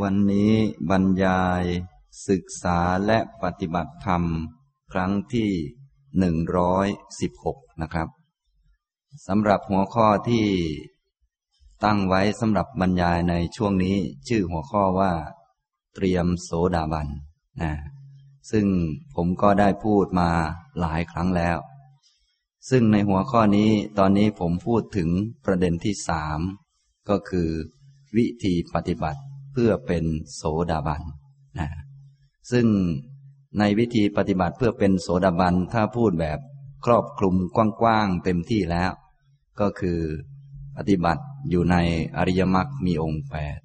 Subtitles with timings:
[0.00, 0.52] วันนี้
[0.90, 1.64] บรรยาย
[2.28, 4.22] ศึกษาและปฏิบัติธรรม
[4.92, 5.50] ครั้งที่
[6.18, 6.86] หนึ่งร้อย
[7.20, 8.08] สิบหกนะครับ
[9.26, 10.46] สำหรับหัวข้อที่
[11.84, 13.96] ตั้งไว้สำหรับบรรยายในช่วงนี้
[14.28, 15.12] ชื่อหัวข้อว่า
[15.94, 17.08] เตรียมโสดาบัน
[17.62, 17.72] นะ
[18.50, 18.66] ซึ่ง
[19.14, 20.30] ผมก็ได้พูดมา
[20.80, 21.58] หลายครั้งแล้ว
[22.70, 25.08] ซึ่งในหัวข้อนี้ตอนนี้ผมพูดถึง
[25.44, 26.40] ประเด็นที่สาม
[27.08, 27.48] ก็คือ
[28.16, 29.20] วิธีปฏิบัติ
[29.56, 30.04] พื่อเป็น
[30.34, 31.02] โสดาบัน
[31.58, 31.68] นะ
[32.52, 32.66] ซึ่ง
[33.58, 36.38] ในวิธีปฏิบัติเพื่อเป็นโสดาบันถ้าพูดแบบ
[36.84, 38.92] ครอบคลุมกว้างๆเต็มที่แล้ว
[39.60, 40.00] ก็คือ
[40.76, 41.76] ปฏิบัติอยู่ใน
[42.16, 43.58] อริยมรรคมีองค์แปด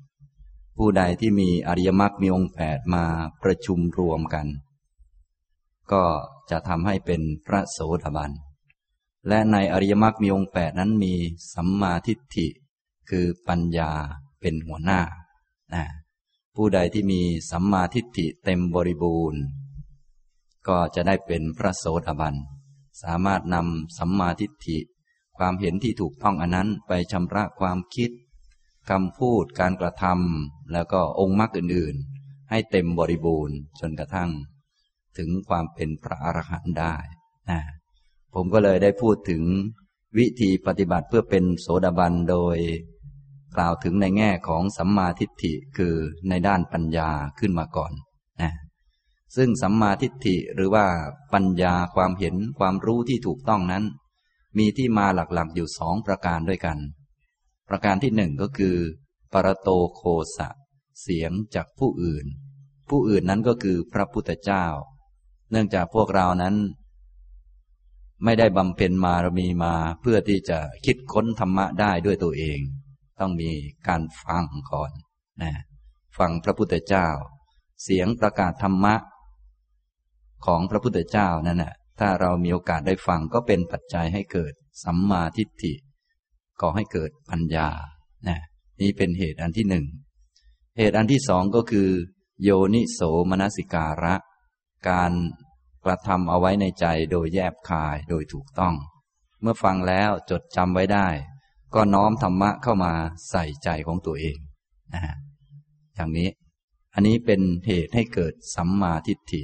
[0.78, 3.06] ผู้ใดที่มีอริยมรรคมีองค์แปดมา
[3.44, 4.48] ประชุมรวมกัน
[5.92, 6.04] ก็
[6.52, 8.32] จะทำให้เป็นพระโสดาบัน
[9.28, 11.14] และในอริยมรรคมีองค์แปดนั้นมี
[11.54, 12.48] สัมมาทิฏฐิ
[13.10, 13.92] คือปัญญา
[14.42, 15.00] เป็นหัวหน้า
[15.76, 15.86] นะ
[16.56, 17.22] ผู้ใดที่มี
[17.52, 19.42] สัมมาทิฏฐิเต็มบริบูรณ์
[20.68, 22.36] ก็จะได้เป็นพระโสดาบัน
[23.02, 24.78] สามารถนำสัมมาทิฏฐิ
[25.38, 28.12] ความเห็นที่ถูกต้องอันนั้นไปชำระความคิด
[28.90, 34.30] คำพูดการกระทำแล้วก็องค์มรรคอื่นๆ ให้เต็มบริบูรณ์จนกระทั่ง
[35.18, 36.96] ถึงความเป็นพระอรหันต์ได้
[37.50, 37.62] นะ
[38.34, 39.44] ผมก็เลยได้พูดถึง
[40.18, 42.58] วิธีปฏิบัติเพื่อเป็นโสดาบันโดย
[43.56, 45.96] กล่าวถึงในแง่ของสัมมาทิฏฐิคือ
[46.30, 47.92] ในด้านปัญญาขึ้นมาก่อน
[48.42, 48.54] นะ
[49.36, 50.86] ซึ่งสัมมาทิฏฐิหรือว่า
[51.34, 53.84] ปัญญาความเห็นความรู้ที่ถูกต้องนั้น
[54.58, 56.78] มีที่มาหลักๆอยู่สองประการด้วยกัน
[57.70, 58.76] ประการที่หนึ่งก็คือ
[59.34, 60.02] ปรโตโค
[60.38, 60.50] สะ
[61.02, 62.26] เสียงจากผู้อื่น
[62.90, 64.66] ผู้อื่นนั้นก็คือพระพุทธเจ้า
[65.52, 66.56] เนื่องจากพวกเรานั้น
[68.24, 72.60] ไม่ได้บำเพ็ญมารมีมาเพื่อที่จะคิดค้นธรรมะได้ด้วยตัวเอง
[73.22, 73.52] ต้องมี
[73.88, 74.92] การฟังก่อน
[75.42, 75.54] นะ
[76.18, 77.08] ฟังพระพุทธเจ้า
[77.84, 78.96] เสียงประกาศธรรมะ
[80.46, 85.74] ของพระพุทธเจ้านั่นแหะถ้าเรามีโอกาสได้ฟังก็เป็นปัจจัยให้เกิดสัมมาทิฏฐิ
[86.62, 87.70] ก่อให้เกิดปัญญา
[88.28, 88.40] นะ
[88.82, 89.86] นี่เป็นเหตุอันที่หนึ่ง
[90.78, 91.90] เหตุอันที่สองก็คือ
[92.44, 94.16] โยนิโสมนสิการะ
[94.90, 95.12] การ
[95.86, 98.76] กระทำเอาไว้ในใจโดยแยบคายโดยถูกต้อง
[99.42, 101.08] เมื่อฟังแล้วจดจำไว้ได้
[101.76, 102.94] ก็น้อมธรรมะเข้ามา
[103.30, 104.38] ใส่ใจของตัวเอง
[104.94, 105.16] นะฮะ
[105.96, 106.30] อย่างนี้
[106.94, 109.42] อันนี้เป็นเหตุให้เกิดสัมมาทิฏฐิ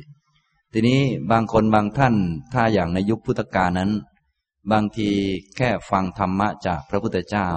[0.73, 1.01] ทีนี้
[1.31, 2.15] บางคนบางท่าน
[2.53, 3.91] ถ้าอย่างในยุคพุทธกาลนั้น
[4.71, 5.09] บางที
[5.55, 7.47] แค่ฟังธรรมะจากพระพุทธเจ้า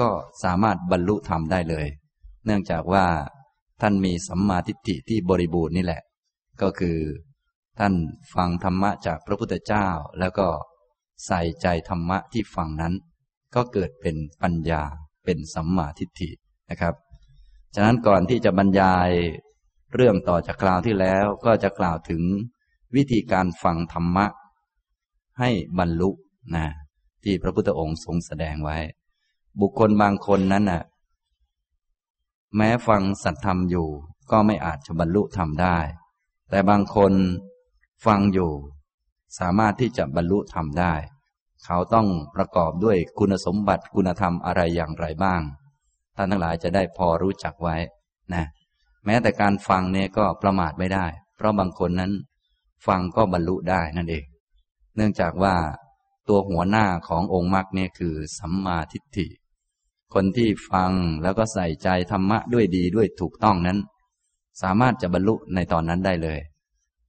[0.00, 0.08] ก็
[0.42, 1.86] สามารถบรรลุธรรมได้เลย
[2.44, 3.06] เนื่องจากว่า
[3.80, 6.02] ท่านมีสัมมาทิฏฐิที่บริบูรณ์นี่แหละ
[6.62, 6.98] ก็คือ
[7.78, 7.94] ท่าน
[8.34, 9.86] ฟังธรรมะจากพระพุทธเจ้า
[10.18, 10.48] แล้วก็
[11.26, 12.94] ใส่ใจธรรมะที่ฟังนั้น
[13.54, 14.82] ก็เกิดเป็นปัญญา
[15.24, 16.30] เป็นสัมมาทิฏฐิ
[16.70, 16.94] นะครับ
[17.74, 19.10] ฉะนั้นก่อนที่จะบรรยาย
[19.94, 22.22] เรื่องต่อจากคราวที่แล้วก็จะกล่าวถึง
[22.96, 24.26] วิธีการฟังธรรมะ
[25.38, 26.10] ให้บรรลุ
[26.54, 26.66] นะ
[27.24, 28.78] ที่พระพุทธองค์ทรงแสดงไว้
[29.60, 30.82] บุคคลบางคนนั้นน่ะ
[32.56, 33.88] แม้ฟังสัตธรรมอยู่
[34.30, 35.78] ก็ไม่อาจจะบรรลุธรรมได้
[36.50, 37.12] แต่บางคน
[38.06, 38.52] ฟังอยู่
[39.38, 40.94] สามารถที่จะบรรลุธรรมได้
[41.66, 45.42] เขาต้องประกอบด้วยคุณสมบัติคุณธรรมอะไรอย่างไรบ้าง
[46.16, 47.76] ท่านทั้งหลายจะได้พอรู้จักไว้
[48.34, 48.44] นะ
[49.04, 52.12] แม้แต่การฟังเนี่ยก็ประมาทไม่ได้ เพราะบางคนนั้น
[52.86, 54.24] ฟังก็บรรลุได้นั่นเอง
[54.96, 55.54] เนื่องจากว่า
[56.28, 59.26] ตัวหัวหน้าขององค์มรรคเนี่ยคือสัมมาทิฏฐิ
[60.14, 60.92] คนที่ฟัง
[61.22, 63.78] แล้วก็ใส่ใจธรรมะด้วยดีด้วยถูกต้องนั้น
[64.62, 66.38] สามารถจะบรรลุในตอนนั้นได้เลย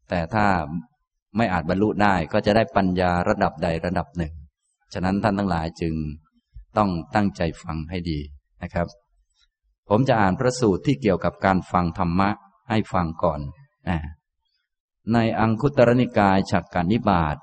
[0.09, 0.45] แต่ถ้า
[1.38, 4.33] ไม่อาจบรรลุได้ก็จะได้ปัญญาระดับใดระดับหนึ่ง
[4.94, 5.94] ฉะนั้นท่านทั้งหลายจึง
[6.78, 8.19] ต้องตั้งใจฟังให้ดี
[8.63, 8.88] นะครับ
[9.90, 12.29] ผมจะอ่านพระสูตรที่เกี่ยวกับการฟังธรรมะ
[12.69, 13.41] ให้ฟังก่อน
[13.90, 14.00] นะ
[15.13, 17.38] ในอังคุตรนิกายฉักการนิบาต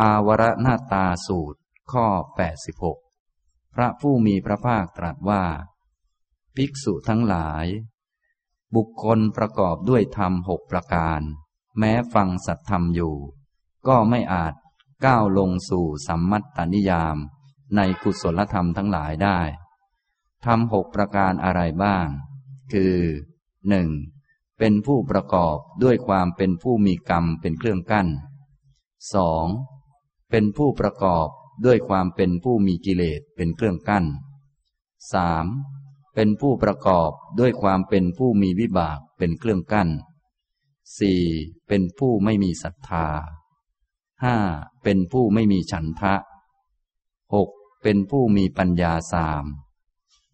[0.00, 1.60] อาวรนาตาสูตร
[1.92, 2.06] ข้อ
[2.92, 5.44] 86 พระผู้มีพระภาคตรัสว่า
[6.56, 7.66] ภิกษุทั้งหลาย
[8.74, 11.20] บุคคลประกอบด้วยธรรมหกประการ
[11.78, 13.14] แม้ฟังสัตธรรมอยู่
[13.88, 14.54] ก็ไม่อาจ
[15.04, 17.16] ก้าวลงสู่สัมมัตตนิยาม
[17.76, 19.38] ในกุศลธรรมทั้งหลายได้
[20.44, 22.06] ทำหกประการอะไรบ้าง
[22.72, 22.96] คือ
[23.68, 23.88] หนึ่ง
[24.58, 28.08] เป็นผู้ประกอบด้วยความเป็นผู้มีกรรมเป็นเครื่องกั้น
[29.14, 29.46] สอง
[30.30, 31.28] เป็นผู้ประกอบ
[31.64, 34.04] ด้วยความเป็นผู้มีกิเลสเป็นเครื่องกั้น
[35.12, 35.46] สาม
[36.14, 39.88] เป็นผู้ประกอบด้วยความเป็นผู้มีวิบากเป็นเครื่องกั้น
[40.98, 41.22] สี่
[41.68, 43.06] เป็นผู้ไม่มีศรัทธา
[44.24, 44.36] ห้า
[44.82, 46.14] เป็นผู้ไม่มีฉันทะ
[47.34, 47.50] หก
[47.82, 49.44] เป็นผู้มีปัญญาสาม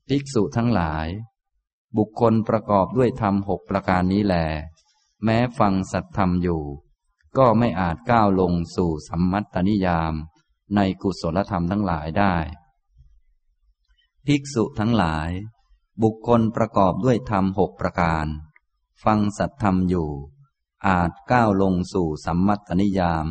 [0.09, 1.09] ภิกษุทั้งหลาย
[1.97, 4.35] บุคคลประกอบด้วยธรรมหกประการนี้แล
[5.25, 6.63] แม้ฟังสัตธรรมอยู่
[7.39, 10.15] ก็ไม่อาจก้าวลงสู่สัมมัตตนิยาม
[10.75, 12.35] ในกุศลธรรมทั้งหลายได้
[14.27, 15.31] ภิกษุทั้งหลาย
[16.03, 18.27] บุคคลประกอบด้วยธรรมหกประการ
[19.05, 20.11] ฟังสัตธรรมอยู่
[20.87, 23.27] อาจก้าวลงสู่สัมมัตตนิยาม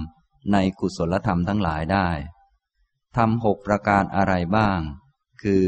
[0.51, 2.09] ในกุศลธรรมทั้งหลายได้
[3.15, 4.79] ทำหกประการอะไรบ้าง
[5.43, 5.67] คือ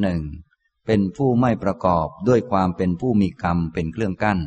[0.00, 0.20] หนึ่ง
[0.86, 4.38] เป็นผู้ไม่ประกอบด้วยความเป็นผู้มีกรรมเป็นเครื่องกั้น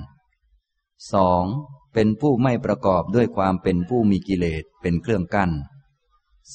[1.14, 1.46] สอง
[1.94, 5.52] เป็นผู้ไม่ประกอบด้วยความเป็นผู้มีกิเลสเป็นเครื่องกั้น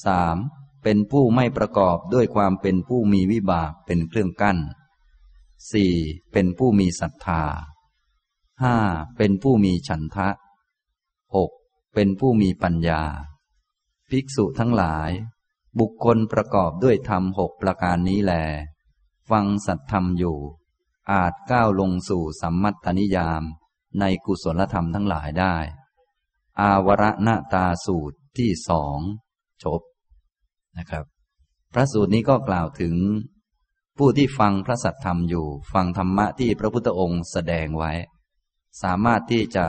[0.05, 0.37] สาม
[0.83, 4.57] เป็นผู้ไม่ประกอบด้วยความเป็นผู้มีวิบากเป็นเครื่องกั้น
[5.71, 5.93] สี่
[6.31, 7.43] เป็นผู้มีศรัทธา
[8.61, 8.77] ห้า
[9.17, 10.29] เป็นผู้มีฉันทะ
[11.35, 11.51] หก
[11.93, 13.03] เป็นผู้มีปัญญา
[14.09, 15.11] ภิกษุทั้งหลาย
[15.79, 18.33] บุคคลประกอบด้วยธรรมหกประการนี้แล
[19.29, 20.37] ฟังสัตธรรมอยู่
[21.11, 23.43] อาจก้าวลงสู่สัมมัตตนิยาม
[23.99, 25.55] ในกุศลธรรมทั้งหลายได้
[26.61, 28.99] อาวรณตาสูตรที่สอง
[29.63, 29.81] จบ
[30.77, 31.05] นะครับ
[31.73, 32.95] พระสูตรนี้ก็กล่าวถึง
[33.97, 37.91] ผู้ที่ฟังพระสัทธรรมอยู่ ฟังธรรมะที่พระพุทธองค์แสดงไว้
[38.81, 39.65] สามารถที่จะ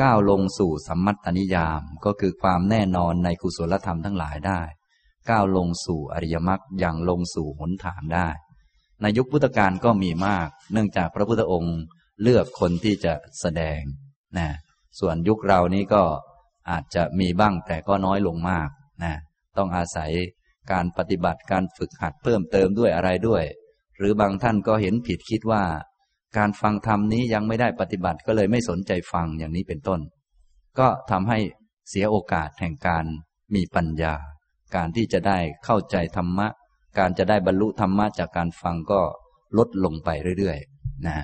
[0.00, 4.60] ก้าวลงสู่สัมมัตตนิยามก็คือความแน่นอนในกุศลธรรมทั้งหลายได้
[5.30, 8.28] ก้าวลงสู่อริยมรรคอย่างลงสู่หนทางได้
[9.02, 11.76] ในยุคพุทธกาลก็มีมาก เนื่องจากพระพุทธองค์
[12.22, 13.80] เลือกคนที่จะแสดง
[14.38, 14.48] นะ
[15.00, 16.02] ส่วนยุคเรานี้ก็
[16.70, 18.68] อาจจะมีบ้างแต่ก็น้อยลงมาก
[19.04, 19.14] นะ
[19.56, 20.10] ต้องอาศัย
[20.72, 23.44] การปฏิบัติการฝึกหัดเพิ่มเติมด้วยอะไรด้วย
[23.98, 25.64] หรือบางท่านก็เห็นผิดคิดว่า
[26.36, 30.00] การฟังธรรมนี้ยังไม่ได้ปฏิบัติก็เลยไม่สนใจฟังอย่างนี้เป็นต้น
[30.78, 31.38] ก็ทำให้
[31.88, 33.04] เสียโอกาสแห่งการ
[33.54, 34.14] มีปัญญา
[34.76, 36.48] การที่จะได้เข้าใจธรรมะ
[36.98, 39.00] การจะได้บรรลุธรรมะจากการฟังก็
[39.58, 40.08] ลดลงไป
[40.38, 41.18] เรื่อยๆนะ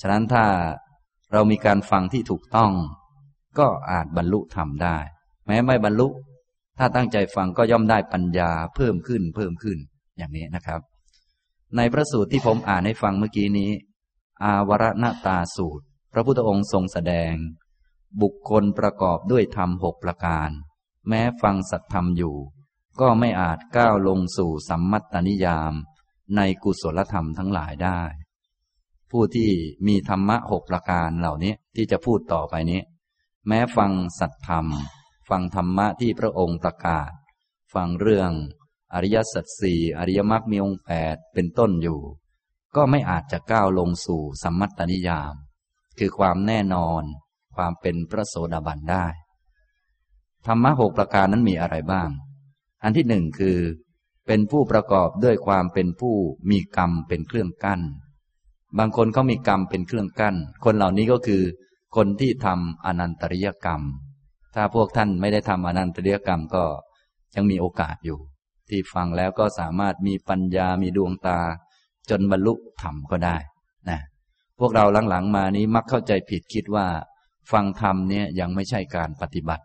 [0.00, 0.44] ฉะนั้นถ้า
[1.32, 2.72] เรามีการฟังที่ถูกต้อง
[3.58, 4.98] ก็อาจบรรลุธรรมได้
[5.46, 6.08] แม้ไม่บรรลุ
[6.78, 9.78] ถ้าตั้งใจฟังก็ย่อมได้ปัญญาเพิ่มขึ้นเพิ่มขึ้น
[10.18, 10.80] อย่างนี้นะครับ
[11.76, 13.70] ในพระสูตรที่ผมอ่านให้ฟังเมื่อกี้นี้
[14.44, 17.34] อาวรณตาสูตร พระพุทธองค์ทรงแสดง
[18.22, 20.50] บุคคลประกอบด้วยธรรมหกประการ
[21.08, 22.36] แม้ฟังสัตธรรมอยู่
[23.00, 25.74] ก็ไม่อาจก้าวลงสู่สัมมัตตนิยาม
[26.36, 28.00] ในกุศลธรรมทั้งหลายได้
[29.10, 29.50] ผู้ที่
[29.86, 32.80] มีธรรมะหกประการเหล่านี้ที่จะพูดต่อไปนี้
[33.48, 34.66] แม้ฟังสัตธรรม
[35.28, 37.10] ฟังธรรมะที่พระองค์ประกาศ
[37.74, 38.30] ฟังเรื่อง
[38.92, 42.00] อริยสัจสี่อริยมรรคมีองค์แปดเป็นต้นอยู่
[42.76, 45.34] ก็ไม่อาจจะก้าวลงสู่สัมมัตตนิยาม
[45.98, 47.02] คือความแน่นอน
[47.56, 49.06] ความเป็นพระโสดาบันได้
[50.46, 52.08] ธรรมะหกประการนั้นมีอะไรบ้าง
[52.82, 53.58] อันที่หนึ่งคือ
[54.26, 56.14] เป็นผู้ประกอบด้วยความเป็นผู้
[56.50, 57.80] มีกรรมเป็นเครื่องกั้น
[58.78, 61.42] บางคนเขามีกรรมเป็นเครื่องกั้น คนเหล่านี้ก็คือ
[61.96, 63.82] คนที่ทำอนันตริยกรรม
[64.54, 66.64] ถ้าพวกท่านไม่ได้ทำอนันตริยกรรมก็
[67.34, 68.18] ยังมีโอกาสอยู่
[68.68, 71.40] ที่ฟังแล้วก็สามารถมีปัญญามีดวงตา
[72.10, 73.36] จนบรรลุธรรมก็ได้
[73.90, 74.00] นะ
[74.58, 76.86] พวกเราหลังๆมานี้มักเข้าใจผิดคิดว่า
[77.52, 79.64] ฟังธรรมเนี่ยยังไม่ใช่การปฏิบัติ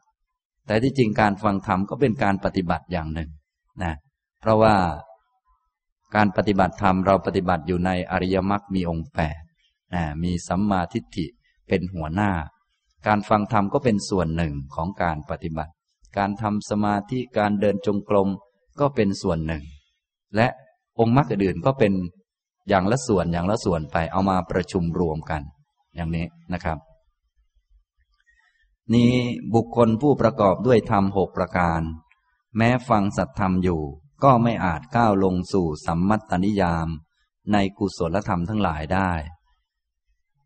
[0.67, 3.29] แต่ที่จริงการฟังธรรมก็เป็นการปฏิบัติอย่างหนึ่ง
[3.83, 3.93] นะ
[4.41, 4.75] เพราะว่า
[6.15, 9.41] การปฏิบัติธรรมเราปฏิบัติอยู่ในอริยมรรคมีองค์แปด
[9.93, 11.25] นะมีสัมมาทิฏฐิ
[11.67, 12.31] เป็นหัวหน้า
[13.07, 15.71] การฟังธรรมก็เป็นส่วนหนึ่งของการปฏิบัติ
[16.17, 18.27] การทำสมาธิการเดินจงกรม
[18.79, 19.63] ก็เป็นส่วนหนึ่ง
[20.35, 20.47] และ
[20.99, 21.93] องค์มรรคอื่นก็เป็น
[22.69, 25.41] อย่างละส่วนอย่างละส่วนไปเอามาประชุมรวมกัน
[25.95, 26.77] อย่างนี้นะครับ
[28.93, 29.13] นี้
[29.53, 31.81] บุคคลผู้ประกอบด้วยธรรมหกประการ
[32.57, 33.81] แม้ฟังสัตธรรมอยู่
[34.23, 36.87] ก็ไม่อาจก้าวลงสู่สัมมัตตนิยาม
[37.53, 39.11] ในกุศลธรรมทั้งหลายได้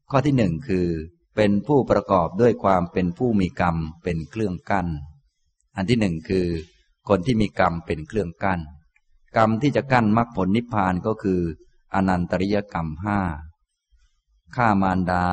[0.10, 0.88] ข้อที่หนึ่งคือ
[1.36, 4.88] เป็นผู้ประกอบด้วยความเป็นผู้มีกรรมเป็นเครื่องกั้น
[5.75, 6.48] อันที่หนึ่งคือ
[7.10, 8.60] คนที่มีกรรมเป็นเครื่องกั้น
[9.38, 11.42] กรรมที่จะกั้นมรรคผลนิพพานก็คือ
[11.96, 13.20] อนันตริยกรรมห้า
[14.56, 15.26] ฆ่ามารดา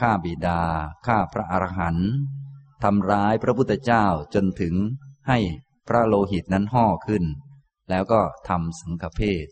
[0.00, 0.60] ฆ่าบิดา
[1.06, 2.10] ฆ่าพระอรหันต์
[2.82, 4.04] ทำร้ายพระพุทธเจ้า
[4.34, 4.74] จนถึง
[5.28, 5.38] ให้
[5.88, 7.24] พระโลหิตนั้นห่อขึ้น
[7.90, 9.46] แล้วก็ทำสังฆเพศ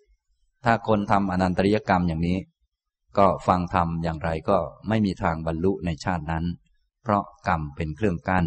[0.64, 2.38] ถ้าคนทำอนันตริยกรรมอย่างนี้
[3.19, 6.45] ก็ฟังธรรมอย่างไรก็ไม่มีทางบรรลุในชาตินั้น
[7.02, 8.47] เพราะกรรมเป็นเครื่องกั้น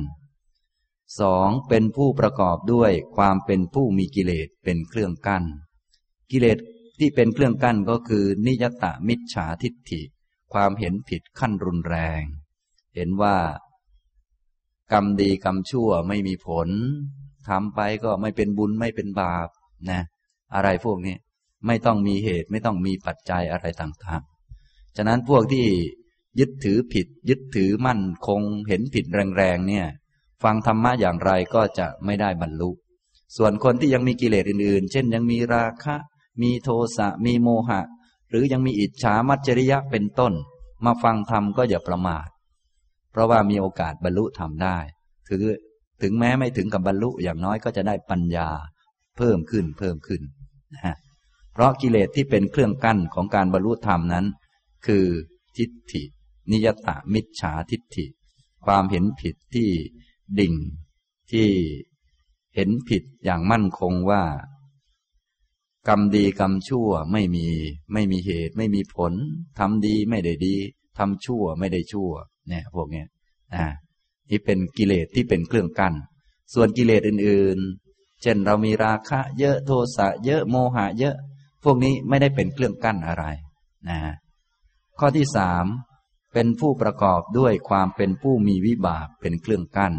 [1.20, 5.44] สองเป็นผู้ประกอบด้วยความเป็นผู้มีกิเลสเป็นเครื่องกั้น
[6.32, 6.58] กิเลส
[7.00, 10.02] ที่เป็นเครื่องกั้นก็คือ นิยตะมิจฉาทิฏฐิ
[10.54, 12.22] ความเห็นผิดขั้นรุนแรง
[12.96, 13.36] เห็นว่า
[14.94, 16.70] กรรมดีกรรมชั่วไม่มีผล
[17.48, 19.50] ทำไปก็ไม่เป็นบุญไม่เป็นบาป
[19.92, 20.02] นะ
[20.56, 21.16] อะไรพวกนี้
[21.68, 25.66] ไม่ต้องมีเหตุไม่ต้องมีปัจจัยอะไรต่างๆ ฉะนั้นพวกที่
[26.40, 29.06] ยึดถือผิด ยึดถือมั่นคงเห็นผิด
[29.38, 29.86] แรงๆเนี่ย
[30.44, 32.72] ฟังธรรมะอย่างไรก็จะไม่ได้บรรลุ
[33.38, 35.96] ส่วนคนที่ยังมีกิเลสอื่นๆ เช่นยังมีราคะ
[36.42, 37.82] มีโทสะมีโมหะ
[38.30, 40.34] หรือยังมีอิจฉามัจจริยะเป็นต้น
[40.86, 42.28] มาฟังธรรมก็อย่าประมาท
[43.12, 44.78] เพราะว่ามีโอกาสบรรลุธรรมได้
[45.30, 45.46] ถือ
[46.02, 48.50] ถึงแม้ไม่ถึงกับบรรลุอย่างน้อยก็จะได้ปัญญา
[49.18, 50.22] เพิ่มขึ้นเพิ่มขึ้น
[50.74, 50.96] นะฮะ
[51.54, 54.26] เพราะกิเลสที่เป็นเครื่องกั้นของการบรรลุธรรมนั้น
[54.86, 55.06] คือ
[55.58, 56.04] ทิฏฐิ
[56.52, 58.06] นิยตามิจฉาทิฏฐิ
[58.66, 59.70] ความเห็นผิดที่
[60.40, 60.54] ดิ่ง
[61.32, 61.48] ที่
[62.56, 64.24] เห็นผิดอย่างมั่นคงว่า
[65.88, 67.48] กรรมดีกรรมชั่วไม่มี
[67.94, 69.14] ไม่มีเหตุ ไม่มีผล
[69.60, 70.56] ทำดีไม่ได้ดี
[70.98, 72.12] ทำชั่วไม่ได้ชั่ว
[72.50, 73.08] เนี่ยพวกเนี้ย
[73.56, 73.66] อ่า
[74.30, 75.94] ที่เป็นกิเลสที่เป็นเครื่องกั้น
[76.54, 81.16] ส่วนกิเลสอื่นๆ เช่นเรามีราคะ เยอะโทสะเยอะโมหะ เยอะ
[81.64, 83.26] พวกนี้ไม่ได้เป็นเครื่องกั้นอะไร
[83.90, 84.00] นะ
[85.00, 85.66] ข้อที่สาม
[86.34, 89.94] เป็นผู้ประกอบด้วยความเป็นผู้มีวิบากเป็นเครื่องกั้น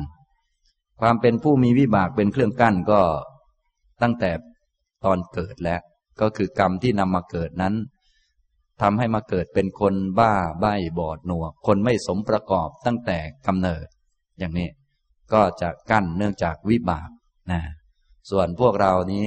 [1.00, 3.00] ความเป็นผู้มีวิบากเป็นเครื่องกั้นก็
[4.02, 4.30] ตั้งแต่
[5.06, 5.80] ตอนเกิดแล้ว
[6.20, 7.74] ก็คือกรรมที่นำมาเกิดนั้น
[8.82, 13.86] ทำให้มาเกิดเป็นคนบ้าใบ้บอดหนวก คนไม่สมประกอบตั้งแต่กำเนิด
[14.38, 14.68] อย่างนี้
[15.32, 17.08] ก็จะกั้นเนื่องจากวิบาก
[17.50, 17.60] นะ
[18.30, 19.26] ส่วนพวกเรานี้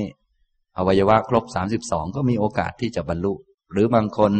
[0.77, 3.33] อวัยวะครบสามสิบสองก็มีโอกาสที่จะบรรลุ
[3.71, 4.31] หรือบางคน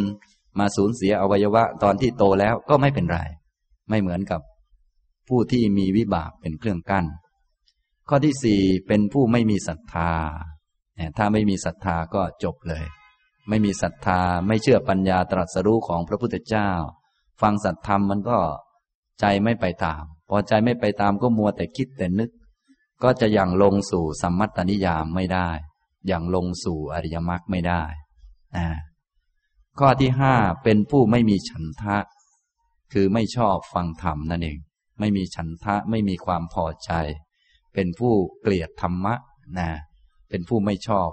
[0.60, 3.20] มาสูญเสียอวัยวะตอนที่โตแล้วก็ไม่เป็นไร
[3.90, 4.42] ไม่เหมือนกับ
[5.28, 7.06] ผู้ที่มีวิบากเป็นเครื่องกั้น
[8.10, 10.12] ข้อที่สี่เป็นผู้ไม่มีศรัทธา
[11.18, 12.86] ถ้าไม่มีศรัทธาก็จบเลย
[13.50, 16.70] ไม่มีศรัทธาไม่เชื่อปัญญาตรัสรู้ของพระพุทธเจ้า
[17.42, 18.40] ฟังสัตธรรมมันก็
[19.20, 22.32] ใจไม่ไปตาม พอใจไม่ไปตามก็มัวแต่คิดแต่นึก
[23.04, 25.50] ก็จะยังลงสู่สัมมัตตนิยามไม่ได้
[26.08, 27.84] อย่างลงสู่อริยมรรคไม่ได้
[28.58, 28.68] นะ
[29.80, 31.98] ข้อที่ห้าเป็นผู้ไม่มีฉันทะ
[32.94, 34.60] คือไม่ชอบฟังธรรมนั่นเอง
[35.00, 36.92] ไม่มีฉันทะไม่มีความพอใจ
[37.74, 39.16] เป็นผู้เกลียดธรรมะ
[39.60, 41.10] นะเเป็นผู้ไม่ชอบ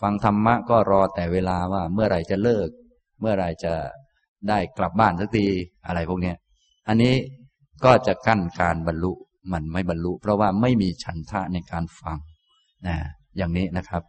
[0.00, 2.68] ฟังธรรมะก็รอแต่เวลาว่าเมื่อไรจะเลิก
[3.20, 3.72] เมื่อไรจะ
[4.48, 5.46] ได้กลับบ้านสักที
[5.86, 6.32] อะไรพวกนี้
[6.88, 7.14] อันนี้
[7.84, 9.12] ก็จะกั้นการบรรลุ
[9.52, 12.18] มันไม่บรรลุ เพราะว่าไม่มีฉันทะในการฟัง
[12.86, 12.96] นะ
[13.36, 14.02] อย่างนี้นะครับ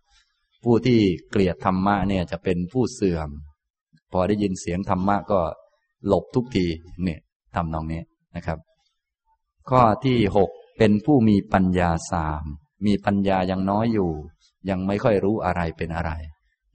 [0.64, 3.30] ผู้ที่เกลียดธรรมะเนี่ยจะเป็นผู้เสื่อม
[4.12, 5.40] พอได้ยินเสียงธรรมะก็
[6.08, 6.66] หลบทุกที
[7.04, 7.20] เนี่ย
[7.56, 8.02] ทำนองนี้
[8.36, 8.60] นะครับ
[9.70, 12.44] ข้อที่หกเป็นผู้มีปัญญาสาม
[12.86, 14.12] มีปัญญายังน้อยอยู่
[14.70, 16.12] ยังไม่ค่อยรู้อะไรเป็นอะไร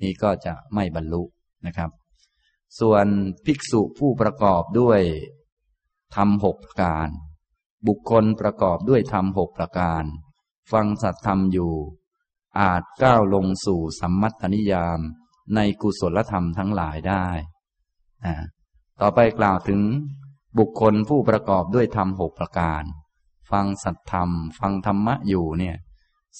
[0.02, 1.22] นี่ก็จะไม่บรรลุ
[1.66, 1.90] นะครับ
[2.80, 3.06] ส่วน
[3.44, 5.00] ภิกษุผู้ประกอบด้วย
[6.16, 7.08] ทำหกประการ
[7.86, 10.04] บุคคลประกอบด้วยธรรมหกประการ
[10.72, 11.72] ฟังสัตธรรมอยู่
[12.60, 15.00] อาจก้าวลงสู่สัมมัตตนิยาม
[15.54, 17.26] ในกุศลธรรมทั้งหลายได้
[19.00, 19.80] ต่อไปกล่าวถึง
[20.58, 22.82] บุคคลผู้ประกอบด้วยธรรมหกประการ
[23.50, 25.76] ฟังสัตธรรม ฟังธรรมะอยู่เนี่ย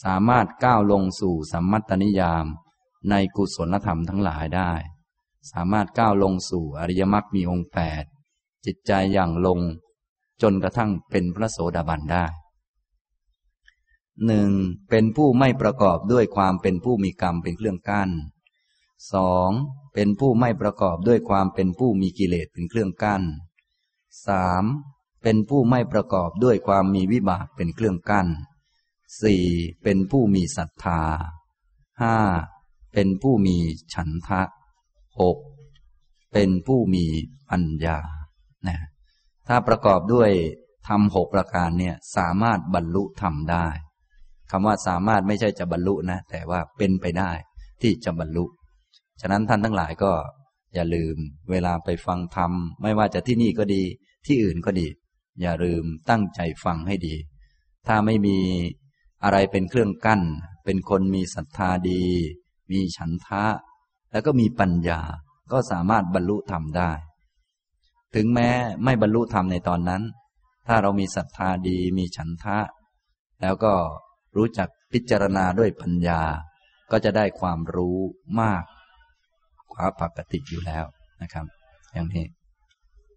[0.03, 2.47] สามารถก้าวลงสู่สัมมัตตนิยาม
[3.11, 4.73] ในกุศลธรรมทั้งหลายได้
[5.51, 8.05] สามารถก้าวลงสู่อริยมรรคมีองค์แปด
[8.67, 9.61] จิตใจอย่างลง
[10.43, 12.27] จนกระทั่งเป็นพระโสดาบันได้
[14.27, 14.51] หนึ่ง
[14.91, 18.11] เป็นผู้ไม่ประกอบด้วยความเป็นผู้มีกรรมเป็นเครื่องกั้น
[19.13, 19.51] สอง
[19.95, 23.23] เป็นผู้ไม่ประกอบด้วยความเป็นผู้มีกิเลสเป็นเครื่องกั้น
[24.27, 24.65] สาม
[25.23, 28.27] เป็นผู้ไม่ประกอบด้วยความมีวิบากเป็นเครื่องกั้น
[29.23, 29.45] สี่
[29.83, 31.03] เป็นผู้มีศรัทธา
[32.01, 32.17] ห้า
[32.95, 33.57] เป็นผู้มี
[33.95, 34.43] ฉันทะ
[35.21, 35.39] หก
[36.33, 37.05] เป็นผู้มี
[37.51, 37.99] ปัญญา
[38.69, 38.79] นะ
[39.49, 40.31] ถ้าประกอบด้วย
[40.89, 43.67] ทำหกประการเนี่ยสามารถบรรลุทำได้
[44.51, 47.31] คำว่าสามารถไม่ใช่จะบรรลุนะ แต่ว่าเป็นไปได้
[47.83, 48.45] ที่จะบรรลุ
[49.21, 50.13] ฉะนั้นท่านทั้งหลายก็
[50.75, 51.17] อย่าลืม
[51.51, 53.83] เวลาไปฟังธรรม ไม่ว่าจะที่นี่ก็ดี
[54.27, 54.87] ที่อื่นก็ดี
[55.43, 57.15] อย่าลืมตั้งใจฟังให้ดี
[57.87, 58.39] ถ้าไม่มี
[59.27, 60.23] อะไรเป็นเครื่องกั้น
[60.65, 62.05] เป็นคนมีศรัทธาดี
[62.73, 63.45] มีฉันทะ
[64.13, 65.01] แล้วก็มีปัญญา
[65.53, 66.93] ก็สามารถบรรลุธรรมได้
[68.15, 68.51] ถึงแม้
[68.85, 70.03] ไม่บรรลุธรรมในตอนนั้น
[70.67, 72.59] ถ้าเรามีศรัทธาดีมีฉันทะ
[73.43, 73.75] แล้วก็
[74.37, 76.23] รู้จักพิจารณาด้วยปัญญา
[76.91, 77.99] ก็จะได้ความรู้
[78.41, 78.63] มาก
[79.73, 80.85] กว่าปกติอยู่แล้ว
[81.23, 81.47] นะครับ
[81.93, 82.27] อย่างนี้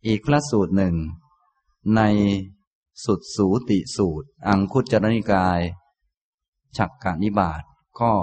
[0.08, 0.96] อีกพระสูตรหนึ่ง
[1.96, 2.02] ใน
[3.06, 5.60] สุดสูติสูตร อังคุจรนิกาย
[6.78, 7.64] ฉักกานิบาต
[8.00, 8.14] ข้อ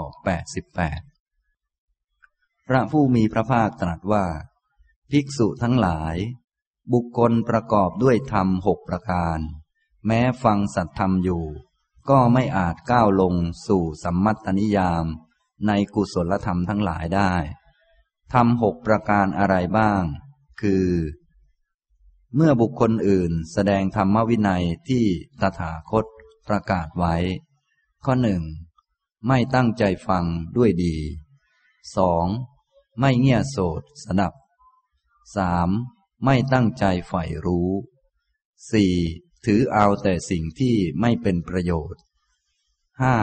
[1.09, 4.25] 88 พระผู้มีพระภาคตรัสว่า
[5.11, 6.15] ภิกษุทั้งหลาย
[6.93, 9.39] บุคคลประกอบด้วยธรรมหกประการ
[10.05, 11.45] แม้ฟังสัตธรรมอยู่
[12.09, 13.35] ก็ไม่อาจก้าวลง
[13.67, 15.05] สู่สัมมัตตนิยาม
[15.67, 17.33] ในกุศลธรรมทั้งหลายได้
[18.33, 20.03] ธรรมหกประการอะไรบ้าง
[20.61, 20.87] คือ
[22.35, 25.05] เมื่อบุคคลอื่นแสดงธรรมวินัยที่
[25.41, 26.05] ตถาคต
[26.47, 27.15] ประกาศไว้
[28.05, 28.43] ข้อหนึ่ง
[29.27, 30.25] ไม่ตั้งใจฟัง
[30.57, 30.95] ด้วยดี
[31.95, 32.25] สอง
[32.99, 34.33] ไม่เงี่ยโสดสนับ
[35.35, 35.69] สาม
[36.23, 37.69] ไม่ตั้งใจใฝ่รู้
[38.71, 38.93] สี่
[39.45, 42.01] ถือเอาแต่สิ่งที่ไม่เป็นประโยชน์
[43.01, 43.15] ห้า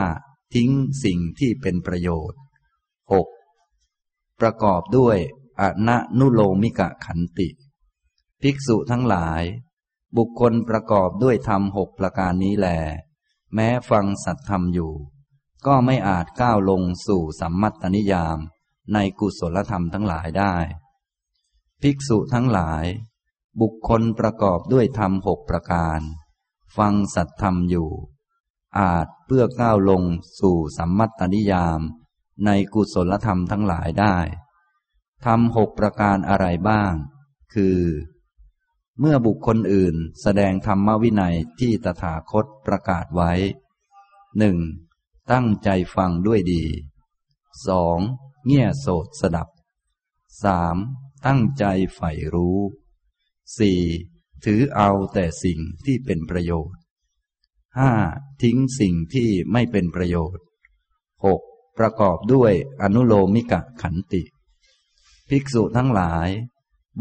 [0.53, 0.71] ทิ้ง
[1.03, 2.39] สิ่งที่เป็นประโยชน์
[3.11, 3.27] หก
[4.39, 5.17] ประกอบด้วย
[5.61, 7.49] อนันุโลมิกะขันติ
[8.41, 9.43] ภิกษุทั้งหลาย
[10.17, 12.67] บุคคลประกอบด้วยธรรมหกประการนี้แล
[13.53, 14.93] แม้ฟังสัตธรรมอยู่
[15.65, 18.37] ก็ไม่อาจก้าวลงสู่สัมมัตตนิยาม
[18.93, 20.55] ในกุศลธรรมทั้งหลายได้
[21.81, 22.85] ภิกษุทั้งหลาย
[23.61, 25.99] บุคคลประกอบด้วยธรรมหกประการ
[26.77, 27.89] ฟังสัตธรรมอยู่
[28.79, 30.03] อาจเพื่อก้าวลง
[30.39, 31.79] สู่สัมมัตตนิยาม
[32.45, 34.17] ในกุศลธรรมทั้งหลายได้
[35.25, 36.93] ทำหกประการอะไรบ้าง
[37.53, 37.79] คือ
[38.99, 43.31] เมื่อบุคคลอื่นแสดงธรรมวินัยที่ตถาคตประกาศไว้
[44.37, 44.57] หนึ่ง
[45.31, 46.63] ตั้งใจฟังด้วยดี
[47.67, 47.99] สอง
[48.45, 49.47] เงี่ยโสดสดับ
[50.43, 50.77] สาม
[51.25, 52.59] ตั้งใจใฝ่รู้
[53.57, 53.81] สี่
[54.45, 56.79] ถือเอาแต่สิ่งที่เป็นประโยชน์
[57.77, 57.91] ห้า
[58.41, 60.45] ทิ้งสิ่งที่ไม่เป็นประโยชน์
[61.25, 61.41] หก
[61.77, 64.23] ประกอบด้วยอนุโลมิกะขันติ
[65.29, 66.29] ภิกษุทั้งหลาย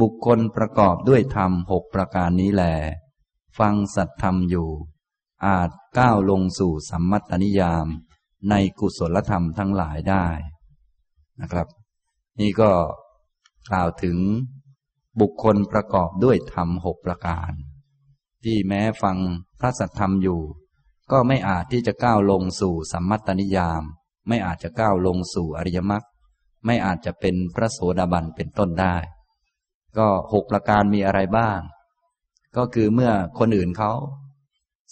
[0.00, 2.64] บุคคลประกอบด้วยธรรมหกประการนี้แล
[3.58, 4.68] ฟังสัตธรรมอยู่
[5.46, 7.86] อาจก้าวลงสู่สัมมัตตนิยาม
[8.50, 10.26] ในกุศลธรรมทั้งหลายได้
[11.40, 11.68] นะครับ
[12.40, 12.72] นี่ก็
[13.70, 14.16] กล่าวถึง
[15.20, 17.52] บุคคลประกอบด้วยธรรมหกประการ
[18.44, 19.16] ที่แม้ฟัง
[19.60, 20.40] พระสัทธรรมอยู่
[21.12, 23.82] ก็ไม่อาจที่จะก้าวลงสู่สัมมัตตนิยาม
[24.28, 26.04] ไม่อาจจะก้าวลงสู่อริยมรรค
[26.66, 28.96] ไม่อาจจะเป็นพระโสดาบันเป็นต้นได้
[29.98, 31.60] ก็หกประการมีอะไรบ้าง
[32.56, 33.92] ก็คือเมื่อคนอื่นเขา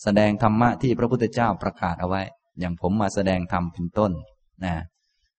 [0.02, 2.22] แสดงธรรมะที่พระพุทธเจ้าประกาศเอาไว้
[2.60, 4.12] อย่างผมมาแสดงธรรมเป็นต้น
[4.64, 4.74] นะ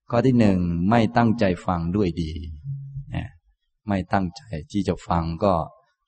[0.10, 0.58] ข้อที่หนึ่ง
[0.90, 2.32] ไม่ตั้งใจฟังด้วยดี
[3.16, 3.28] นะ
[3.88, 5.54] ไม่ตั้งใจที่จะฟังก็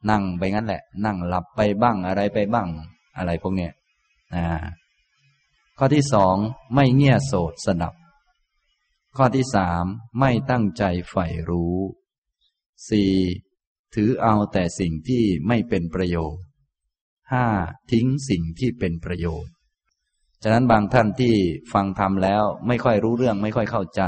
[0.10, 2.68] นั่งไปงั้นแหละ นั่งหลับไปบ้างอะไรไปบ้าง
[3.18, 3.72] อะไรพวกเนี้ย
[4.36, 4.46] นะ
[5.78, 6.36] ข้อที่สอง
[6.74, 7.94] ไม่เงี่ยโสดสดับ
[9.18, 9.84] ข้อที่สาม
[10.20, 11.76] ไม่ตั้งใจใฝ่รู้
[12.89, 13.12] สี่
[13.95, 16.43] ถือเอาแต่สิ่งที่ไม่เป็นประโยชน์
[17.32, 17.45] ห้า
[17.91, 19.54] ทิ้งสิ่งที่เป็นประโยชน์
[20.43, 21.34] ฉะนั้นบางท่านที่
[21.74, 24.02] ฟังธรรมแล้วไม่ค่อยรู้เรื่องไม่ค่อยเข้าใจ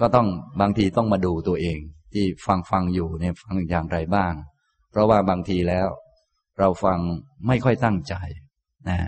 [0.00, 0.28] ก็ต้อง
[0.60, 1.78] บางทีต้องมาดูตัวเอง
[2.12, 4.32] ที่ฟังฟังอยู่เนี่ยฟังอย่างไรบ้าง
[4.90, 5.88] เพราะว่าบางทีแล้ว
[6.58, 6.98] เราฟัง
[7.46, 8.14] ไม่ค่อยตั้งใจ
[8.88, 8.98] นะ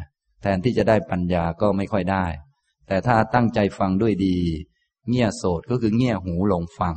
[0.40, 2.26] แทนที่จะได้ปัญญาก็ไม่ค่อยได้
[2.86, 4.36] แต่ถ้าตั้งใจฟังด้วยดี
[5.08, 6.96] เงี่ยโสดก็คือเงี่ยหูลงฟัง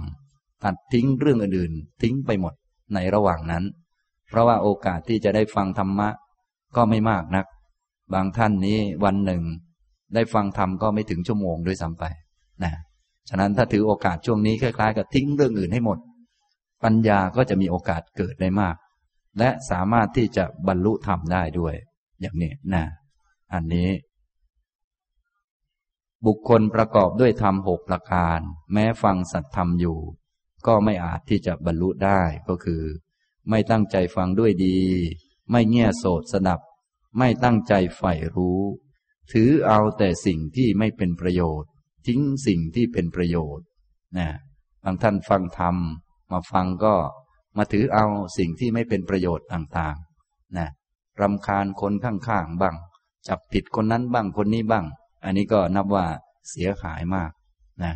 [0.63, 2.53] ตัดทิ้งเรื่องอื่นๆ ทิ้งไปหมด
[2.93, 3.63] ในระหว่างนั้น
[4.27, 6.09] เพราะว่าโอกาสที่จะได้ฟังธรรมะ
[6.75, 7.45] ก็ไม่มากนัก
[8.13, 9.43] บางท่านนี้วันหนึ่ง
[10.13, 12.03] ได้ฟังธรรมก็ไม่ถึงชั่วโมงด้วยซ้ำไป
[12.63, 12.73] นะ
[13.29, 15.97] ฉะนั้นถ้าถือโอกาสช่วงนี้คล้ายๆกับทิ้งเรื่องอื่นให้หมด
[16.83, 18.75] ปัญญาก็จะมีโอกาสเกิดได้มาก
[19.39, 21.75] และสามารถที่จะบรรลุธรรมได้ด้วย
[22.21, 22.83] อย่างนี้นะ
[23.53, 23.89] อันนี้
[26.25, 28.39] บุคคลประกอบด้วยธรรมหกประการ
[28.73, 29.97] แม้ฟังสัตธรรมอยู่
[30.67, 32.83] ก็ไม่อาจที่จะบรรลุได้ก็คือ
[33.49, 34.77] ไม่ตั้งใจฟังด้วยดี
[35.49, 36.59] ไม่เงี่ยโสดสดับ
[37.17, 38.61] ไม่ตั้งใจใฝ่รู้
[39.31, 41.69] ถือเอาแต่สิ่งที่ไม่เป็นประโยชน์
[42.07, 43.65] ทิ้งสิ่งที่เป็นประโยชน์
[44.17, 44.27] นะ
[44.83, 45.75] บางท่านฟังธรรม
[46.31, 46.95] มาฟังก็
[47.57, 48.05] มาถือเอา
[48.37, 50.69] สิ่งที่ไม่เป็นประโยชน์ต่างๆนะ
[51.21, 52.75] รำคาญคนข้างๆบ้าง
[53.27, 54.85] จับผิดคนนั้นบ้างคนนี้บ้าง
[55.23, 56.05] อันนี้ก็นับว่า
[56.49, 57.31] เสียหายมาก
[57.83, 57.91] นะ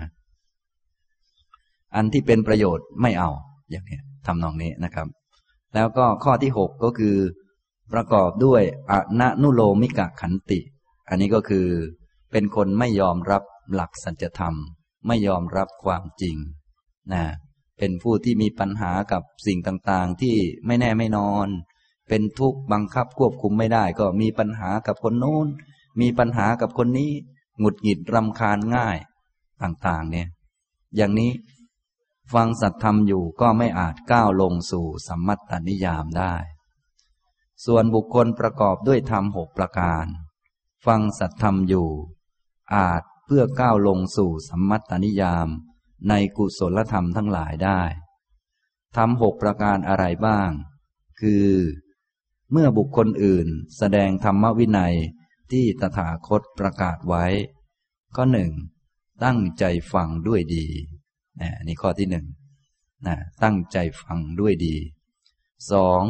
[1.96, 3.30] อันที่เป็นประโยชน์ไม่เอา
[3.72, 5.08] อย่างนี้ทำนองนี้นะครับ
[5.76, 7.16] แล้วก็ข้อที่หกก็คือ
[7.94, 10.60] ประกอบด้วยอนนุโลมิกะขันติ
[11.10, 11.68] อันนี้ก็คือ
[12.32, 14.56] เป็นคนไม่ยอมรับหลักสัจธรรม
[15.08, 16.38] ไม่ยอมรับความจริง
[17.14, 17.24] นะ
[17.78, 21.48] เป็นผู้ที่มีปัญหากับสิ่งต่างๆ ที่ไม่แน่ไม่นอน
[22.10, 25.48] เป็นทุกข์บังคับควบคุมไม่ได้ ก็มีปัญหากับคนโน้น
[26.02, 27.12] มีปัญหากับคนนี้
[27.60, 28.98] หงุดหงิดรำคาญง่าย
[29.64, 30.28] ต่างๆ เนี่ย
[30.96, 31.32] อย่างนี้
[32.34, 36.36] ฟังสัตธรรมอยู่ก็ไม่อาจก้าวลงสู่สัมมัตตนิยามได้
[37.66, 40.06] ส่วนบุคคลประกอบด้วยธรรมหกประการ
[40.86, 41.90] ฟังสัตธรรมอยู่
[42.76, 45.48] อาจเพื่อก้าวลงสู่สัมมัตตนิยาม
[46.10, 47.82] ในกุศลธรรมทั้งหลายได้
[48.96, 50.52] ทำหกประการอะไรบ้าง
[51.20, 51.50] คือ
[52.52, 54.96] เมื่อบุคคลอื่นแสดงธรรมวินัย
[55.52, 57.26] ที่ตถาคตประกาศไว้
[58.16, 58.52] ข้อหนึ่ง
[59.24, 59.64] ตั้งใจ
[59.94, 60.68] ฟังด้วยดี
[61.68, 62.26] นี่ข้อที่หนึ่ง
[63.08, 64.76] นะตั้งใจฟังด้วยดี
[65.72, 66.02] สอง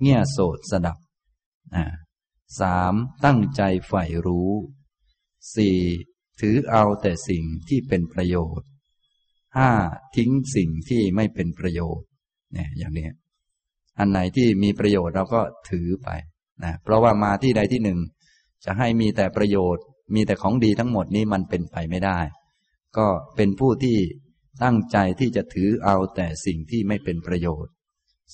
[0.00, 0.98] เงี่ยโสดสดับ
[1.74, 1.84] นะ
[2.60, 4.50] สามตั้งใจใฝ่รู้
[5.54, 5.78] สี่
[6.40, 8.68] ถือเอาแต่สิ่งที่เป็นประโยชน์
[9.56, 9.70] ห้า
[10.16, 12.06] ทิ้งสิ่งที่ไม่เป็นประโยชน์
[12.52, 13.08] เนี่ยอย่างนี้
[13.98, 16.08] อันไหนที่มีประโยชน์เราก็ถือไป
[16.64, 17.98] นะเพราะว่ามาที่ใดที่หนึ่ง
[18.64, 22.18] จะให้มีแต่ประโยชน์ มีแต่ของดีทั้งหมดนี้มันเป็นไปไม่ได้
[22.96, 23.96] ก็เป็นผู้ที่
[24.62, 27.72] ตั้งใจที่จะถือเอาแต่สิ่งที่ไม่เป็นประโยชน์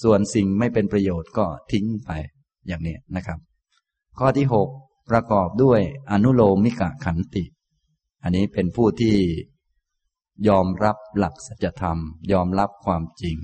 [0.03, 2.11] ส่วนสิ่งไม่เป็นประโยชน์ก็ทิ้งไป
[2.67, 3.39] อย่างนี้นะครับ
[4.19, 4.69] ข้อที่หก
[5.11, 7.45] ประกอบด้วยอนุโลมมิกะขันติ
[8.23, 9.17] อันนี้เป็นผู้ที่
[10.49, 11.99] ยอมรับหลักสัจธรรม
[12.33, 13.39] ยอมรับความจริง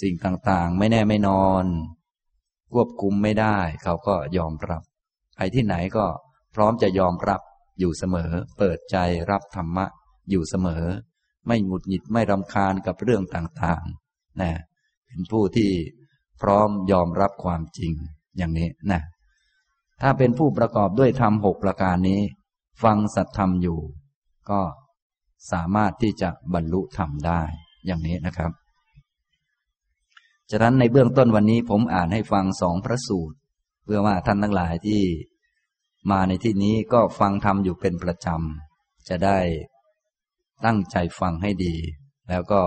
[0.00, 1.64] สิ่งต่างๆ ไม่แน่ไม่นอน
[2.72, 4.82] ควบคุมไม่ได้ เขาก็ยอมรับ
[5.36, 6.06] ไปที่ไหนก็
[6.54, 7.40] พร้อมจะยอมรับ
[7.78, 8.96] อยู่เสมอ เปิดใจ
[9.30, 9.86] รับธรรมะ
[10.30, 10.84] อยู่เสมอ
[11.48, 14.50] ไม่หงุดหงิดไม่รำคาญกับเรื่องต่างๆนะ
[15.06, 15.70] เป็นผู้ที่
[16.42, 17.92] พร้อมยอมรับความจริง
[18.36, 19.00] อย่างนี้นะ
[20.02, 22.20] ถ้าเป็นผู้ประกอบด้วยธรรมหกประการนี้
[22.82, 23.78] ฟังสัตธรรมอยู่
[24.50, 24.60] ก็
[25.52, 27.40] สามารถที่จะบรรลุธรรมได้
[27.86, 28.52] อย่างนี้นะครับ
[30.50, 33.36] ฉะนั้นในเบื้องต้นวันนี้ผมอ่านให้ฟังสองพระสูตร
[33.84, 35.02] เพื่อว่าท่านทั้งหลายที่
[36.10, 39.38] มาในที่นี้ก็ฟังธรรมอยู่เป็นประจำ จะได้
[40.64, 41.74] ตั้งใจฟังให้ดี
[42.28, 42.62] แล้วก็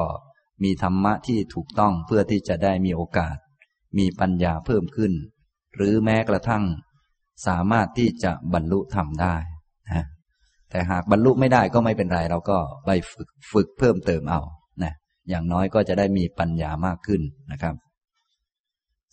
[0.63, 3.35] มีธรรมะที่ถูกต้องเพื่อที่จะได้มีโอกาส
[3.97, 5.13] มีปัญญาเพิ่มขึ้น
[5.75, 6.63] หรือแม้กระทั่ง
[7.47, 9.35] สามารถที่จะบรรลุธรรมได้
[9.91, 10.05] นะ
[10.69, 14.41] แต่หากบรรลุไม่ได้ก็ไม่เป็นไร เราก็ไปฝึกฝึกเพิ่มเติมเอา
[14.83, 14.93] นะ
[15.29, 17.75] อย่างน้อยก็จะได้มีปัญญามากขึ้นนะครับ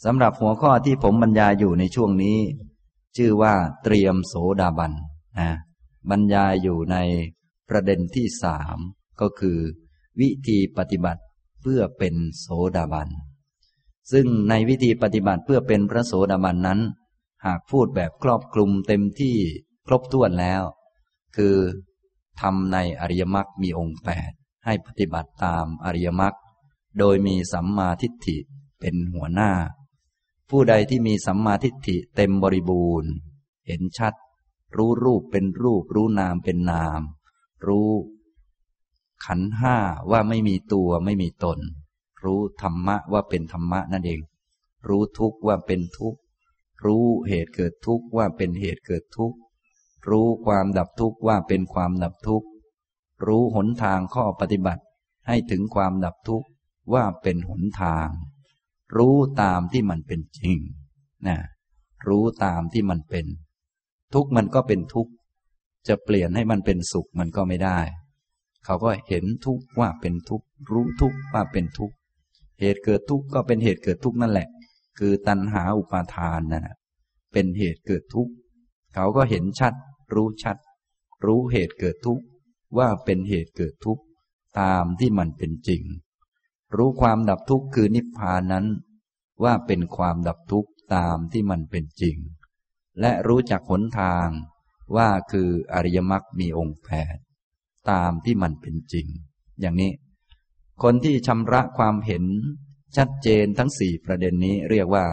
[0.05, 2.37] สำหรับหัวข้อที่ผมบรรยายอยู่ในช่วงนี้
[3.17, 4.93] ชื่อว่าเตรียมโสดาบัน
[5.41, 5.51] นะ
[6.11, 6.97] บรรยายอยู่ใน
[7.69, 8.79] ประเด็นที่สาม
[9.21, 9.59] ก็คือ
[10.21, 11.23] วิธีปฏิบัติ
[11.63, 13.09] เพื่อเป็นโสดาบัน
[14.13, 16.81] ซึ่งในวิธีปฏิบัติเพื่อเป็นพระโสดาบันนั้น
[17.47, 19.37] หากพูดแบบครอบคลุมเต็มที่
[19.87, 20.63] ครบถ้วนแล้ว
[21.37, 21.57] คือ
[22.41, 24.33] ทำในอริยมรรคมีองค์แปด
[24.65, 26.35] ให้ปฏิบัติตามอริยมรรค
[26.99, 28.39] โดยมีสัมมาทิฏฐิ
[28.81, 29.53] เป็นหัวหน้า
[30.51, 33.11] ผู้ใดที่มีสัมมาทิฏฐิเต็มบริบูรณ์
[33.67, 34.15] เห็นชัด
[34.77, 37.01] รู้รูปเป็นรูปรู้นามเป็นนาม
[37.67, 37.91] รู้
[39.25, 39.77] ขันห้า
[40.11, 41.59] ว่าไม่มีตัวไม่มีตน
[42.25, 44.21] รู้ธรรมะว่าเป็นธรรมะนั่นเอง
[44.89, 46.19] รู้ทุกข์ว่าเป็นทุกข์
[46.85, 49.39] รู้เหตุเกิดทุกข์ว่าเป็นเหตุเกิดทุกข์
[50.09, 52.49] รู้ความดับทุกข์ว่าเป็นความดับทุกข์
[53.27, 54.83] รู้หนทางข้อปฏิบัติ
[55.29, 56.49] ให้ถึงความดับทุกข์
[56.93, 58.09] ว่าเป็นหนทาง
[58.97, 60.59] รู้ตามที่มันเป็นจริง
[61.27, 61.39] นะ
[62.09, 63.27] รู้ตามที่มันเป็น
[64.15, 65.11] ทุกข์มันก็เป็นทุกข
[65.89, 67.79] จะเปลี่ยนให้มันเป็นสุขมันก็ไม่ได้
[68.65, 71.95] เขาก็เห็นทุกข์ว่าเป็นทุกข์รู้ทุกข์ว่าเป็นทุกข์
[72.61, 74.49] เหตุเกิดทุกข์ก็เป็นเหตุเกิดทุกข์นั่นแหละ
[74.99, 76.77] คือตัณหาอุปาทานนั่ะ
[77.33, 78.33] เป็นเหตุเกิดทุกข์
[78.95, 79.75] เขาก็เห็นชัด
[80.15, 80.57] รู้ชัด
[81.25, 82.25] รู้เหตุเกิดทุกข์
[82.79, 84.03] ว่าเป็นเหตุเกิดทุกข์
[84.61, 85.83] ตามที่มันเป็นจริง
[86.77, 88.67] รู้ความดับทุกข์คือนิพพานนั้น
[89.45, 92.17] ว่าเป็นความดับทุกข์ตามที่มันเป็นจริง
[93.01, 94.29] และรู้จักหนทาง
[94.97, 97.17] ว่าคืออริยมรรคมีองค์แปด
[97.91, 99.07] ตามที่มันเป็นจริง
[99.61, 99.93] อย่างนี้
[100.83, 102.25] คนที่ชำระความเห็น
[102.97, 105.07] ชัดเจนทั้งสี่ประเด็นนี้เรียกว่า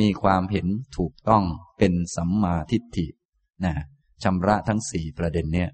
[0.00, 0.66] มีความเห็น
[0.96, 1.44] ถูกต้อง
[1.78, 3.06] เป็นสัมมาทิฏฐิ
[3.64, 3.74] นะ
[4.22, 5.70] ชำระทั้งสี่ประเด็นเนี้ย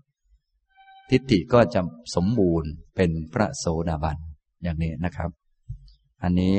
[1.10, 1.80] ทิฏฐิก็จะ
[2.14, 4.18] สมบูรณ์เป็นพระโสดาบัน
[4.62, 5.30] อย่างนี้นะครับ
[6.22, 6.56] อันนี้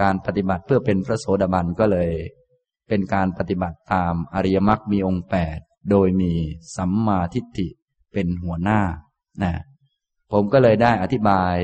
[0.00, 2.10] การปฏิบัติเพื่อเป็นพระโสดาบันก็เลย
[2.94, 5.58] เป็นการปฏิบัติตามอริยมรรคมีองค์แปด
[5.90, 6.32] โดยมี
[6.76, 7.68] สัมมาทิฏฐิ
[8.12, 8.80] เป็นหัวหน้า
[9.42, 9.52] นะ
[10.32, 11.56] ผมก็เลยได้อธิบาย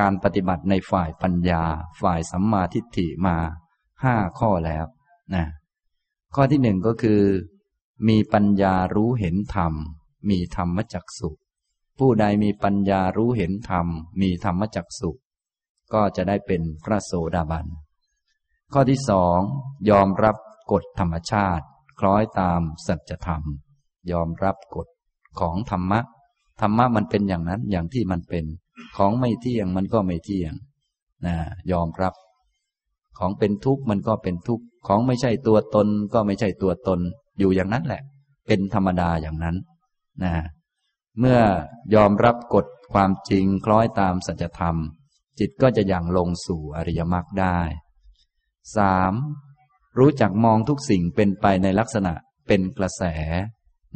[0.00, 1.62] การปฏิบัติในฝ่ายปัญญา
[2.00, 3.36] ฝ่ายสัมมาทิฏฐิมา
[4.02, 4.84] ห้าข้อแล้ว
[5.34, 5.44] นะ
[6.34, 7.22] ข้อที่หนึ่งก็คือ
[8.08, 9.72] มีปัญญารู้เห็นธรรม
[10.30, 11.30] มีธรรมจักสุ
[11.98, 13.86] ผู้ใดมีปัญญารู้เห็นธรรม
[14.20, 15.10] มีธรรมจักสุ
[15.92, 17.66] ก็จะได้เป็นพระโสดาบัน
[18.72, 19.38] ข้อที่สอง
[19.90, 20.36] ยอมรับ
[20.70, 21.64] กฎธรรมชาติ
[22.00, 23.42] คล้อยตามสัจธรรม
[24.12, 24.88] ยอมรับกฎ
[25.40, 26.00] ของธรรมะ
[26.60, 28.44] ธรรมะมันเป็นอย่างนั้นอย่างที่มันเป็น
[28.96, 30.52] ของไม่เที่ยงมันก็ไม่เที่ยง
[31.26, 31.36] นะ
[31.72, 32.14] ยอมรับ
[33.18, 37.00] ของเป็นทุกข์มันก็เป็นทุกข์ ของไม่ใช่ตัวตนก็ไม่ใช่ตัวตน
[37.38, 38.02] อยู่อย่างนั้นแหละ
[38.46, 39.56] เป็นธรรมดาอย่างนั้น
[40.22, 40.32] นะ
[41.18, 41.40] เมื่อ
[41.94, 44.76] ยอมรับกฎความจริงคล้อยตามสัจธรรม
[45.38, 47.58] จิตก็จะอย่างลงสู่อริยมรรคได้
[48.76, 49.12] สาม
[49.98, 52.12] รู้จักมองทุกสิ่งเป็นไปในลักษณะ
[52.46, 53.02] เป็นกระแส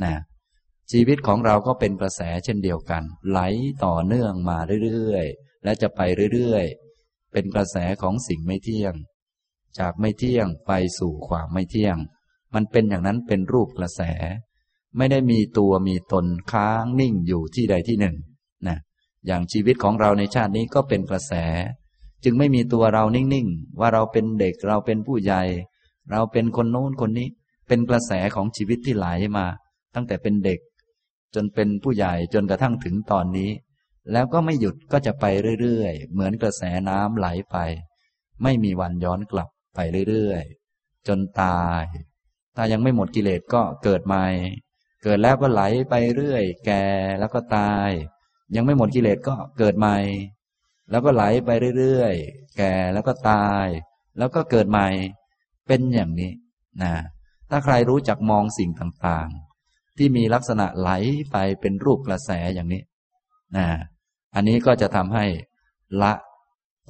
[0.04, 0.14] นะ
[0.92, 3.40] ชีวิตของเราก็เป็นกระแสเช่นเดียวกัน ไหล
[3.84, 6.00] ต่อเนื่องมาเรื่อยๆ และจะไป
[6.34, 8.94] เรื่อยๆ เป็นกระแสของสิ่งไม่เที่ยง
[9.78, 11.96] จากไม่เที่ยงไปสู่ความไม่เที่ยง
[12.54, 14.02] มันเป็นอย่างนั้นเป็นรูปกระแส
[14.96, 18.16] ไม่ได้มีตัวมีตนค้างนิ่งอยู่ที่ใดที่หนึ่ง
[18.68, 18.78] นะ
[19.26, 21.32] อย่างชีวิตของเราในชาตินี้ก็เป็นกระแส
[22.24, 25.42] จึงไม่มีตัวเรานิ่งๆ ว่าเราเป็นเด็กเราเป็นผู้ใหญ่
[26.10, 27.28] เราเป็นคนโน้นคนนี้
[27.68, 29.46] เป็นกระแสของชีวิตที่ไหลมา
[29.94, 30.60] ตั้งแต่เป็นเด็ก
[31.34, 33.50] จนเป็นผู้ใหญ่จนกระทั่งถึงตอนนี้
[34.12, 35.24] แล้วก็ไม่หยุดก็จะไป
[35.60, 37.56] เรื่อยๆ เหมือนกระแสน้ำไหลไป
[38.42, 41.82] ไม่มีวันย้อนกลับไปเรื่อยๆ จนตาย
[42.56, 44.26] ถ้ายังไม่หมดกิเลสก็เกิดใหม่
[45.02, 46.84] เกิดแล้วก็ไหลไปเรื่อย แก่
[47.18, 47.90] แล้วก็ตาย
[48.56, 49.98] ยังไม่หมดกิเลสก็เกิดใหม่
[50.90, 53.66] แล้วก็ไหลไปเรื่อยๆ แก่แล้วก็ตาย
[54.18, 54.88] แล้วก็เกิดใหม่
[55.66, 56.32] เป็นอย่างนี้
[56.82, 56.92] นะ
[57.50, 60.90] ถ้าใครรู้จักมองสิ่งต่างๆ ที่มีลักษณะไหล
[61.32, 62.82] ไปเป็นรูปกระแสอย่างนี้
[63.56, 63.66] นะ
[64.34, 65.24] อันนี้ก็จะทำให้
[66.02, 66.12] ละ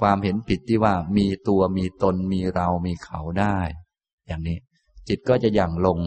[0.01, 3.59] ความเห็นผิดที่ว่ามีตัวมีตนมีเรามีเขาได้
[4.27, 4.59] อย่างนี้
[5.09, 5.99] จิตก็จะอย่างลง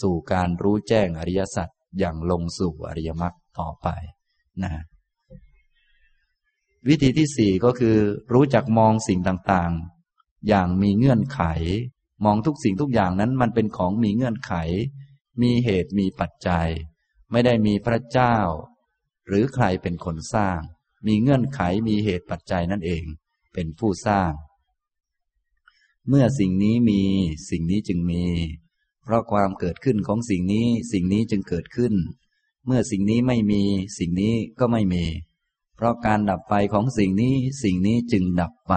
[0.00, 3.88] สู่การรู้แจ้งอริยสัจอย่างลงสู่อริยมรรคต่อไป
[4.62, 4.72] นะ
[6.88, 7.96] วิธีที่สี่ก็คือ
[8.32, 11.40] รู้จักมองสิ่งต่างๆ อย่างมีเงื่อนไข
[12.24, 14.52] มองทุกสิ่งทุกอย่างนั้นมันเป็นของมีเงื่อนไข
[15.42, 16.68] มีเหตุมีปัจจัย
[17.30, 18.36] ไม่ได้มีพระเจ้า
[19.26, 20.60] หรือใครเป็นคนสร้าง
[21.06, 23.04] มีเงื่อนไขมีเหตุปัจจัยนั่นเอง
[23.54, 24.32] เป็นผู้สร้าง
[26.08, 27.02] เมื่อสิ่งนี้มี
[27.50, 28.24] สิ่งนี้จึงมี
[29.02, 31.94] เพราะความเกิดขึ้นของสิ่งนี้สิ่งนี้จึงเกิดขึ้น
[32.66, 33.62] เมื่อสิ่งนี้ไม่มี
[33.98, 35.04] สิ่งนี้ก็ไม่มี
[35.76, 38.74] เพราะการดับไปของสิ่งนี้สิ่งนี้จึงดับไป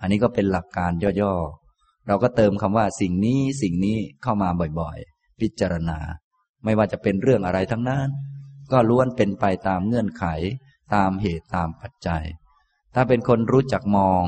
[0.00, 1.65] อันนี้ก็เป็นหลักการย่อๆ
[2.06, 4.48] เราก็เติมคำว่าสิ่งนี้สิ่งนี้เข้ามา
[4.80, 5.98] บ่อยๆ พิจารณา
[6.64, 8.08] ไม่ว่าจะเป็นเรื่องอะไรทั้งนั้น
[8.72, 10.24] ก็ล้วนเป็นไปตามเงื่อนไข
[10.94, 12.24] ตามเหตุตามปัจจัย
[12.94, 14.24] ถ้าเป็นคนรู้จักมอง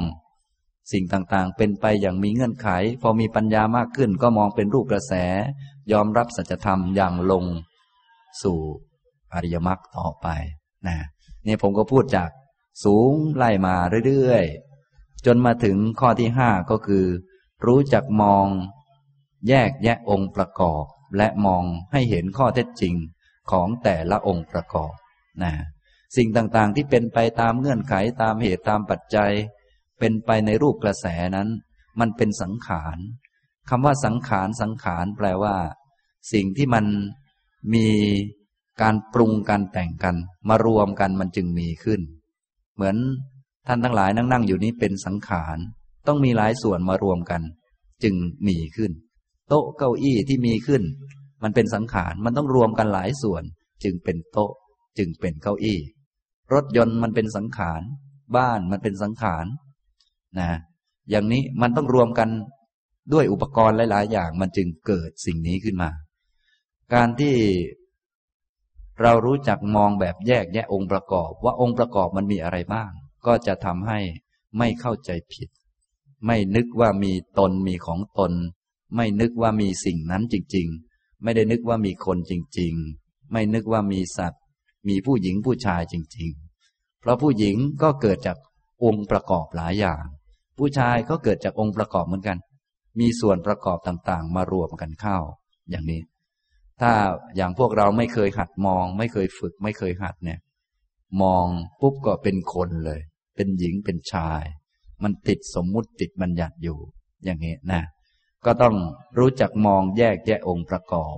[0.92, 2.68] สิ่งต่างๆ เป็นไปอย่างมีเงื่อนไข
[3.02, 5.14] พอมีปัญญามากขึ้นก็มองเป็นรูปกระแส
[5.92, 7.44] ยอมรับสัจธรรมอย่างลง
[8.42, 8.58] สู่
[9.34, 10.26] อริยมรรคต่อไป
[10.86, 10.96] นะ
[11.46, 12.30] นี่ผมก็พูดจาก
[12.84, 13.74] สูงไล่มา
[14.06, 17.04] เรื่อยๆ จนมาถึงข้อที่ห้าก็คือ
[17.66, 18.46] รู้จักมอง
[19.48, 20.84] แยกแยะองค์ประกอบ
[21.16, 22.94] และมองให้เห็นข้อเท็จจริง
[23.50, 24.94] ของแต่ละองค์ประกอบ
[25.42, 25.52] นะ
[26.16, 29.32] สิ่งต่างๆที่เป็นไปตามเงื่อนไขตามเหตุตามปัจจัย
[29.98, 31.48] เป็นไปในรูปกระแสนั้น
[32.00, 32.98] มันเป็นสังขาร
[33.68, 35.56] คำว่าสังขารสังขารแปลว่า
[36.32, 36.86] สิ่งที่มัน
[37.74, 37.86] มี
[38.82, 40.16] การปรุงการแต่งกัน
[40.48, 42.00] มารวมกันมันจึงมีขึ้น
[42.74, 42.96] เหมือน
[43.66, 45.58] ท่านทั้งหลายนั่งนั่งอยู่นี้เป็นสังขาร
[46.08, 47.42] ต้องมีหลายส่วนมารวมกัน
[48.02, 48.14] จึง
[48.48, 48.92] มีขึ้น
[49.48, 50.82] โต๊ะเก้าอี้ที่มีขึ้น
[51.42, 53.42] มันเป็นสังขารมันต้องรวมกันหลายส่วน
[53.84, 54.52] จึงเป็นโต๊ะ
[54.98, 55.78] จึงเป็นเก้าอี้
[56.54, 57.82] รถยนต์มันเป็นสังขาร
[58.36, 59.46] บ้านมันเป็นสังขาร
[60.38, 60.50] นะ
[61.10, 62.28] อย่างนี้มันต้องรวมกัน
[63.12, 65.90] ด้วยอุปกรณ์หลาย ๆ อย่างมันจึงเกิดสิ่งนี้ขึ้นมา
[66.94, 67.36] การที่
[69.02, 72.90] เรารู้จักมองแบบแยกแยะองค์ประกอบ ว่าองค์ประกอบมันมีอะไรบ้าง
[73.26, 73.98] ก็จะทำให้
[74.58, 75.48] ไม่เข้าใจผิด
[76.26, 78.32] ไม่นึกว่ามีตนมีของตน
[78.96, 84.42] ไม่นึกว่ามีสิ่งนั้นจริง ๆ ไม่ได้นึกว่ามีคนจริง ๆ ไม่นึกว่ามีสัตว์
[84.88, 86.30] มีผู้หญิงผู้ชายจริง
[86.66, 88.38] ๆ เพราะผู้หญิงก็เกิดจาก
[88.84, 90.04] องค์ประกอบหลายอย่าง
[90.58, 92.38] ผู้ชายก็เกิดจากองค์ประกอบเหมือนกัน
[93.00, 95.18] มีส่วนประกอบต่างๆ มารวมกันเข้า
[95.70, 96.00] อย่างนี้
[96.80, 96.92] ถ้า
[97.36, 100.40] อย่างพวกเราไม่เคยหัดมอง ไม่เคยฝึก ไม่เคยหัดเนี่ย
[101.22, 101.46] มอง
[101.80, 103.00] ปุ๊บก็เป็นคนเลย
[103.36, 104.42] เป็นหญิงเป็นชาย
[105.02, 106.78] มันติดสมมุติติดบัญญัติอยู่
[107.24, 107.82] อย่างนี้นะ
[108.44, 108.74] ก็ต้อง
[109.18, 111.16] รู้จักมองแยกแยะองค์ประกอบ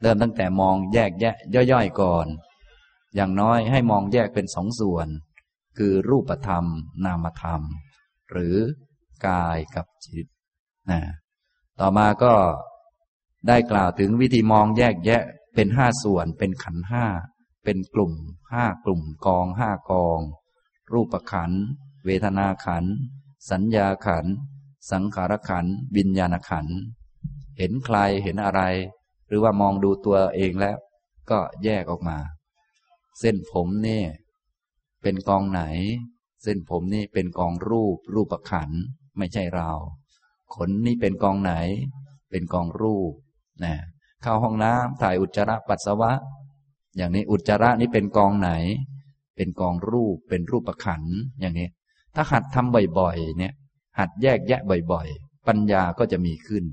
[0.00, 1.34] เริ่มตั้งแต่มองแยกแยะ
[1.72, 2.26] ย่อยๆก่อน
[3.14, 5.08] อย่างน้อยให้มองแยกเป็นสองส่วน
[5.78, 6.64] คือรูปธรรม
[7.04, 7.62] นามธรรม
[8.30, 8.56] หรือ
[9.26, 10.26] กายกับจิต
[10.90, 11.00] นะ
[11.80, 12.34] ต่อมาก็
[13.48, 15.22] ได้กล่าวถึงวิธีมองแยกแยะ
[15.54, 17.04] เป็นห้าส่วนเป็นขันห้า
[17.64, 18.12] เป็นกลุ่ม
[18.52, 20.20] ห้ากลุ่มกองห้ากอง
[20.92, 21.52] รูปขัน
[22.04, 22.84] เวทนาขัน
[23.50, 24.26] สัญญาขัน
[24.90, 26.66] สังขารขันวิญญาณขัน
[27.58, 28.62] เห็นใครเห็นอะไร
[29.26, 30.76] หรือว่ามองดูตัวเองแล้ว
[31.30, 32.18] ก็แยกออกมา
[33.20, 34.02] เส้นผมนี่
[35.02, 35.62] เป็นกองไหน
[36.42, 38.70] เส้นผมนี่เป็นกองรูป รูปขัน
[39.18, 39.70] ไม่ใช่เรา
[40.54, 41.52] ขนนี่เป็นกองไหน
[42.30, 43.12] เป็นกองรูป
[43.64, 43.74] นะ
[44.22, 46.12] เข้าห้องน้ำถ่ายอุจจาระปัสสาวะ
[46.96, 48.50] อย่างนี้อุจจาระนี้เป็นกองไหน
[49.36, 51.02] เป็นกองรูปเป็นรูปขัน
[51.40, 51.68] อย่างนี้
[52.14, 53.52] ถ้าหัดทำบ่อยๆ เนี่ย
[53.98, 54.60] หัดแยกแยะ
[54.92, 56.64] บ่อยๆ ปัญญาก็จะมีขึ้น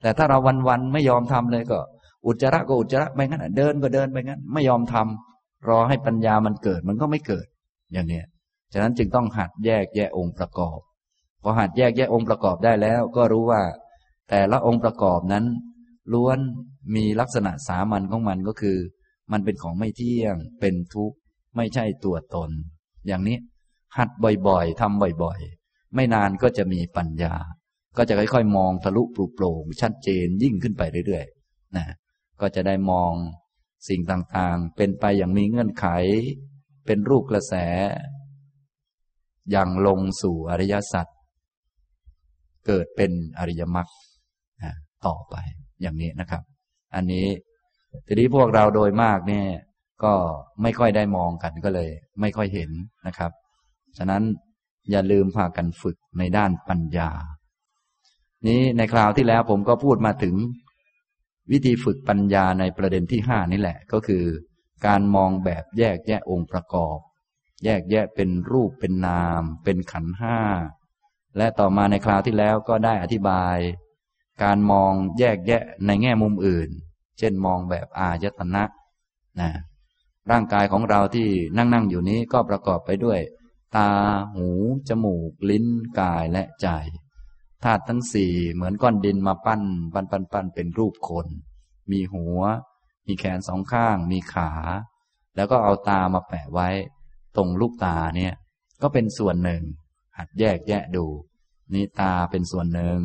[0.00, 1.78] แต่ถ้าเราวันๆ ไม่ยอมทำเลยก็
[2.26, 7.46] อุจจาระก็อุจจาระไปงั้นเดินก็เดินไปงั้น ไม่ยอมทำรอให้ปัญญามันเกิดมันก็ไม่เกิด
[7.92, 8.22] อย่างนี้
[8.72, 10.78] ฉะนั้นจึงต้องหัดแยกแยะองค์ประกอบ
[11.42, 13.62] พอหัดแยกแยะองค์ประกอบได้แล้ว ก็รู้ว่า
[14.30, 15.44] แต่ละองค์ประกอบนั้น
[16.12, 16.38] ล้วน
[16.94, 18.76] มีลักษณะสามัญของมันก็คือ
[19.32, 21.16] มันเป็นของไม่เที่ยงเป็นทุกข์
[21.56, 22.50] ไม่ใช่ตัวตน
[23.06, 23.38] อย่างนี้
[23.96, 24.08] หัด
[24.48, 27.34] บ่อยๆทำบ่อยๆ ไม่นานก็จะมีปัญญา
[27.96, 31.84] ก็จะค่อยๆ มองทะลุปลุกโปร่งชัดเจนยิ่งขึ้นไปเรื่อยๆนะ
[32.40, 33.12] ก็จะได้มอง
[33.88, 35.86] สิ่งต่างๆ เป็นไปอย่างมีเงื่อนไข
[36.86, 37.54] เป็นรูปกระแส
[39.50, 41.06] อย่างลงสู่อริยสัจ
[42.66, 43.88] เกิดเป็นอริยมรรค
[45.06, 45.36] ต่อไป
[45.80, 46.42] อย่างนี้นะครับ
[46.94, 47.26] อันนี้
[48.06, 49.46] ทีนี้พวกเราโดยมากเนี่ย
[50.04, 50.12] ก็
[50.62, 52.70] ไม่ค่อยได้มองกันก็เลย ไม่ค่อยเห็น
[53.06, 53.30] นะครับ
[53.98, 54.22] ฉะนั้น
[54.90, 57.10] อย่าลืมพากันฝึกในด้านปัญญา
[58.46, 60.34] นี้ในคราวที่แล้วผมก็พูดมาถึง
[61.52, 64.24] วิธีฝึกปัญญาในประเด็นที่ห้านี่แหละ ก็คือ
[64.86, 66.98] การมองแบบแยกแยะองค์ประกอบ
[67.64, 70.38] แยกแยะเป็นรูปเป็นนาม เป็นขันห้า
[71.36, 73.56] และต่อมาในคราวที่แล้วก็ได้อธิบาย
[74.42, 76.68] การมองแยกแยะในแง่มุมอื่น
[77.18, 78.64] เช่นมองแบบอายตนะ
[79.40, 79.50] นะ
[80.30, 83.20] ร่างกายของเราที่นั่งนั่งอยู่นี้ก็ประกอบไปด้วย
[83.76, 83.90] ตา
[84.34, 84.48] หู
[84.88, 85.66] จมูก ลิ้น
[86.00, 86.68] กายและใจ
[87.62, 89.62] ธาตุทั้งสี่เหมือนก้อนดินมาปั้น
[89.94, 91.26] ปั้นปั้นปั้นเป็นรูปคน
[91.90, 92.40] มีหัว
[93.06, 94.50] มีแขนสองข้าง มีขา
[95.36, 96.68] แล้วก็เอาตามาแปะไว้
[97.36, 98.34] ตรงลูกตาเนี่ย
[98.82, 99.62] ก็เป็นส่วนหนึ่ง
[100.16, 101.06] หัดแยกแยะดู
[101.74, 102.98] นี่ตาเป็นส่วนหนึ่ง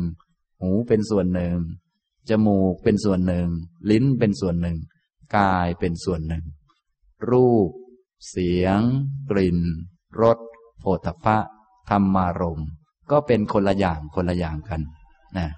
[0.60, 1.56] หูเป็นส่วนหนึ่ง
[2.28, 3.48] จมูกเป็นส่วนหนึ่ง
[3.90, 4.78] ลิ้นเป็นส่วนหนึ่ง
[5.36, 6.44] กายเป็นส่วนหนึ่ง
[7.30, 7.70] รูป
[8.28, 8.80] เสียง
[9.30, 9.58] กลิ่น
[10.22, 10.38] รส
[10.80, 11.36] โผฏฐพะ
[11.90, 12.60] ธรรมารม
[13.10, 14.80] ก็เป็นคนละอย่างคนละอย่างกัน
[15.36, 15.48] นะ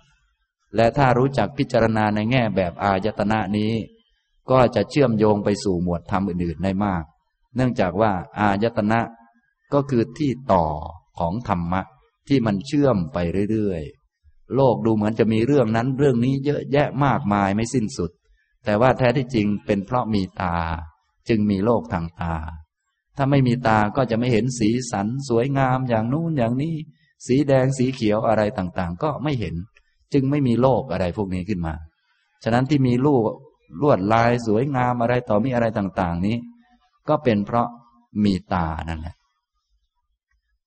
[0.77, 3.73] และถ้ารู้จักพิจารณาในแง่แบบอายตนะนี้
[4.51, 7.05] ก็จะเชื่อมโยงไปสู่หมวดธรรมอื่นๆได้มาก
[7.57, 9.01] เนื่องจากว่าอายตนะ
[9.73, 10.67] ก็คือที่ต่อ
[11.19, 11.83] ของธรรมะ
[12.29, 13.19] ที่มันเชื่อมไป
[13.51, 18.11] เรื่อยๆ โลกดูเหมือนจะมีเรื่องนั้นเรื่องนี้เยอะแยะมากมายไม่สิ้นสุด
[18.65, 20.57] แต่ว่าแท้ที่จริงเป็นเพราะมีตา
[21.29, 22.35] จึงมีโลกทางตา
[23.17, 26.75] ถ้าไม่มีตาก็จะไม่เห็นสีสันสวยงามอย่างนู้นอย่างนี้
[27.27, 29.55] สีแดงสีเขียวอะไรต่างๆ ก็ไม่เห็น
[30.13, 31.75] จึงไม่มีโลกอะไรพวกนี้ขึ้นมา
[32.45, 33.23] ฉะนั้นที่มีลูก
[33.83, 36.37] ลวดลายสวยงามอะไรต่อมีอะไรต่างๆ นี้
[37.09, 37.69] ก็เป็นเพราะ
[38.25, 39.17] มีตานั่นแหละ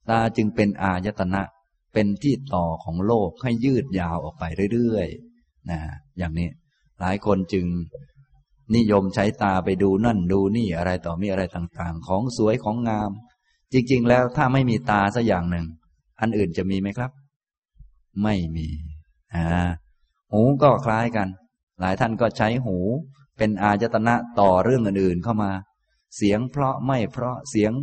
[0.09, 1.41] ตาจึงเป็นอายตนะ
[1.93, 5.79] เป็นที่ต่อของโลกให้ยืดยาวออกไปเรื่อยๆนะ
[6.17, 6.49] อย่างนี้
[6.99, 7.65] หลายคนจึง
[8.75, 13.11] นิยมใช้ตาไปดูนั่นดูนี่อะไรต่อมีอะไรต่างๆ ของสวยของงาม
[13.73, 15.65] จริง ๆ แล้วถ้าไม่มีตาสักอย่างหนึ่ง
[16.21, 17.11] อันอื่นจะมีไหมครับ
[18.23, 18.67] ไม่มี
[19.33, 19.69] อ่า
[20.31, 21.27] หูก็คล้ายกัน
[21.79, 22.77] หลายท่านก็ใช้หู
[23.37, 25.51] เป็นอาจตนะต่อเรื่องอื่นๆเข้ามา
[26.15, 27.73] เสียงเพราะไม่เพราะเสียง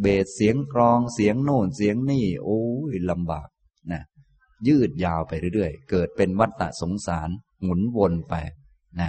[0.00, 2.60] เบสเสียงกรองเสียงโน่นเสียงนี่ โอ้
[2.92, 3.48] ยลำบาก
[3.92, 4.02] นะ
[4.66, 7.30] ยืดยาวไปเรื่อยๆ เกิดเป็นวัฏฏะสงสาร
[7.62, 8.34] หมุนวนไป
[9.00, 9.08] นะ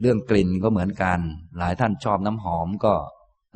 [0.00, 1.20] เรื่องกลิ่นก็เหมือนกัน
[1.58, 2.94] หลายท่านชอบน้ำหอมก็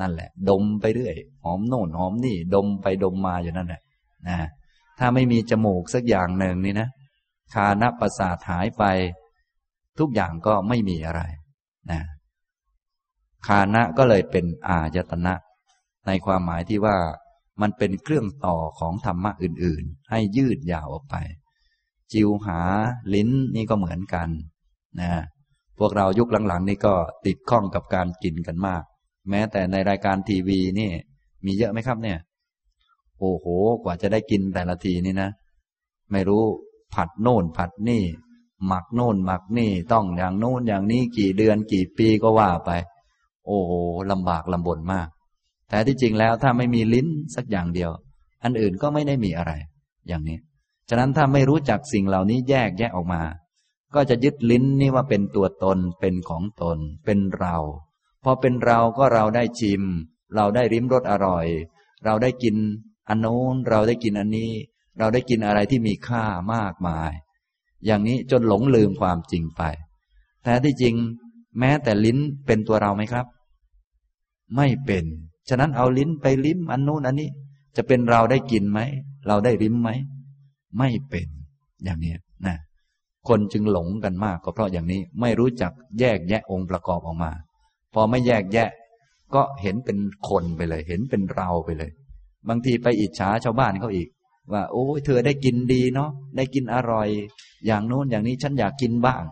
[0.01, 3.83] นั่นแหละ ดมไปเรื่อย หอมโน่นหอมนี่ ดมไปดมมาอยู่นั่นแหละ
[4.29, 4.37] นะ
[4.99, 6.89] ถ้าไม่มีจมูกสักอย่างหนึ่งนี่นะ
[7.55, 8.85] คานประสาทหายไป
[9.99, 11.23] ทุกอย่างก็ไม่มีอะไร
[11.91, 12.01] นะ
[13.47, 15.35] คานะก็เลยเป็นอายตนะ
[16.07, 16.97] ในความหมายที่ว่า
[17.61, 21.17] มันเป็นเครื่องต่อของธรรมะอื่น ๆ ให้ยืดยาวออกไป
[22.13, 22.61] จิวหา
[23.15, 24.29] ลิ้นนี่ก็เหมือนกัน
[25.01, 25.11] นะ
[25.85, 26.95] วกเรายุคหลังๆ นี่ก็
[27.27, 28.83] ติดข้องกับการกินกันมาก
[29.31, 30.91] แม้แต่ในรายการทีวีนี่
[31.45, 32.19] มีเยอะไหมครับเนี่ย
[33.19, 33.47] โอ้โห
[33.83, 35.31] กว่าจะได้กินแต่ละทีนี่นะ
[36.13, 36.45] ไม่รู้
[36.95, 38.03] ผัดโน่นผัดนี่
[38.67, 42.71] หมักโน่นหมักนี่ต้องอย่างโน่นอย่างนี้กี่เดือนกี่ปีก็ว่าไป
[43.47, 43.71] โอ้โห
[44.11, 45.09] ลำบากลำบนมาก
[45.69, 47.91] แต่ที่จริงแล้วถ้าไม่มีลิ้นสักอย่างเดียว
[48.45, 49.53] อันอื่นก็ไม่ได้มีอะไร
[50.09, 50.39] อย่างนี้
[50.89, 53.21] ฉะนั้นถ้าไม่รู้จักสิ่งเหล่านี้แยกแยกออกมา
[53.95, 57.57] ก็จะยึดลิ้นนี่ว่าเป็นตัวตนเป็นของตน เป็นเรา
[58.25, 59.83] พอเป็นเราก็เราได้ชิม
[60.35, 61.47] เราได้ริมรสอร่อย
[62.05, 62.57] เราได้กิน
[63.09, 64.53] อันโน้นเราได้กินอันนี้
[64.99, 67.13] เราได้กินอะไรที่มีค่ามากมาย
[67.87, 69.63] อย่างนี้จนหลงลืมความจริงไป
[70.45, 70.95] แต่ที่จริง
[71.59, 73.27] แม้แต่ลิ้นเป็นตัวเราไหมครับ
[74.57, 75.05] ไม่เป็น
[75.49, 77.29] ฉะนั้นเอาลิ้นไปลิ้มอันโน้นอันนี้
[77.77, 78.81] จะเป็นเราได้กินไหม
[79.27, 79.91] เราได้ริมไหม
[80.79, 81.29] ไม่เป็น
[81.85, 82.15] อย่างนี้
[82.47, 82.57] นะ
[83.29, 87.33] คนจึงหลงกันมากก็เพราะอย่างนี้ไม่รู้จักแยกแยะองค์ประกอบออกมา
[87.95, 88.69] พอไม่แยกแยะ
[89.35, 89.99] ก็เห็นเป็น
[90.29, 91.91] คนไปเลย เห็นเป็นเราไปเลย
[92.49, 94.09] บางทีไปอิจฉาชาวบ้านเขาอีก
[94.53, 97.09] ว่าโอ้ยเธอได้กินดีเนาะได้กินอร่อย
[97.67, 99.23] อย่างโน้นอย่างนี้ฉันอยากกินบ้าง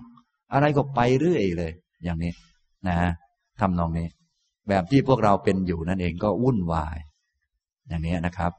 [0.52, 1.72] อะไรก็ไปเรื่อยเลย
[2.04, 2.32] อย่างนี้
[2.88, 2.96] นะ
[3.60, 4.06] ทำนองนี้
[4.68, 6.98] แบบที่พวกเราเป็นอยู่นั่นเองก็วุ่นวาย
[7.88, 8.52] อย่างนี้นะครับ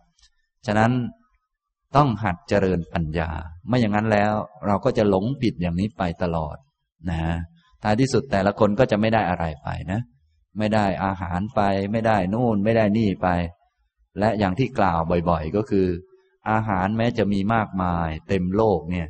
[0.68, 0.92] ฉะนั้น
[1.96, 3.30] ต้องหัดเจริญปัญญา
[3.68, 4.34] ไม่อย่างนั้นแล้ว
[4.68, 6.58] เราก็จะหลงผิดอย่างนี้ไปตลอด
[7.10, 7.22] นะ
[7.84, 10.00] ท้ายที่สุดแต่ละคนก็จะไม่ได้อะไรไปนะ
[10.58, 11.62] ไม่ได้อาหารไป
[11.92, 13.28] ไม่ได้นู่น ไม่ได้นี่ไป
[14.20, 15.88] และอย่างที่กล่าวบ่อยๆ ก็คือ
[16.52, 19.08] อาหารแม้จะมีมากมาย เต็มโลกเนี่ย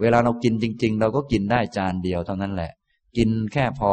[0.00, 2.72] เวลาเรากินจริง ๆ เราก็กินได้จานเดียวเท่านั้นแหละ
[3.16, 3.92] กินแค่พอ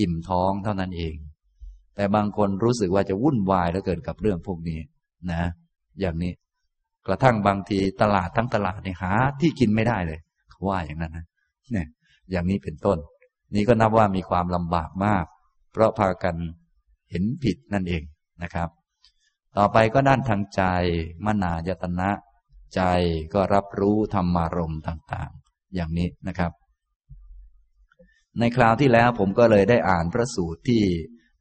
[0.00, 1.14] อิ่มท้องเท่านั้นเอง
[1.96, 4.80] แต่บางคนรู้สึกว่าจะวุ่นวายแล้วเกิดกับเรื่องพวกนี้
[5.30, 5.42] นะ
[6.00, 6.32] อย่างนี้
[7.06, 11.26] กระทั่งบางทีตลาดทั้งตลาดเนี่ยหา ที่กินไม่ได้เลยเขาว่าอย่างนั้นนะ
[11.72, 11.86] เนี่ย
[12.30, 12.98] อย่างนี้เป็นต้น
[13.54, 15.24] นี้ก็นับว่ามีความลำบากมาก
[15.72, 16.36] เพราะพากัน
[17.10, 18.02] เห็นผิดนั่นเอง
[18.42, 18.68] นะครับ
[19.56, 20.62] ต่อไปก็ด้านทางใจ
[21.24, 22.10] มนายตนะ
[22.74, 22.82] ใจ
[23.34, 26.52] ก็รับรู้ธรรมารมณ์ต่าง ๆ อย่างนี้นะครับ
[28.38, 30.82] ในคราวที่แล้วผมก็เลยได้อ่านพระสูตรที่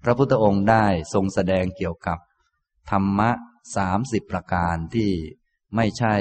[0.03, 2.17] พระพุทธองค์ได้ทรงแสดงเกี่ยวกับ
[2.91, 3.31] ธรรมะ
[3.77, 5.11] สามสิบประการที่
[5.75, 6.15] ไม่ใช่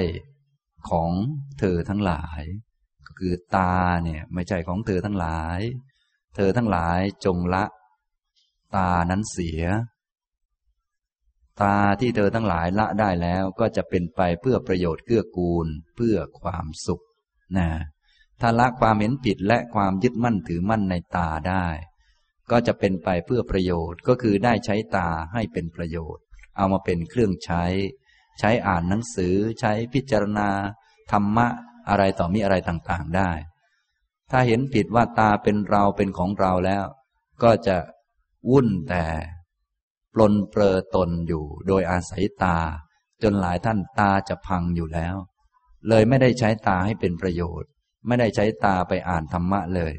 [0.89, 1.11] ของ
[1.59, 2.41] เธอทั้งหลาย
[3.07, 5.59] ก็คือตาเนี่ยไม่ใช่ของเธอทั้งหลาย
[6.35, 7.63] เธอทั้งหลายจงละ
[8.75, 9.63] ตานั้นเสีย
[11.61, 17.03] ตาที่เธอทั้งหลายละได้แล้วก็จะเป็นไปเพื่อประโยชน์เกื้อกูลเพื่อความสุข
[17.57, 17.69] นะ
[18.41, 21.65] ถ้าละความเห็นผิดและความยึดมั่นถือมั่นในตาได้
[22.51, 26.23] ก็จะเป็นไปเพื่อประโยชน์ก็คือได้ใช้ตาให้เป็นประโยชน์
[26.57, 27.63] เอามาเป็นเครื่องใช้
[28.39, 30.49] ใช้อ่านหนังสือ ใช้พิจารณา
[31.11, 31.47] ธรรมะ
[31.89, 33.31] อะไรต่อมีอะไรต่างๆได้
[34.31, 36.85] ถ้าเห็นผิดว่าตาเป็นเราเป็นของเราแล้ว
[37.43, 37.77] ก็จะ
[38.49, 39.05] วุ่นแต่
[40.13, 42.57] ปลนเปลือตนอยู่ โดยอาศัยตา
[43.23, 45.15] จนหลายท่านตาจะพังอยู่แล้ว
[45.89, 47.69] เลยไม่ได้ใช้ตาให้เป็นประโยชน์
[48.07, 49.93] ไม่ได้ใช้ตาไปอ่านธรรมะเลย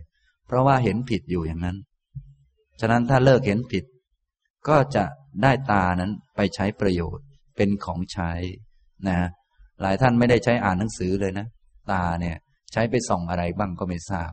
[0.47, 1.77] เพราะว่าเห็นผิดอยู่อย่างนั้น
[2.81, 3.85] ฉะนั้นถ้าเลิกเห็นผิด
[4.69, 5.05] ก็จะ
[5.43, 7.27] ได้ตานั้นไปใช้ประโยชน์
[7.57, 8.31] เป็นของใช้
[9.09, 9.19] นะ
[9.83, 11.47] หลายท่านไม่ได้ใช้อ่านหนังสือเลยนะ
[11.93, 12.37] ตาเนี่ย
[12.73, 14.31] ใช้ไปส่องอะไรบ้างก็ไม่ทราบ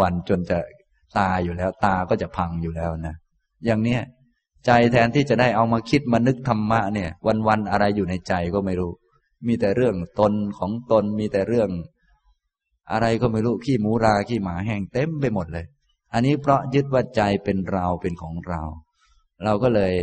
[0.00, 0.58] วันๆจนจะ
[1.18, 3.14] ตาอยู่แล้ว ตาก็จะพังอยู่แล้วนะ
[3.66, 4.02] อย่างเนี้ย
[4.66, 7.10] ใจแทนที่จะได้เอามาคิดมานึกธรรมะเนี่ย
[7.48, 8.92] วันๆอะไรอยู่ในใจก็ไม่รู้
[9.46, 11.70] มีแต่เรื่องตนของตนมีแต่เรื่อง
[12.92, 15.66] อะไรก็ไม่รู้ขี้หมูราขี้หมาแห้งเต็มไปหมดเลย
[16.12, 18.60] อันนี้เพราะยึดว่าใจเป็นเราเป็นของเรา
[19.44, 19.94] เราก็เลย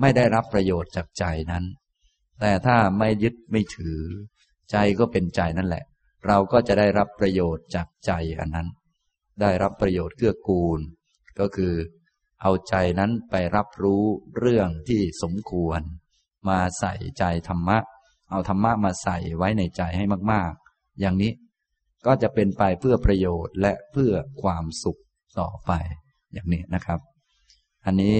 [0.00, 1.64] ไม่ได้รับประโยชน์จากใจนั้น
[2.40, 4.00] แต่ถ้าไม่ยึดไม่ถือ
[4.70, 5.84] ใจก็เป็นใจนั่นแหละ
[6.26, 8.68] เราก็จะได้รับประโยชน์จากใจอันนั้น
[9.40, 10.80] ได้รับประโยชน์เกื้อกูล
[11.38, 11.74] ก็คือ
[12.42, 14.04] เอาใจนั้นไปรับรู้
[14.38, 15.80] เรื่องที่สมควร
[16.48, 17.78] มาใส่ใจธรรมะ
[18.30, 21.32] เอาธรรมะมาใส่ไว้ในใจให้มาก ๆ อย่างนี้
[22.06, 24.12] ก็จะเป็นไปเพื่อประโยชน์และเพื่อ
[24.42, 25.00] ความสุข
[25.40, 25.72] ต่อไป
[26.32, 27.00] อย่างนี้นะครับ
[27.86, 28.18] อันนี้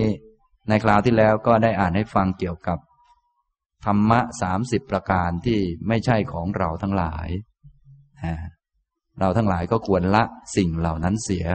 [0.68, 2.78] ในคราวที่แล้วก็ได้อ่านให้ฟังเกี่ยวกับ
[3.84, 5.58] ธรรมะสามสิบประการที่
[5.88, 7.28] ไม่ใช่ของเราทั้งหลาย
[9.20, 10.24] เราทั้งหลายก็ควรละ
[10.56, 11.46] สิ่งเหล่านั้นเสีย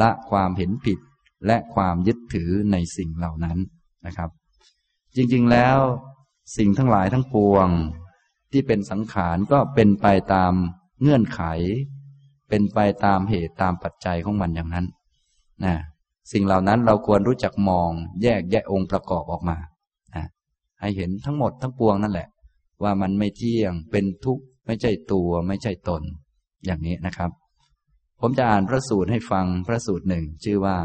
[0.00, 0.98] ละความเห็นผิด
[1.46, 3.58] และความยึดถือในสิ่งเหล่านั้น
[4.06, 4.30] นะครับ
[5.16, 5.78] จริงๆแล้ว
[6.56, 7.68] สิ่งทั้งหลายทั้งปวง
[8.52, 10.52] ที่เป็นสังขารก็เป็นไปตาม
[11.00, 11.42] เงื่อนไข
[12.48, 14.86] เป็นไปตามเหตุตามปัจจัยของมันอย่างนั้น
[15.64, 15.74] นะ
[16.32, 17.90] สิ่งเหล่านั้นเราควรรู้จักมอง
[18.22, 19.58] แยกแยะองค์ประกอบออกมา
[20.80, 22.28] ให้เห็นทั้งหมดทั้งปวงนั่นแหละ
[22.82, 26.02] ว่ามันไม่เที่ยงเป็นทุกข์ไม่ใช่ตัวไม่ใช่ตน
[26.64, 27.30] อย่างนี้นะครับ
[28.20, 30.78] ผมจะอ่านพระสูตรให้ฟังพระสูตรหนึ่งชื่อว่า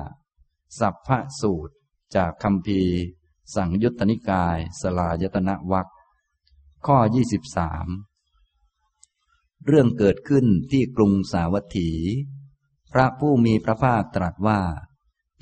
[0.79, 1.73] สัพพะสูตร
[2.15, 2.81] จากคำพี
[3.55, 5.87] สังยุตตนิกาย สลายตนะวัก
[6.85, 6.97] ข้อ
[8.13, 11.89] 23 เรื่องเกิดขึ้นที่กรุงสาวัตถี
[12.93, 14.59] พระผู้มีพระภาคตรัสว่า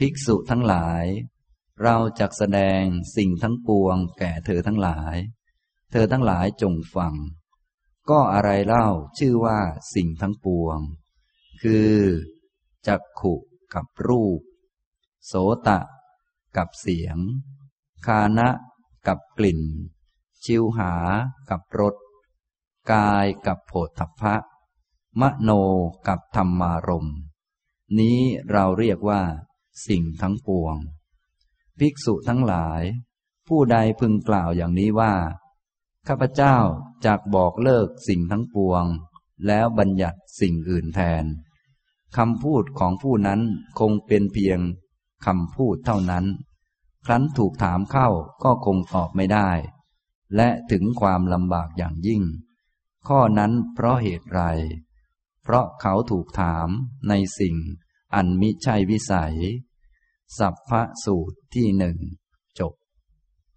[0.03, 1.05] ภิกษุทั้งหลาย
[1.83, 2.83] เราจะแสดง
[3.15, 5.15] สิ่งทั้งปวง แก่เธอทั้งหลาย
[5.91, 7.13] เธอทั้งหลายจงฟัง
[8.09, 8.87] ก็อะไรเล่า
[9.17, 9.59] ชื่อว่า
[9.95, 10.79] สิ่งทั้งปวง
[11.61, 11.93] คือ
[12.87, 13.35] จักขุ
[13.73, 14.41] กับรูป
[15.25, 15.33] โส
[15.67, 15.79] ตะ
[16.57, 17.17] กับเสียง
[18.05, 18.49] คานะ
[19.07, 19.61] กับกลิ่น
[20.43, 20.93] ชิวหา
[21.49, 21.95] กับรส
[22.91, 24.35] กายกับโผฏฐัพพะ
[25.21, 25.49] มโน
[26.07, 27.09] กับธรรมารม
[27.99, 28.19] นี้
[28.51, 29.21] เราเรียกว่า
[29.87, 30.75] สิ่งทั้งปวง
[31.79, 32.81] ภิกษุทั้งหลาย
[33.47, 35.13] ผู้ใดพึงกล่าวอย่างนี้ว่า
[36.07, 36.57] ข้าพเจ้า
[37.05, 38.85] จากบอกเลิกสิ่งทั้งปวง
[39.47, 41.25] แล้วบัญญัติสิ่งอื่นแทน
[42.17, 43.41] คำพูดของผู้นั้น
[43.79, 44.59] คงเป็นเพียง
[45.25, 46.25] คำพูดเท่านั้น
[47.05, 48.09] ครั้นถูกถามเข้า
[48.43, 49.49] ก็คงตอบไม่ได้
[50.35, 52.23] และถึงความลำบากอย่างยิ่ง
[53.07, 54.41] ข้อนั้นเพราะเหตุไร
[55.43, 56.69] เพราะเขาถูกถาม
[57.09, 57.55] ในสิ่ง
[58.15, 59.35] อันมิใช่วิสัย
[60.39, 61.97] สัพพะสูตรที่หนึ่ง
[62.59, 62.73] จบ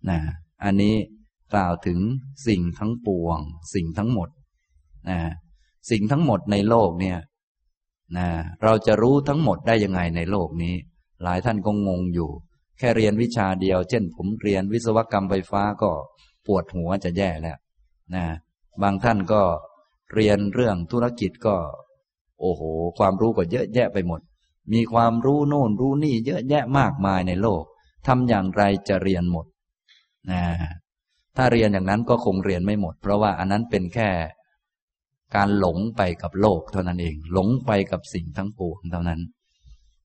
[0.09, 0.19] นะ
[0.65, 0.95] อันนี้
[1.55, 1.99] กล่าวถึง
[2.47, 3.39] สิ่งทั้งปวง
[3.75, 4.29] สิ่งทั้งหมด
[5.11, 5.19] นะ
[5.91, 7.19] สิ่งทั้งหมดในโลกเนี่ย
[8.17, 8.29] นะ
[8.63, 10.75] เราจะรู้ทั้งหมดได้ยังไงในโลกนี้
[11.23, 12.31] หลายท่านก็งงอยู่
[12.79, 15.91] แค่เรียนวิชาเดียว เช่น ผมเรียนวิศวกรรมไฟฟ้าก็
[16.47, 17.59] ปวดหัวจะแย่แล้ว
[18.15, 18.25] นะ
[18.83, 19.43] บางท่านก็
[20.15, 21.57] เรียนเรื่องธุรกิจก็
[22.41, 22.63] โอ้โห
[22.99, 24.21] ความรู้ก็เยอะแยะไปหมด
[24.73, 27.65] มีความรู้โน่นรู้นี่เยอะแยะมากมายในโลก
[28.07, 29.47] ทำอย่างไรจะเรียนหมด
[30.31, 30.43] นะ
[31.37, 34.09] ถ้าเรียนอย่างนั้นก็คงเรียนไม่หมด เพราะว่าอันนั้นเป็นแค่
[35.37, 39.21] การหลงไปกับโลกเท่านั้นเอง หลงไปกับสิ่งทั้งปวงเท่านั้น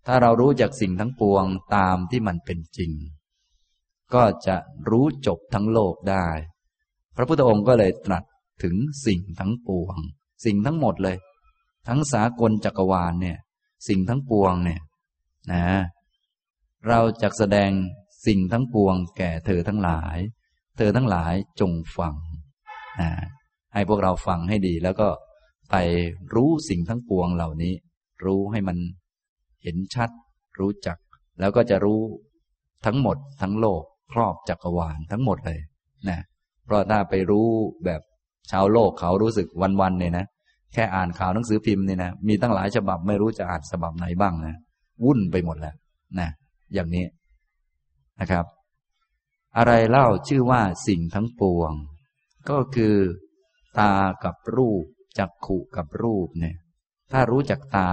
[0.06, 1.46] ถ้าเรารู้จากสิ่งทั้งปวง
[1.76, 2.92] ตามที่มันเป็นจริง
[4.14, 4.56] ก็จะ
[4.90, 6.28] รู้จบทั้งโลกได้
[7.16, 8.24] พระพุทธองค์ก็เลยตรัส
[8.64, 9.96] ถึงสิ่งทั้งปวง
[10.46, 11.18] สิ่งทั้งหมดเลย
[11.88, 13.38] ทั้งสากลจักรวาลเนี่ย
[13.88, 14.82] สิ่งทั้งปวงเนี่ย
[15.54, 15.66] นะ
[16.88, 17.72] เราจะแสดง
[18.28, 20.18] สิ่งทั้งปวง แก่เธอทั้งหลาย
[20.78, 22.16] เธอทั้งหลายจงฟัง
[23.02, 23.10] นะ
[23.74, 25.10] ให้พวกเราฟังให้ดี แล้วก็
[25.72, 25.76] ไป
[26.36, 27.74] รู้สิ่งทั้งปวงเหล่านี้
[28.26, 28.78] รู้ให้มัน
[29.64, 30.10] เห็นชัด
[30.60, 30.98] รู้จัก
[31.40, 32.02] แล้วก็จะรู้
[32.86, 35.60] ทั้งหมด ทั้งโลกครอบจักรวาลทั้งหมดเลย
[36.10, 36.20] นะ
[36.66, 37.48] เพราะถ้าไปรู้
[37.86, 38.02] แบบ
[38.52, 39.48] ชาวโลกเขารู้สึก
[39.82, 40.26] วันๆเนี่ยนะ
[40.74, 44.56] แค่อ่านข่าวหนังสือพิมพ์นี่นะมีตั้งหลายฉบับไม่รู้จะอ่านฉบับไหนบ้างนะ
[45.04, 45.76] วุ่นไปหมดแล้ว
[46.20, 46.30] นะ
[46.74, 47.06] อย่างนี้
[48.20, 48.46] นะครับ
[49.58, 51.72] อะไรเล่าชื่อว่าสิ่งทั้งปวง
[52.50, 52.96] ก็คือ
[53.80, 53.94] ตา
[54.24, 54.84] กับรูป
[55.18, 56.58] จักขุกับรูปเนี่ย
[57.12, 57.92] ถ้ารู้จักตา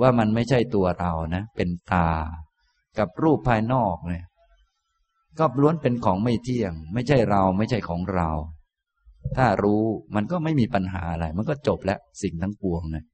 [0.00, 2.10] ว่ามันไม่ใช่ตัวเรานะ เป็นตา
[2.98, 4.24] กับรูปภายนอกเนี่ย
[5.38, 8.30] ก็ล้วนเป็นของไม่เที่ยง ไม่ใช่เราไม่ใช่ของเรา
[9.36, 9.82] ถ้ารู้
[10.14, 13.04] มันก็ไม่มีปัญหาอะไร มันก็จบแล้วสิ่งทั้งปวงเนี่ย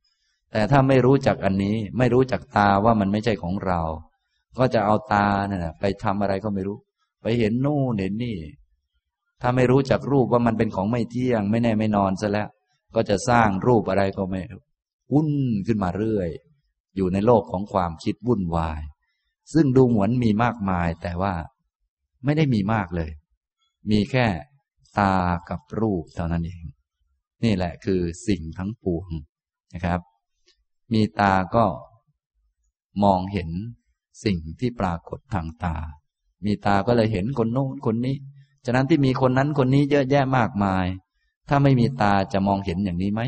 [0.53, 3.81] แต่ถ้าไม่รู้จักอันนี้ ไม่รู้จักตาว่ามันไม่ใช่ของเรา
[4.59, 6.79] ก็จะเอาตาเนี่ยไปทำอะไรก็ไม่รู้
[7.23, 8.37] ไปเห็นนู่นเห็นนี่
[9.43, 12.49] ถ้าไม่รู้จักรูปว่ามันเป็นของไม่เที่ยง ไม่แน่ไม่นอนซะแล้ว
[12.95, 14.41] ก็จะสร้างรูปอะไรก็ไม่
[15.13, 15.31] วุ่น
[15.67, 16.29] ขึ้นมาเรื่อย
[16.97, 18.81] อยู่ในโลกของความคิดวุ่นวาย
[19.53, 21.35] ซึ่งดูเหมือนมีมากมายแต่ว่า
[22.25, 23.11] ไม่ได้มีมากเลย
[23.91, 24.27] มีแค่
[24.99, 25.15] ตา
[25.51, 26.65] กับรูปเท่านั้นเอง
[27.45, 29.09] นี่แหละคือสิ่งทั้งปวง
[29.75, 30.01] นะครับ
[30.93, 31.65] มีตาก็
[33.05, 33.51] มองเห็น
[34.25, 35.77] สิ่งที่ปรากฏทางตา
[36.45, 38.17] มีตาก็เลยเห็นคนโน้นคนนี้
[38.67, 40.87] ฉะนั้นที่มีคนนั้นคนนี้เยอะแยะมากมาย
[41.49, 43.23] ถ้าไม่มีตาจะมองเห็นอย่างนี้ไหม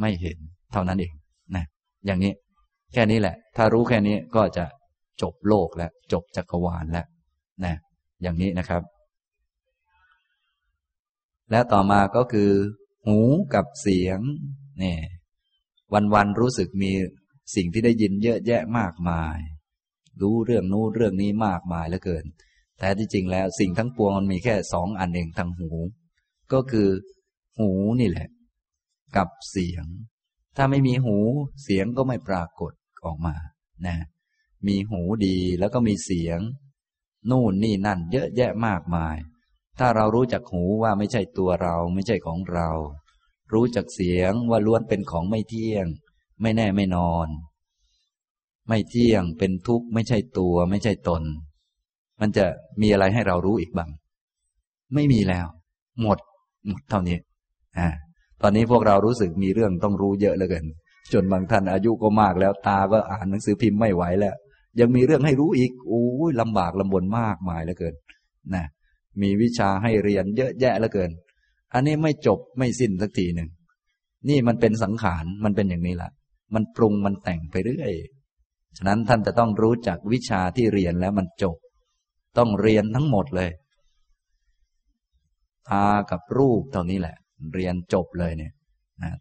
[0.00, 0.38] ไม่เห็น
[0.72, 1.12] เท่านั้นเอง
[1.56, 1.64] นะ
[2.06, 2.32] อย่างนี้
[2.92, 4.64] แค่นี้แหละ ถ้ารู้แค่นี้ก็จะ
[5.22, 7.06] จบโลกแล้ว จบจักรวาลแล้ว
[7.64, 7.74] นะ
[8.22, 8.82] อย่างนี้นะครับ
[11.52, 12.50] และต่อมาก็คือ
[13.06, 13.18] หู
[13.54, 14.20] กับเสียง
[14.80, 15.00] เนี่ย
[16.14, 16.92] วันๆรู้สึกมี
[17.54, 19.38] สิ่งที่ได้ยินเยอะแยะมากมาย
[20.20, 22.24] รู้เรื่องนู้นเรื่องนี้มากมายเหลือเกิน
[22.78, 25.70] แต่ที่จริงแล้วสิ่งทั้งปวงมันมีแค่สองอันเองทางหู
[26.52, 26.88] ก็คือ
[27.58, 28.28] หูนี่แหละ
[29.16, 29.84] กับเสียง
[30.56, 31.16] ถ้าไม่มีหู
[31.62, 32.72] เสียงก็ไม่ปรากฏ
[33.04, 33.34] ออกมา
[33.86, 33.96] นะ
[34.66, 36.40] มีหูดีแล้วก็มีเสียง
[37.30, 39.16] นู่นนี่นั่น เยอะแยะมากมาย
[39.78, 42.68] ถ้าเรารู้จักหูว่าไม่ใช่ตัวเราไม่ใช่ของเรา
[43.52, 45.86] รู้จักเสียงว่าล้วนเป็นของไม่เที่ยง
[46.42, 47.28] ไม่แน่ไม่นอน
[48.68, 51.22] ไม่เที่ยงเป็นทุกข์ไม่ใช่ตัวไม่ใช่ตน
[52.20, 52.46] มันจะ
[52.80, 53.90] มีอะไรให้เรารู้อีกบ้าง
[54.94, 55.46] ไม่มีแล้ว
[56.02, 56.18] หมด
[56.68, 57.18] หมดเท่านี้
[57.78, 57.88] อ่า
[58.42, 60.66] ตอนนี้พวกเรารู้สึกมีเรื่องต้องรู้เยอะเหลือเกิน
[61.12, 64.34] จนบางท่านอายุก็มากแล้วตาก็อ่านหนังสือพิมพ์ไม่ไหวแล้ว
[64.80, 67.94] ยังมีเรื่องให้รู้อีกโอ้ยลำบากลำบนมากมายเหลือเกิน
[68.54, 68.64] นะ
[69.20, 71.10] มีวิชาให้เรียนเยอะแยะเหลือเกิน
[71.74, 73.48] อันนี้ไม่จบไม่สิ้นสักทีหนึ่ง
[74.28, 76.10] นี่มันเป็นสังขารมันเป็นอย่างนี้แหละ
[76.54, 77.92] มันปรุงมันแต่งไปเรื่อย
[78.76, 81.56] ฉะนั้นท่านจะต้องรู้จักวิชาที่เรียนแล้วมันจบ
[82.38, 83.50] ต้องเรียนทั้งหมดเลย
[85.70, 87.16] ตากับรูปเท่านี้แหละ
[87.54, 88.52] เรียนจบเลยเนี่ย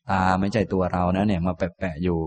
[0.10, 2.20] ตาไม่ใช่ตัวเรานะเนี่ยมาแปะๆอยู่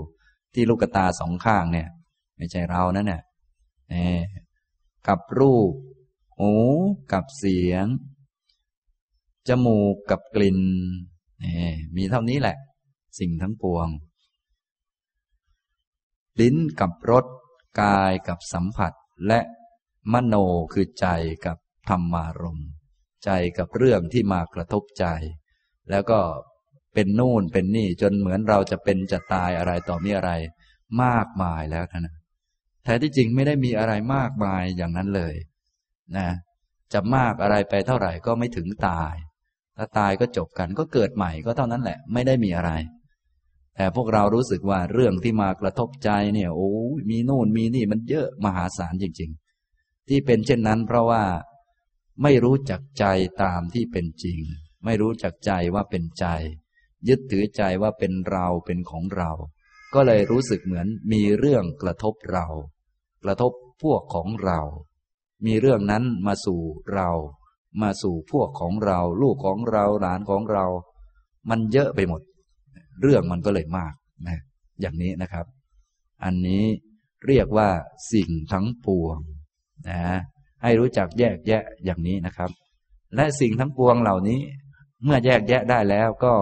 [0.54, 1.88] ที่ลูกตาสองข้างเนี่ย
[2.36, 3.22] ไม่ใช่เรานะเนี่ย
[5.08, 5.72] กับรูป
[6.41, 6.53] หู
[7.12, 7.87] กับเสียง
[9.49, 10.61] จมูกกับกลิ่น
[11.97, 12.57] มีเท่านี้แหละ
[13.18, 13.89] สิ่งทั้งปวง
[16.41, 17.24] ลิ้นกับรส
[17.80, 18.93] กายกับสัมผัส
[19.26, 19.41] และ
[20.12, 20.35] มโน
[20.72, 21.07] คือใจ
[21.47, 21.57] กับ
[21.89, 22.61] ธรรมารม
[23.24, 25.07] ใจกับเรื่องที่มากระทบใจ
[25.91, 26.20] แล้วก็
[26.95, 30.30] เป็นนู่นเป็นนี่จนเหมือนเราจะเป็นจะตายอะไรต่อมีอะไร
[31.03, 32.16] มากมายแล้วนะ
[32.85, 35.35] แท้ที่จริงไม่ได้มีอะไรมากมายอย่างนั้นเลย
[36.16, 36.28] นะ
[36.92, 39.14] จะมากอะไรไปเท่าไหร่ก็ไม่ถึงตาย
[39.76, 42.70] ถ้าตายก็จบกันก็เกิดใหม่ก็เท่านั้นแหละ ไม่ได้มีอะไร
[43.76, 46.70] แต่พวกเรารู้สึกว่าเรื่องที่มากระทบใจเนี่ยโอ้
[47.11, 49.30] มีโน่นมีนี่มันเยอะมหาศาลจริง
[49.70, 51.24] ๆ ที่เป็นเช่นนั้น เพราะว่า
[52.22, 53.05] ไม่รู้จักใจ
[53.42, 54.38] ตามที่เป็นจริง
[54.84, 56.26] ไม่รู้จักใจว่าเป็นใจ
[57.09, 59.30] ยึดถือใจว่าเป็นเราเป็นของเรา
[59.94, 62.46] ก็เลยรู้สึกเหมือนมีเรื่องกระทบเรา
[63.24, 63.52] กระทบ
[63.82, 64.61] พวกของเรา
[65.47, 66.61] มีเรื่องนั้นมาสู่
[66.95, 67.11] เรา
[67.82, 70.64] มาสู่พวกของเรา ลูกของเราหลานของเรา
[71.51, 72.22] มันเยอะไปหมด
[73.03, 73.95] เรื่องมันก็เลยมาก
[74.28, 74.39] นะ
[74.80, 75.47] อย่างนี้นะครับ
[76.24, 76.64] อันนี้
[77.26, 77.68] เรียกว่า
[78.12, 79.18] สิ่งทั้งปวง
[79.89, 80.03] นะ
[80.62, 82.51] ให้รู้จักแยกแยะอย่างนี้นะครับ
[83.16, 84.41] และสิ่งทั้งปวงเหล่านี้
[85.05, 86.35] เมื่อแยกแยะได้แล้วก็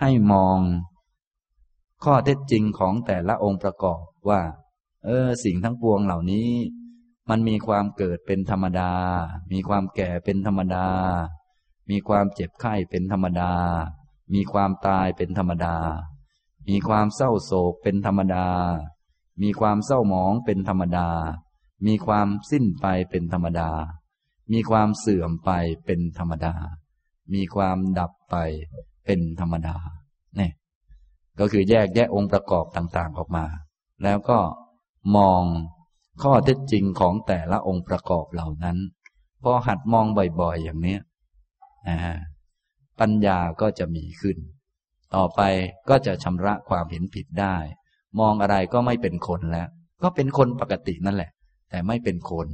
[0.00, 0.58] ให้มอง
[2.04, 4.40] ข้อเท็จจริงของแต่ละองค์ประกอบว่า
[5.04, 6.48] เออ สิ่งทั้งปวงเหล่านี้
[7.30, 8.92] มันมีความเกิดเป็นธรรมดา
[9.52, 10.86] มีความแก่เป็นธรรมดา
[11.90, 13.52] มีความเจ็บไข้เป็นธรรมดา
[14.34, 15.76] มีความตายเป็นธรรมดา
[16.68, 18.46] มีความเศร้าโศกเป็นธรรมดา
[19.42, 21.08] มีความเศร้าหมองเป็นธรรมดา
[21.86, 23.70] มีความสิ้นไปเป็นธรรมดา
[24.52, 25.50] มีความเสื่อมไป
[25.84, 26.54] เป็นธรรมดา
[27.34, 28.36] มีความดับไป
[29.04, 29.76] เป็นธรรมดา
[30.36, 30.52] เนี่ย
[31.38, 33.44] ก็คือแยกแยะองค์ประกอบต่างๆออกมา
[34.02, 34.38] แล้วก็
[35.16, 35.42] มอง
[36.22, 38.78] ข้อเท็จจริงของแต่ละองค์ประกอบเหล่านั้น
[39.42, 40.06] พอหัดมอง
[40.40, 40.98] บ่อยๆ อย่างนี้
[43.00, 44.36] ปัญญาก็จะมีขึ้น
[45.14, 45.40] ต่อไป
[45.88, 47.56] ก็จะชำระความเห็นผิดได้
[48.20, 49.68] มองอะไรก็ไม่เป็นคนแล้ว
[50.02, 51.30] ก็เป็นคนปกตินั่นแหละ
[51.70, 52.46] แต่ไม่เป็นคน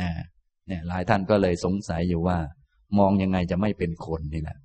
[0.00, 0.08] นะ
[0.66, 2.38] เนี่ยหลายท่านก็เลยสงสัยอยู่ว่า
[2.98, 4.58] มองยังไงจะไม่เป็นคนนี่แหละ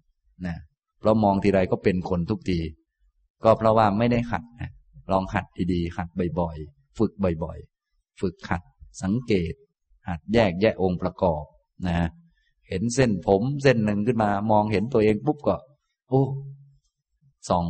[0.48, 0.56] นะ
[1.00, 2.60] เพราะมองทีไรก็เป็นคนทุกที
[3.44, 4.72] ก็เพราะว่าไม่ได้หัดนะ
[5.12, 6.08] ลองหัดดีๆหัด
[6.40, 7.12] บ่อยๆ ฝึก
[7.44, 7.71] บ่อยๆ
[8.22, 8.62] ฝึกหัด
[9.04, 9.54] สังเกต
[10.08, 11.44] หัดแยกแยะองค์ประกอบ
[11.88, 12.10] นะ
[12.68, 15.56] เห็นเส้นผมเส้นหนึ่งขึ้นมา มองเห็นตัวเองปุ๊บก็
[16.10, 16.24] โอ้
[17.50, 17.66] ส่อง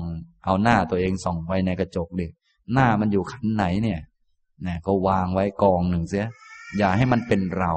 [0.45, 2.28] เอาหน้าตัวเองส่องไปในกระจกดิ
[2.74, 3.99] หน้ามันอยู่ขันไหนเนี่ย
[4.68, 6.28] นะก็วางไว้กองหนึ่งเสีย
[6.78, 7.74] อย่าให้มันเป็นเรา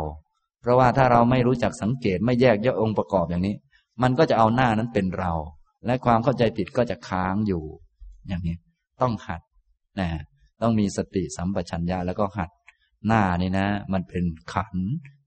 [0.61, 3.55] เพราะว่าถ้าเราไม่รู้จักสังเกตไม่แยกแยะองค์ประกอบอย่างนี้
[4.03, 5.33] มันก็จะเอาหน้านั้นเป็นเรา
[5.87, 7.63] และความเข้าใจผิดก็จะค้างอยู่
[8.29, 8.57] อย่างนี้
[9.03, 9.41] ต้องหัด
[10.01, 10.09] นะ
[10.63, 12.51] ต้องมีสติสัมปชัญญะแล้วก็หัด
[13.07, 14.75] หน้านี่นะ มันเป็นขัน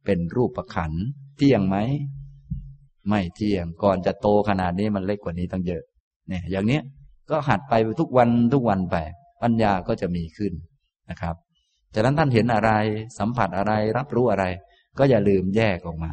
[0.05, 0.93] เป็นรูปขัน
[1.37, 1.77] เที่ยงไหม
[3.09, 5.83] ไม่เที่ยง ก่อนจะโตขนาดนี้มันเล็กกว่านี้ตั้งเยอะ
[6.27, 6.81] เนี่ย อย่างเนี้ย
[7.29, 8.95] ก็หัดไปทุกวันทุกวันไป
[9.41, 10.53] ปัญญาก็จะมีขึ้น
[11.09, 11.35] นะครับ
[11.93, 12.71] จากนั้นท่านเห็นอะไร
[13.19, 14.45] สัมผัสอะไร รับรู้อะไร
[14.97, 16.11] ก็อย่าลืมแยกออกมา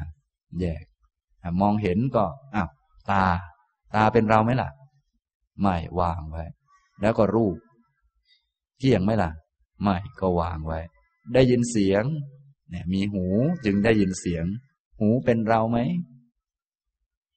[0.61, 0.85] แยก
[1.61, 2.69] มองเห็นก็อ้าว
[3.11, 3.25] ตา
[3.95, 4.71] ตาเป็นเราไหมล่ะ
[5.63, 6.45] ไม่วางไว้
[7.01, 7.57] แล้วก็รูป
[8.79, 9.31] เที่ยงไหมล่ะ
[9.83, 10.81] ไม่ก็วางไว้
[11.35, 12.05] ได้ยินเสียง
[12.71, 13.25] เนี่ยมีหู
[13.65, 14.45] จึงได้ยินเสียง
[14.99, 15.79] หูเป็นเราไหม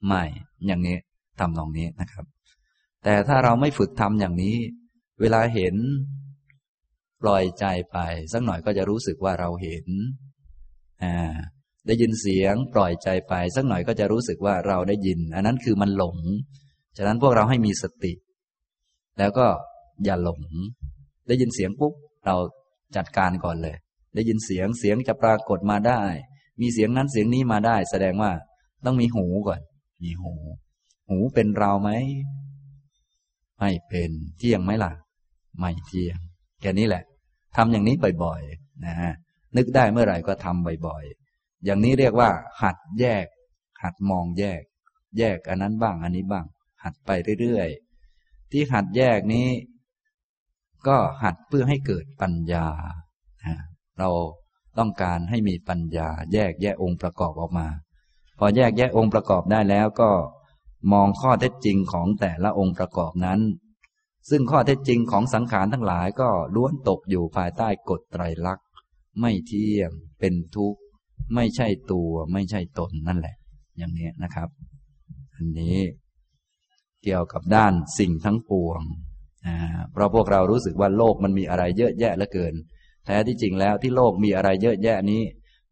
[0.05, 0.23] ไม่
[0.67, 0.97] อย่างนี้
[1.39, 2.25] ทำตรงนี้นะครับ
[3.03, 4.55] แต่ถ้าเราไม่ฝึกทำอย่างนี้
[5.21, 5.75] เวลาเห็น
[7.21, 7.97] ปล่อยใจไป
[8.33, 9.85] สักหน่อยก็จะรู้สึกว่าเราเห็น
[11.03, 11.35] อ่า
[11.87, 16.17] ได้ยินเสียง ปล่อยใจไป สักหน่อยก็จะรู้สึกว่าเราได้ยิน อันนั้นคือมันหลง
[16.97, 18.13] ฉะนั้นพวกเราให้มีสติ
[19.19, 19.47] แล้วก็
[20.05, 20.41] อย่าหลง
[21.27, 21.93] ได้ยินเสียงปุ๊บ
[22.25, 22.35] เรา
[22.95, 23.77] จัดการก่อนเลย
[24.13, 26.01] ได้ยินเสียงเสียงจะปรากฏมาได้
[26.61, 28.31] มีเสียงนั้นเสียงนี้มาได้ แสดงว่า
[28.85, 29.61] ต้องมีหูก่อน
[30.03, 30.33] มีหู
[31.09, 31.89] หูเป็นเราไหม
[33.59, 34.91] ไม่เป็นเที่ยงไหมล่ะ
[35.59, 36.17] ไม่เที่ยง
[36.61, 37.03] แค่นี้แหละ
[37.55, 39.13] ทำอย่างนี้บ่อยๆนะฮะ
[39.57, 42.29] นึกได้เมื่อไหร่ก็ทำบ่อยๆอย่างนี้เรียกว่า
[42.61, 43.25] หัดแยก
[43.83, 44.61] หัดมองแยก
[45.17, 46.45] แยกอันนั้นบ้างอันนี้บ้าง
[46.83, 47.09] หัดไป
[47.41, 49.47] เรื่อยๆที่หัดแยกนี้
[50.87, 52.67] ก็หัดเพื่อให้เกิดปัญญา
[53.99, 54.09] เรา
[54.77, 57.67] ต้องการให้มีปัญญา แยกแยกองค์ประกอบออกมา
[58.39, 60.09] พอแยกแยกองค์ประกอบได้แล้วก็
[60.93, 63.39] มองข้อเท็จจริงของแต่ละองค์ประกอบนั้น
[64.29, 68.67] ซึ่งข้อเท็จจริงของสังขารทั้งหลายก็ล้วนตกอยู่ภายใต้กฎไตรลักษณ์
[69.21, 70.79] ไม่เที่ยงเป็นทุกข์
[71.35, 73.35] ไม่ใช่ตัวไม่ใช่ตนนั่นแหละ
[73.77, 74.49] อย่างนี้นะครับ
[75.35, 75.77] อันนี้
[77.03, 78.81] เกี่ยวกับด้านสิ่งทั้งปวง
[79.91, 82.53] เพราะพวกเรารู้สึกว่าโลกมันมีอะไรเยอะแยะเหลือเกิน
[83.05, 85.23] แท้ที่จริงแล้วที่โลกมีอะไรเยอะแยะนี้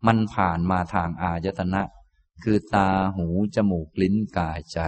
[0.08, 1.82] มันผ่านมาทางอายตนะ
[2.44, 4.80] คือตาหูจมูกลิ้นกายใจ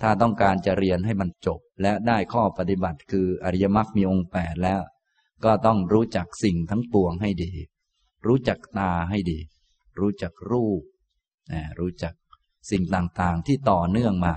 [0.00, 4.82] ถ้าต้องการจะเรียนให้มันจบ และได้ข้อปฏิบัติ คืออริยมรรคมีองค์แปดแล้ว
[5.44, 7.52] ก็ต้องรู้จักสิ่งทั้งปวงให้ดี
[8.26, 9.38] รู้จักตาให้ดี
[9.98, 10.82] รู้จักรูป
[11.78, 12.14] รู้จัก
[12.70, 14.34] สิ่งต่างๆที่ต่อเนื่องมา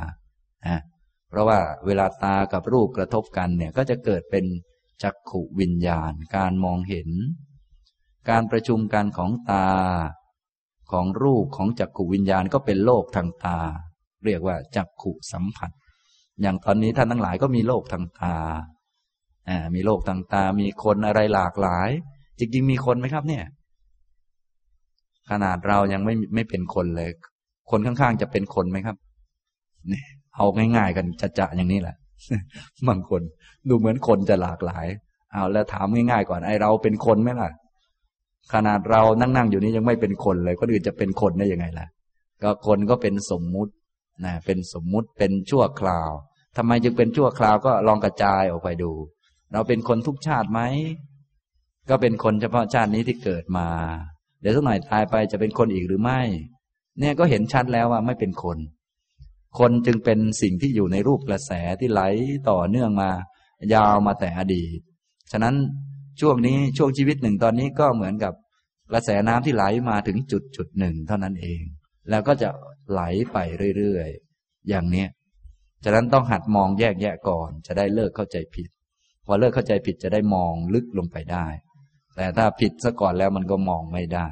[1.35, 4.45] เพราะว่าเวลาตากับรูปกระทบกันเนี่ยก็จะเกิดเป็น
[5.03, 7.09] จักขุวิญญาณ การมองเห็น
[8.29, 9.67] การประชุมกันของตา
[10.91, 13.59] ของรูปของจักขุวิญญาณก็เป็นโลกทางตา
[14.25, 15.71] เรียกว่าจักขุสัมผัส
[16.41, 18.35] อย่างตอนนี้ท่านทั้งหลายก็มีโลกทางตา
[19.49, 21.89] อ่ามีโลกทางตา มีคนอะไรหลากหลาย
[22.39, 23.43] จริงๆมีคนไหมครับเนี่ย
[25.29, 27.09] ขนาดเรายังไม่ไม่เป็นคนเลย
[27.71, 28.97] คนข้างๆจะเป็นคนไหมครับ
[29.93, 30.03] นี่
[30.35, 31.95] เอาง่าย ๆ กันจะจะอย่างนี้แหละ
[32.87, 33.21] บางคน
[33.69, 34.87] ดูเหมือนคนจะหลากหลาย
[35.33, 37.51] เอาแล้วถามง่ายๆก่อนไอเราเป็นคนไหมล่ะ
[38.53, 41.87] ขนาดเรานั่งๆอยู่นี้ยังไม่เป็นคนเลยคนอื่นจะเป็นคนได้ยังไงล่ะ
[42.43, 43.73] ก็คนก็เป็นสมมุติ
[44.25, 46.11] นะเป็นสมมุติเป็นชั่วคราว
[46.57, 48.91] ทำไมจึงเป็นชั่วคราวก็ลองกระจายออกไปดู
[49.53, 50.61] เราเป็นคนทุกชาติไหม
[51.89, 53.67] ก็เป็นคนเฉพาะชาตินี้ที่เกิดมา
[54.41, 56.21] เดี๋ยวสักหน่อยตายไปจะเป็นคนอีกหรือไม่
[56.99, 58.57] เนี่ยก็เห็นชัดแล้วว่าไม่เป็นคน
[59.59, 62.01] คนจึงเป็นสิ่งที่อยู่ในรูปกระแสที่ไหล
[62.49, 63.11] ต่อเนื่องมา
[63.73, 64.79] ยาวมาแต่อดีต
[65.31, 65.55] ฉะนั้น
[66.21, 68.33] ช่วงนี้ช่วงชีวิตหนึ่งตอนนี้ก็เหมือนกับ
[68.91, 71.61] กระแสน้ำที่ไหลมาถึงจุดจุดหนึ่งเท่านั้นเอง
[72.09, 72.49] แล้วก็จะ
[72.91, 73.01] ไหล
[73.31, 73.37] ไป
[73.77, 75.09] เรื่อยๆ อย่างเนี้ย
[75.83, 78.69] ฉะนั้นต้องหัดมองแยกแยะก่อน จะได้เลิกเข้าใจผิด
[79.25, 81.47] พอเลิกเข้าใจผิดจะได้มองลึกลงไปได้
[82.15, 84.27] แต่ถ้าผิดซะก่อนแล้วมันก็มองไม่ได้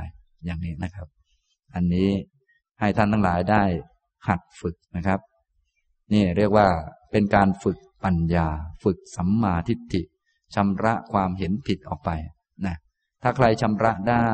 [0.46, 1.08] อย่างนี้นะครับ
[1.76, 2.10] อันนี้
[2.80, 3.64] ให้ท่านทั้งหลายได้
[4.28, 5.20] หัดฝึกนะครับ
[6.14, 6.68] นี่เรียกว่า
[7.12, 8.48] เป็นการฝึกปัญญา
[8.84, 10.02] ฝึกสัมมาทิฏฐิ
[10.56, 12.10] ชำระความเห็นผิดออกไป
[12.66, 12.76] นะ
[13.22, 14.30] ถ้าใครชำระได้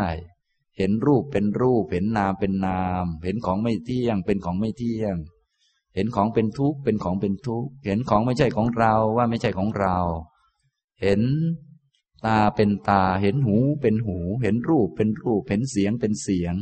[0.77, 5.15] เห็นรูปเป็นรูป เห็นนามเป็นนาม เห็นของไม่เที่ยง เป็นของไม่เที่ยง
[5.95, 9.97] เห็นของเป็นทุกข์เป็นของเป็นทุกข์เห็นของไม่ใช่ของเราว่าไม่ใช่ของเรา
[11.01, 11.21] เห็น
[12.25, 16.53] ตาเป็นตา เห็นหูเป็นหู เห็นรูปเป็นรูป เห็นเสียงเป็นเสียง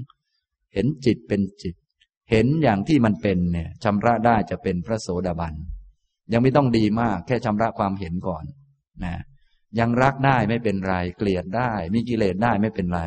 [0.74, 1.76] เห็นจิตเป็นจิต
[2.32, 5.54] เห็นอย่างที่มันเป็นเนี่ยชำระได้จะเป็นพระโสดาบัน
[6.34, 8.44] ยังไม่ต้องดีมาก แค่ชำระความเห็นก่อน
[9.06, 9.16] นะ
[9.80, 13.02] ยังรักได้ไม่เป็นไร เกลียดได้ มีกิเลสได้ไม่เป็นไร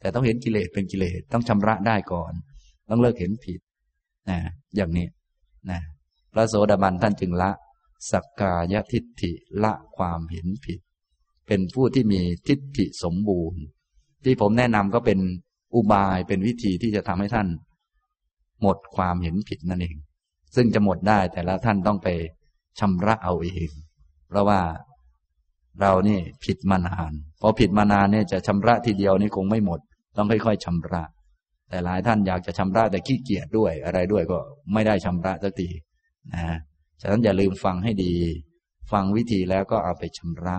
[0.00, 2.32] แต่ต้องเห็นกิเลสเป็นกิเลสต้องชำระได้ก่อน
[2.90, 3.60] ต้องเลิกเห็นผิด
[4.30, 4.38] นะ
[4.76, 5.06] อย่างนี้
[5.70, 5.80] นะ
[6.32, 7.50] พระโสดาบันท่านจึงละ
[8.10, 10.80] สักกายทิฏฐิละความเห็นผิด
[11.46, 13.60] เป็นผู้ที่มีทิฏฐิสมบูรณ์
[14.24, 15.18] ที่ผมแนะนำก็เป็น
[15.74, 17.48] อุบายเป็นวิธีที่จะทำให้ท่าน
[18.62, 19.96] หมดความเห็นผิดนั่นเอง
[20.54, 22.08] ซึ่งจะหมดได้แต่ละท่านต้องไป
[22.80, 23.70] ชำระเอาเอง
[24.28, 24.60] เพราะว่า
[25.80, 29.80] เรานี่ผิดมานานพอผิดมานานเนี่ยจะชำระทีเดียวนี่คงไม่หมด
[30.16, 31.02] ต้องค่อยๆชำระ
[31.68, 34.38] แต่หลายท่านอยากจะชำระแต่ขี้เกียจด้วยอะไรด้วยก็
[34.72, 35.68] ไม่ได้ชำระสักที
[36.32, 36.56] นะ
[37.00, 38.14] ฉะนั้นอย่าลืมฟังให้ดี
[38.92, 40.56] ฟังวิธีแล้วก็เอาไปชำระ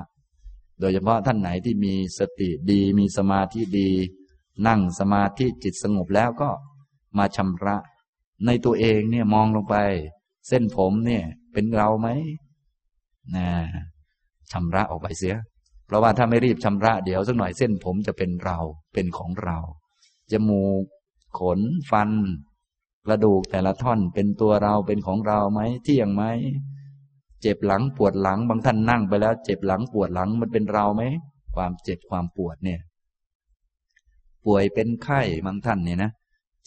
[0.80, 3.90] โดยเฉพาะท่านไหนที่มีสติดี มีสมาธิดี
[4.68, 6.50] นั่งสมาธิจิตสงบแล้วก็
[7.18, 7.76] มาชำระ
[8.46, 9.76] ในตัวเองเนี่ยมองลงไป
[10.48, 12.08] เส้นผมเนี่ย เป็นเราไหม
[13.36, 13.48] นะ
[14.52, 15.36] ชำระออกไปเสีย
[15.86, 18.58] เพราะว่าถ้าไม่รีบชำระเดี๋ยวสักหน่อยเส้นผมจะเป็นเรา
[18.94, 19.58] เป็นของเรา
[20.32, 20.84] จมูก
[21.40, 21.60] ขน
[21.92, 22.12] ฟัน
[23.06, 26.24] กระดูกแต่ละท่อนเป็นตัวเราเป็นของเราไหมเที่ยงไหม
[27.42, 31.04] เจ็บหลังปวดหลังบางท่านนั่งไปแล้ว เจ็บหลังปวดหลังมันเป็นเราไหม
[31.56, 32.82] ความเจ็บความปวดเนี่ย
[34.46, 36.12] ป่วยเป็นไข้บางท่านเนี่ยนะ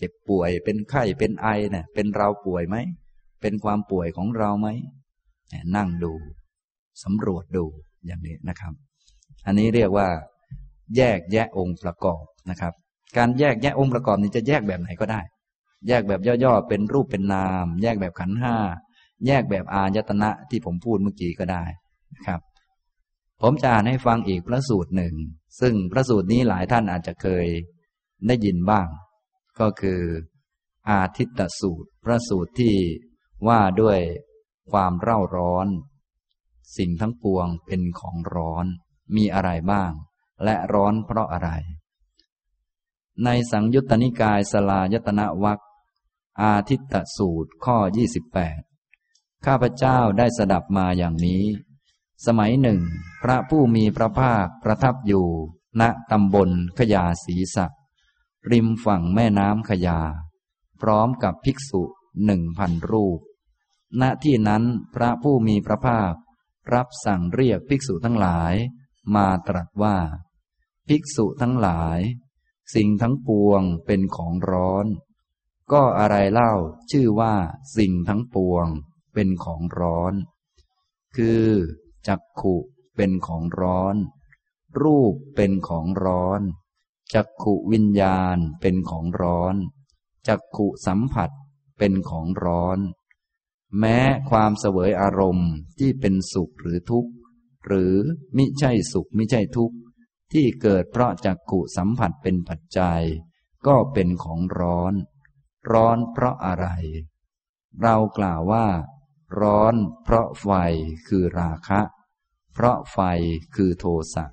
[0.00, 2.76] เจ็บป่วยเป็นไข้เป็นไอเนี่ยเป็นเราป่วยไหม
[3.40, 4.68] เป็นความป่วยของเราไหม
[5.76, 6.12] นั่งดู
[7.02, 7.64] สำรวจดู
[8.06, 8.72] อย่างนี้นะครับ
[9.46, 10.08] อันนี้เรียกว่า
[10.96, 12.72] แยกแยะองค์ประกอบนะครับ
[13.16, 15.20] การแยกแยะองค์ประกอบนี้จะแยกแบบไหนก็ได้
[15.88, 18.56] แยกแบบย่อๆเป็นรูปเป็นนาม แยกแบบขันห้า
[19.26, 21.64] แยกแบบอายตนะที่ผมพูดเมื่อกี้ก็ได้
[22.14, 22.40] นะครับ
[23.42, 25.14] ผมจะอ่านให้ฟังอีกพระสูตรหนึ่ง
[25.60, 27.46] ซึ่งพระสูตรนี้หลายท่านอาจจะเคย
[28.26, 28.86] ได้ยินบ้าง
[29.60, 30.02] ก็คือ
[30.90, 32.76] อาทิตตสูตร พระสูตรที่
[33.48, 34.00] ว่าด้วย
[34.70, 35.68] ความเร่าร้อน
[36.76, 38.66] สิ่งทั้งปวงเป็นของร้อน
[39.16, 39.92] มีอะไรบ้าง
[40.44, 41.50] และร้อนเพราะอะไร
[43.24, 45.60] ในสังยุตตนิกายสลายตนะวัก
[46.42, 47.76] อาทิตตสูตรข้อ
[48.60, 51.44] 28 ข้าพเจ้าได้สดับมาอย่างนี้
[52.26, 52.80] สมัยหนึ่ง
[53.22, 55.26] พระผู้มีพระภาคประทับอยู่
[55.80, 57.66] ณตำบลขยาศีสะ
[58.52, 60.00] ริมฝั่งแม่น้ำขยา
[60.80, 61.82] พร้อมกับภิกษุ
[62.24, 63.20] หนึ่งพันรูป
[64.00, 64.64] ณที่นั้น
[64.94, 66.14] พระผู้มีพระภาค
[66.74, 68.54] รับสั่งเรียกภิกษุทั้งหลาย
[69.14, 69.96] มาตรัสว่า
[70.88, 71.98] ภิกษุทั้งหลาย
[72.74, 74.86] สิ่งทั้งปวงเป็นของร้อน
[75.72, 76.54] ก็อะไรเล่า
[76.90, 77.34] ชื่อว่า
[77.76, 78.66] สิ่งทั้งปวง
[79.14, 80.14] เป็นของร้อน
[81.16, 81.46] คือ
[82.06, 82.56] จักขุ
[82.96, 83.96] เป็นของร้อน
[84.82, 86.40] รูปเป็นของร้อน
[87.14, 89.54] จักขุวิญญาณเป็นของร้อน
[90.28, 91.30] จักขุสัมผัส
[91.78, 92.78] เป็นของร้อน
[93.78, 93.98] แม้
[94.30, 97.12] ความเสวยอารมณ์ที่เป็นสุขหรือทุกข์
[97.66, 97.94] หรือ
[98.36, 99.76] มิใช่สุขมิใช่ทุกข์
[100.32, 103.02] ที่เกิดเพราะจักขุสัมผัสเป็นปัจจัย
[103.66, 104.94] ก็เป็นของร้อน
[105.72, 106.66] ร้อนเพราะอะไร
[107.82, 108.66] เรากล่าวว่า
[109.40, 110.48] ร้อนเพราะไฟ
[111.08, 111.80] คือราคะ
[112.54, 112.98] เพราะไฟ
[113.54, 113.84] คือโท
[114.14, 114.26] สะ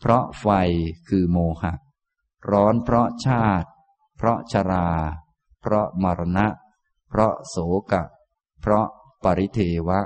[0.00, 0.46] เพราะไฟ
[1.08, 1.74] คือโมหะ
[2.52, 3.68] ร้อนเพราะชาติ
[4.16, 4.88] เพราะชรา
[5.60, 6.46] เพราะมรณะ
[7.08, 7.56] เพราะโศ
[7.92, 8.04] กะ
[8.60, 8.86] เพราะ
[9.24, 10.00] ปริเทวะ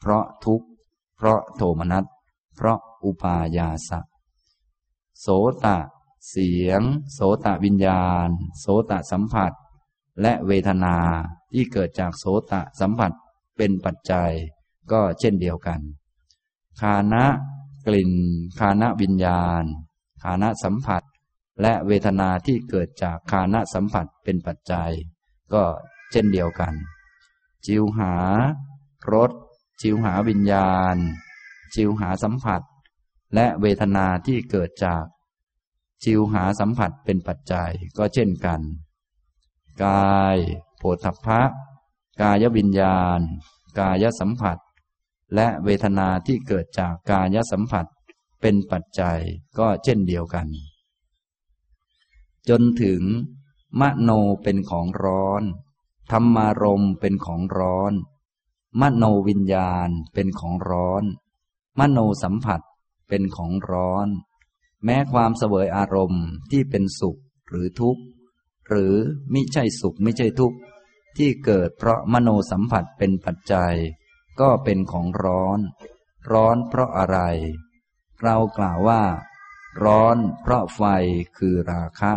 [0.00, 0.66] เพราะทุกข์
[1.16, 2.04] เพราะโทมนัส
[2.56, 4.00] เพราะอุปายาสะ
[5.20, 5.26] โส
[5.64, 5.78] ตะ
[6.28, 6.82] เสียง
[7.12, 8.28] โสตะวิญญาณ
[8.60, 9.52] โสตะสัมผัส
[10.22, 10.96] และเวทนา
[11.52, 13.12] ที่เกิดจากโสตะสัมผัส
[13.56, 14.32] เป็นปัจจัย
[14.92, 15.80] ก็เช่นเดียวกัน
[16.80, 17.24] คานะ
[17.86, 18.12] กลิ่น
[18.58, 19.64] คานะวิญญาณ
[20.22, 21.02] คานะสัมผัส
[21.62, 24.90] และเวทนาที่เกิดจากคานะสัมผัสเป็นปัจจัย
[25.52, 25.64] ก็
[26.10, 26.74] เช่นเดียวกัน
[27.66, 28.14] จิวหา
[29.12, 29.30] รส
[29.82, 30.96] จิวหาวิญญาณ
[31.74, 32.62] จิวหาสัมผัส
[33.34, 35.04] และเวทนาที่เกิดจาก
[36.04, 38.60] จิวหาสัมผัสเป็นปัจจัยก็เช่นกัน
[39.84, 40.36] กาย
[40.78, 41.40] โผฏฐัพพะ
[42.20, 43.20] กายวิญญาณ
[43.78, 44.58] กายสัมผัส
[45.34, 47.86] และเวทนาที่เกิดจากกายสัมผัส
[48.40, 49.20] เป็นปัจจัย
[49.58, 50.46] ก็เช่นเดียวกัน
[52.48, 53.02] จนถึง
[53.80, 54.10] มโน
[54.42, 55.42] เป็นของร้อน
[56.10, 57.92] ธรรมารมเป็นของร้อน
[58.80, 61.04] มโนวิญญาณเป็นของร้อน
[61.78, 62.60] มโนสัมผัส
[63.08, 64.08] เป็นของร้อน
[64.84, 68.02] แม้ความเสวยอารมณ์ที่เป็นสุขหรือทุกข์
[68.68, 68.94] หรือ
[69.30, 70.56] ไมิใช่สุขไม่ใช่ทุกข์
[71.16, 73.74] ที่เกิดเพราะมโนสัมผัสเป็นปัจจัย
[74.40, 75.58] ก็เป็นของร้อน
[76.32, 77.18] ร้อนเพราะอะไร
[78.22, 79.02] เรากล่าวว่า
[79.84, 80.82] ร้อนเพราะไฟ
[81.36, 82.12] คือราคะ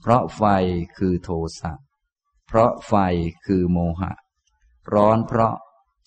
[0.00, 0.42] เพราะไฟ
[0.96, 1.30] คือโท
[1.60, 1.72] สะ
[2.46, 2.94] เพราะไฟ
[3.44, 4.12] คือโมหะ
[4.94, 5.54] ร้อนเพราะ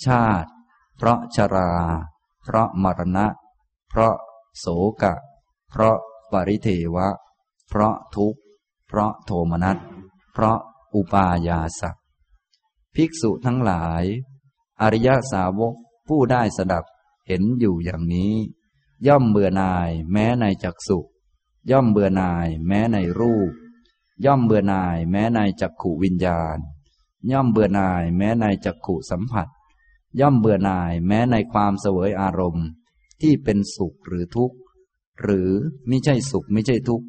[0.06, 0.50] ชาติ
[0.98, 1.74] เพราะชรา
[2.44, 3.28] เพราะมรณะ
[3.90, 4.16] เพราะ
[4.60, 4.66] โส
[5.02, 5.16] กะ
[5.70, 5.98] เพราะ
[6.32, 7.08] ปริเทวะ
[7.68, 8.40] เพราะทุกข์
[8.88, 9.78] เพราะโทมนัส
[10.34, 10.58] เพราะ
[10.96, 11.98] อุปายาสัก
[12.96, 14.04] ภิกษุทั้งหลาย
[14.82, 15.76] อริยสาวก
[16.08, 16.86] ผู้ได้สดับ
[17.28, 18.34] เห็นอยู่อย่างนี้
[19.08, 21.00] ย่อมเบื่อนายแม้ในจักสุ
[21.72, 23.52] ย่อมเบื่อนายแม้ในรูป
[24.26, 26.58] ย่อมเบื่อหน่ายแม้ในจักขุวิญญาณ
[27.32, 29.48] ย่อมเบื่อหน่ายแม้ในจักขุสัมผัส
[30.20, 32.68] ย่อมเบื่อหน่ายแม้ในความเสวยอารมณ์
[33.22, 34.58] ที่เป็นสุขหรือทุกข์
[35.22, 35.50] หรือ
[35.88, 37.08] ไม่ใช่สุขไม่ใช่ทุกข์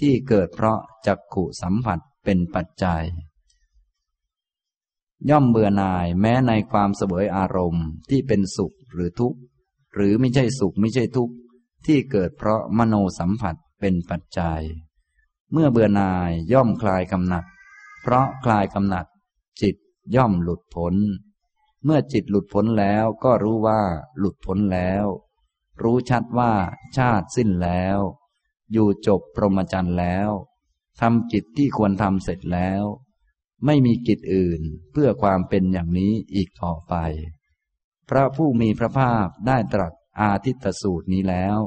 [0.00, 3.04] ที่เกิดเพราะจักขุสัมผัสเป็นปัจจัย
[5.30, 9.38] ย่อมเบื่อหน่ายแม้ในความเสวยอารมณ์ ที่เป็นสุขหรือทุกข์
[9.94, 11.34] หรือไม่ใช่สุขไม่ใช่ทุกข์
[11.86, 14.62] ที่เกิดเพราะมโนสัมผัสเป็นปัจจัย
[15.52, 17.44] เมื่อเบื่อหน่ายย่อมคลายกำหนัด
[18.02, 19.06] เพราะคลายกำหนัด
[19.60, 19.76] จิต
[20.16, 20.94] ย่อมหลุดพ้น
[21.84, 23.82] เมื่อจิตหลุดพ้นแล้วก็รู้ว่า
[24.18, 25.04] หลุดพ้นแล้ว
[25.82, 26.52] รู้ชัดว่า
[26.96, 27.98] ชาติสิ้นแล้ว
[28.72, 30.30] อยู่จบพรหมจรรย์แล้ว
[31.00, 32.82] ทำกิจที่ควรทำเสร็จแล้ว
[33.64, 36.94] ไม่มีกิจอื่นเพื่อความเป็นอย่างนี้อีกต่อไป
[38.08, 41.58] พระผู้มีพระภาคได้ตรัสอาทิตตสูตรนี้แล้ว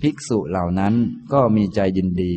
[0.00, 0.94] ภิกษุเหล่านั้น
[1.32, 2.36] ก็มีใจยินดี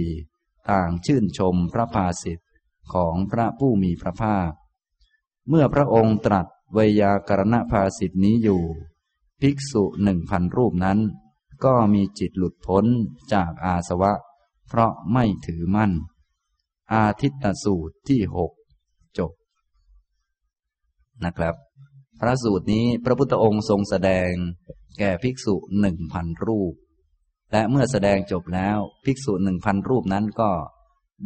[0.69, 2.49] ต่างชื่นชมพระภาสิทธิ์
[2.93, 4.51] ของพระผู้มีพระภาค
[5.49, 8.63] เมื่อพระองค์ตรัสเวยากรณภาสิทธินี้อยู่
[9.41, 10.99] ภิกษุหนึ่งพันรูปนั้น
[11.63, 12.85] ก็มีจิตหลุดพ้น
[13.33, 14.13] จากอาสวะ
[14.67, 15.91] เพราะไม่ถือมั่น
[16.93, 18.51] อาทิตตสูตรที่หก
[19.17, 19.31] จบ
[21.23, 21.55] นะครับ
[22.19, 24.31] พระสูตรนี้พระพุทธองค์ทรงแสดง
[24.99, 26.73] แก่ภิกษุหนึ่งพันรูป
[27.51, 30.49] และเมื่อแสดงจบแล้วภิกษุหนึ่งพันรูปนั้นก็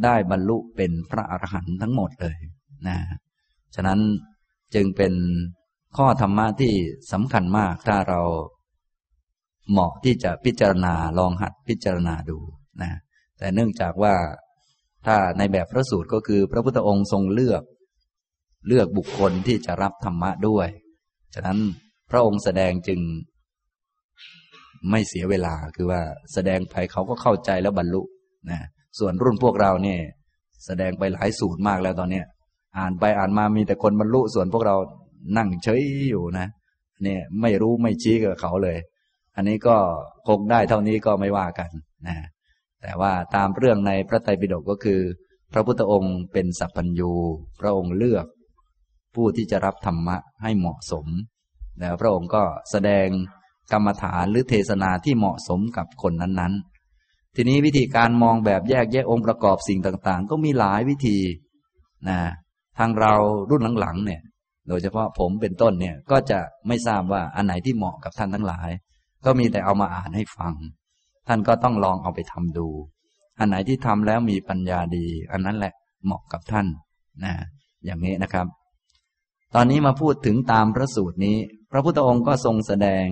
[0.04, 2.36] ได้บรรลุเป็นพระอรหันต์ทั้งหมดเลย
[2.88, 2.98] นะ
[3.74, 4.00] ฉะนั้น
[4.74, 5.14] จึงเป็น
[5.96, 6.72] ข้อธรรมะที่
[7.12, 8.20] สำคัญมากถ้าเรา
[9.70, 12.38] เหมาะที่จะพิจารณาลองหัดพิจารณาดู
[12.82, 12.90] นะ
[13.38, 14.14] แต่เนื่องจากว่า
[15.06, 17.62] ถ้าในแบบพระสูตรก็คือ พระพุทธองค์ทรงเลือก
[18.66, 20.68] เลือกบุคคลที่จะรับธรรมะด้วย
[21.34, 21.58] ฉะนั้น
[22.10, 23.00] พระองค์แสดงจึง
[24.90, 26.00] ไม่เสียเวลาคือว่า
[26.32, 28.02] แสดงไปเขาก็เข้าใจแล้วบรรลุ
[28.50, 28.60] นะ
[28.98, 30.00] ส่วนรุ่นพวกเราเนี่ย
[30.66, 32.24] แสดงไปหลายสูตรมากแล้วตอนเนี้ย
[32.78, 34.76] อ่านไปอ่านมามีแต่คนบรรลุส่วนพวกเรา
[35.36, 36.46] นั่งเฉยอยู่นะ
[37.02, 38.78] เนี่ยไม่รู้ไม่ชี้กับเขาเลย
[39.36, 39.76] อันนี้ก็
[40.28, 41.70] คงได้เท่านี้ก็ไม่ว่ากัน
[42.06, 42.16] นะ
[42.82, 45.00] แต่ว่าตามเรื่องในพระไตรปิฎกก็คือ
[45.52, 47.12] พระพุทธองค์เป็นสัพพัญญู
[47.60, 48.26] พระองค์เลือก
[49.14, 51.06] ผู้ที่จะรับธรรมะให้เหมาะสม
[51.80, 53.06] แล้วพระองค์ก็แสดง
[53.72, 61.18] กรรมฐานหรือเทศนาที่เหมาะสมกับคนนั้นๆ ทีนี้วิธีการมองแบบแยกแยะองค์ประกอบสิ่งต่างๆ ก็มีหลายวิธี
[62.08, 62.18] นะ
[62.78, 63.14] ทางเรา
[63.50, 64.22] รุ่นหลังๆเนี่ย
[64.68, 66.38] โดยเฉพาะผมเป็นต้นเนี่ย ก็จะ
[66.68, 68.70] ไม่ทราบว่าอันไหนที่เหมาะกับท่านทั้งหลาย
[69.24, 70.54] ก็มีแต่เอามาอ่านให้ฟัง
[71.28, 72.68] ท่านก็ต้องลองเอาไปทำดู
[73.38, 75.72] อันไหนที่ทำแล้วมีปัญญาดี อันนั้นแหละ
[76.04, 76.66] เหมาะกับท่าน
[77.24, 77.34] นะ
[77.84, 78.46] อย่างนี้นะครับ
[79.54, 81.36] ตอนนี้มาพูดถึงตามพระสูตรนี้
[81.70, 83.06] พระพุทธองค์ก็ทรงแสดง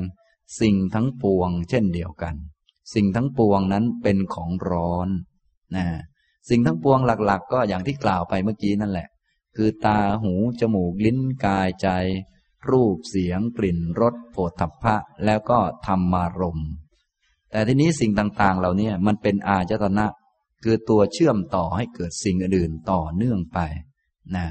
[0.61, 2.35] สิ่งทั้งปวง เช่นเดียวกัน
[2.95, 5.09] สิ่งทั้งปวงนั้นเป็นของร้อน
[5.77, 5.87] นะ
[6.51, 9.09] สิ่งทั้งปวงหลัก ๆ ก็อย่างที่กล่าวไปเมื่อกี้นั่นแหละ
[9.57, 11.89] คือตาหู จมูก ลิ้นกายใจ
[12.71, 16.71] รูปเสียง กลิ่นรสโผฏฐัพพะ แล้วก็ธรรมารมณ์
[17.51, 20.07] แต่ทีนี้สิ่งต่างๆ เหล่านี้มันเป็นอาจตนะ
[20.63, 23.59] คือตัวเชื่อมต่อให้เกิดสิ่งอื่นต่อเนื่องไป
[24.35, 24.47] นะ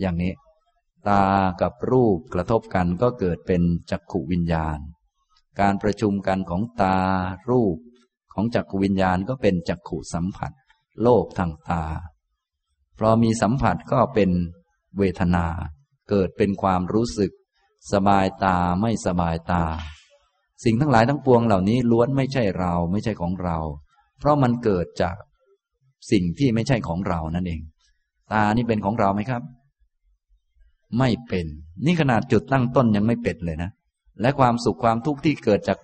[0.00, 0.32] อย่างนี้
[1.08, 1.24] ตา
[1.62, 4.78] กับรูปกระทบกันก็เกิดเป็นจักขุวิญญาณ
[5.60, 6.98] การประชุมกันของตา
[7.50, 7.76] รูป
[8.34, 10.52] ของจักขุวิญญาณก็เป็นจักขุสัมผัส
[11.02, 11.84] โลกทางตา
[12.98, 14.30] พอมีสัมผัสก็เป็น
[14.98, 15.46] เวทนา
[16.10, 17.32] เกิดเป็นความรู้สึก
[17.92, 19.64] สบายตาไม่สบายตา
[20.64, 23.58] สิ่งทั้งหลายทั้งปวงเหล่านี้ล้วนไม่ใช่เราไม่ใช่ของเรา
[24.18, 25.16] เพราะมันเกิดจาก
[26.10, 27.60] สิ่งที่ไม่ใช่ของเรานั่นเอง
[28.32, 29.42] ตานี่เป็นของเราไหมครับ
[30.98, 31.46] ไม่เป็น
[31.86, 33.70] นี่ขนาดจุดตั้งต้นยังไม่เป็ดเลยนะ
[34.20, 35.78] และความสุขความทุกข์ที่เกิดจาก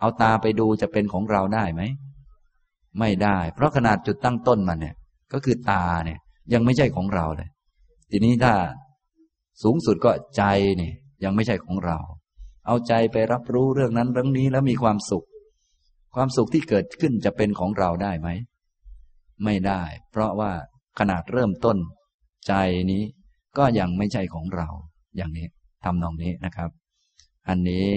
[0.00, 1.82] เอาตาไปดูจะเป็นของเราได้ไหม
[2.98, 4.94] ไม่ได้ เพราะขนาดจุดตั้งต้นมันเนี่ย
[5.32, 6.18] ก็คือตาเนี่ย
[6.52, 7.48] ยังไม่ใช่ของเราเลย
[8.10, 8.54] ทีนี้ถ้า
[9.62, 10.42] สูงสุดก็ใจ
[10.78, 11.98] เนี่ยยังไม่ใช่ของเรา
[12.66, 15.26] เอาใจไปรับรู้เรื่องนั้นเรื่องนี้แล้วมีความสุข
[16.14, 18.28] ความสุขที่เกิดขึ้นจะเป็นของเราได้ไหม
[19.44, 20.52] ไม่ได้ เพราะว่า
[20.98, 21.76] ขนาดเริ่มต้น
[22.46, 22.54] ใจ
[22.90, 23.02] นี้
[23.58, 24.68] ก็ยังไม่ใช่ของเรา
[25.16, 25.46] อย่างนี้
[25.84, 26.70] ทำนองนี้นะครับ
[27.48, 27.90] อันนี้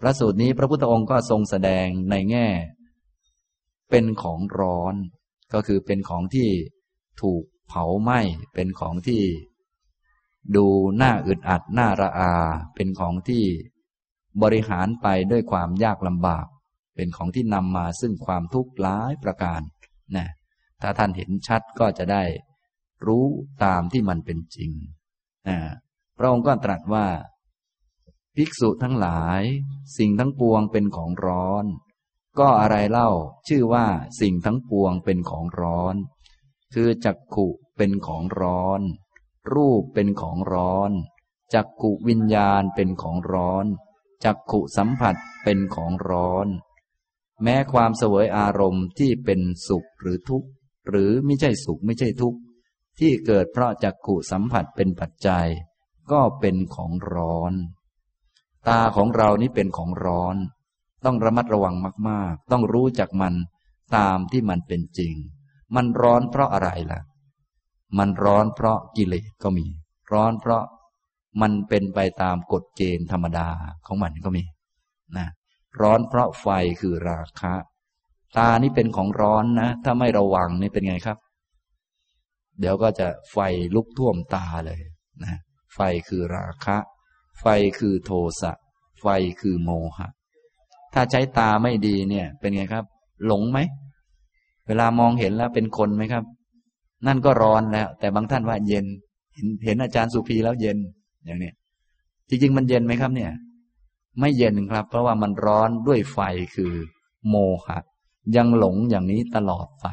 [0.00, 2.48] พระสูตรนี้พระพุทธองค์ก็ทรงแสดงในแง่
[3.90, 4.94] เป็นของร้อน
[5.54, 6.48] ก็คือเป็นของที่
[7.22, 8.20] ถูกเผาไหม้
[8.54, 9.22] เป็นของที่
[10.56, 10.66] ดู
[10.96, 12.32] หน้าอึดอัดหน้าระอา
[12.74, 13.44] เป็นของที่
[14.42, 16.46] บริหารไปด้วยความยากลำบาก
[16.96, 19.60] เป็นของที่นำมาซึ่งความทุกข์ร้ายประการ
[20.16, 20.28] นะ
[20.82, 22.22] ถ้าท่านเห็นชัดก็จะได้
[23.06, 23.24] รู้
[23.64, 24.70] ตามที่มันเป็นจริง
[25.48, 25.58] นะ
[26.18, 27.06] พระองค์ก็ตรัสว่า
[28.40, 29.42] ภิกษุทั้งหลาย
[29.96, 31.64] สิ่งทั้งปวงเป็นของร้อน
[32.38, 33.10] ก็อะไรเล่า
[33.48, 33.86] ชื่อว่า
[34.20, 35.94] สิ่งทั้งปวงเป็นของร้อน
[36.74, 38.80] คือจักขุเป็นของร้อน
[39.52, 40.90] รูปเป็นของร้อน
[41.54, 43.66] จักขุวิญญาณเป็นของร้อน
[44.24, 46.46] จักขุสัมผัสเป็นของร้อน
[47.42, 50.48] แม้ความเสวยอารมณ์ที่เป็นสุขหรือทุกข์
[50.88, 52.38] หรือไม่ใช่สุขไม่ใช่ทุกข์
[52.98, 55.48] ที่เกิดเพราะจักขุสัมผัสเป็นปัจจัย
[56.12, 57.54] ก็เป็นของร้อน
[58.68, 60.36] ตาของเรานี่เป็นของร้อน
[61.04, 61.74] ต้องระมัดระวัง
[62.08, 63.34] มาก ๆ ต้องรู้จักมัน
[63.96, 65.14] ตามที่มันเป็นจริง
[65.74, 67.00] มันร้อนเพราะอะไรล่ะ
[67.98, 69.66] มันร้อนเพราะกิเลสก็มี
[70.12, 70.62] ร้อนเพราะ
[71.40, 73.48] มันเป็นไปตามกฎเกณฑ์ธรรมดา
[73.86, 74.44] ของมันก็มี
[75.16, 75.28] นะ
[75.80, 76.46] ร้อนเพราะไฟ
[76.80, 77.54] คือราคะ
[78.38, 81.18] ตานี่เป็นของร้อนนะ ถ้าไม่ระวังนี่เป็นไงครับ
[82.60, 83.38] เดี๋ยวก็จะไฟ
[83.74, 84.80] ลุกท่วมตาเลย
[85.22, 85.38] นะ
[85.74, 86.76] ไฟคือราคะ
[87.40, 87.46] ไฟ
[87.78, 88.10] คือโท
[88.40, 88.52] สะ
[89.00, 89.06] ไฟ
[89.40, 90.08] คือโมหะ
[90.94, 92.84] ถ้าใช้ตาไม่ดีเนี่ย เป็นไงครับ
[93.26, 93.58] หลงไหม
[94.66, 96.24] เวลามองเห็นแล้วเป็นคนไหมครับ
[97.06, 98.86] นั่นก็ร้อนแล้ว แต่บางท่านว่าเย็น
[99.34, 100.78] เห็นเห็นอาจารย์สุภีแล้วเย็น
[101.24, 101.52] อย่างนี้
[102.28, 103.32] จริง ๆ มันเย็นไหมครับ เนี่ย
[104.20, 106.18] ไม่เย็นครับ เพราะว่ามันร้อนด้วยไฟ
[106.54, 106.72] คือ
[107.28, 107.36] โม
[107.66, 107.78] หะ
[108.36, 109.86] ยังหลงอย่างนี้ตลอดไป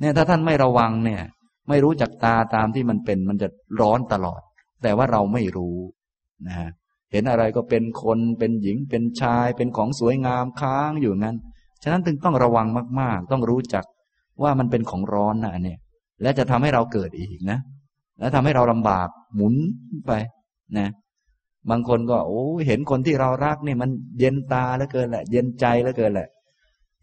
[0.00, 1.22] เนี่ยถ้าท่านไม่ระวังเนี่ย
[1.68, 3.48] ไม่รู้จักตาตามที่มันเป็น มันจะ
[3.80, 4.40] ร้อนตลอด
[4.82, 5.76] แต่ว่าเราไม่รู้
[6.46, 6.56] นะ
[7.12, 11.36] เห็นอะไรก็เป็นคนเป็นหญิงเป็นชายเป็นของสวยงามค้างอยู่งั้น
[11.82, 12.66] ฉะนั้นจึงต้องระวัง
[13.00, 13.84] มาก ๆ ต้องรู้จัก
[14.42, 15.78] ว่ามันเป็นของร้อนนะเนี่ย
[16.22, 17.58] และจะทำให้เราเกิดอีกนะ
[18.18, 19.54] และทำให้เราลำบากหมุน
[20.06, 20.12] ไป
[20.78, 20.88] นะ
[21.70, 26.28] บางคนก็โอ้เห็นคนที่เรารักเนี่ยมันเย็นตาแล้วเกินแหละ เย็นใจแล้วเกินแหละ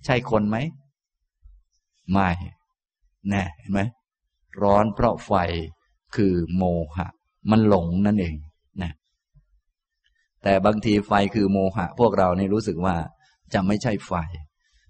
[0.05, 0.57] ใช่คนไหม
[2.11, 2.29] ไม่
[3.29, 3.81] แน่เห็นไหม
[4.61, 5.33] ร้อนเพราะไฟ
[6.15, 6.63] คือโม
[6.95, 7.07] หะ
[7.51, 8.35] มันหลงนั่นเอง
[10.43, 12.95] แต่บางทีไฟคือโมหะ พวกเราเนี่รู้สึกว่า
[13.53, 14.13] จะไม่ใช่ไฟ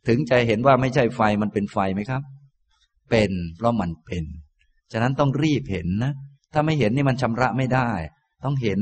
[0.08, 2.22] ถึงใจเห็นว่าไม่ใช่ไฟมันเป็นไฟไหมครับ
[3.10, 4.24] เป็นเพราะมันเป็น
[4.92, 6.14] ฉะนั้นต้องรีบเห็นนะ
[6.54, 7.90] ถ้าไม่เห็นนี่มันชำระไม่ได้
[8.44, 8.80] ต้องเห็น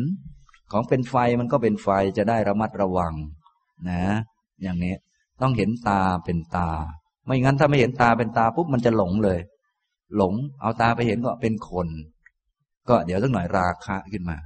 [0.71, 3.13] ของเป็นไฟมันก็เป็นไฟจะได้ระมัดระวัง
[3.89, 4.03] นะ
[4.61, 4.95] อย่างนี้
[5.41, 6.69] ต้องเห็นตาเป็นตา
[7.25, 9.39] ไม่งั้นถ้าไม่เห็นตาเป็นตาปุ๊บมันจะหลงเลย
[10.15, 11.87] หลงเอาตาไปเห็นก็เป็นคน
[12.89, 14.37] ก็เดี๋ยวสักหน่อยราคะขึ้นมา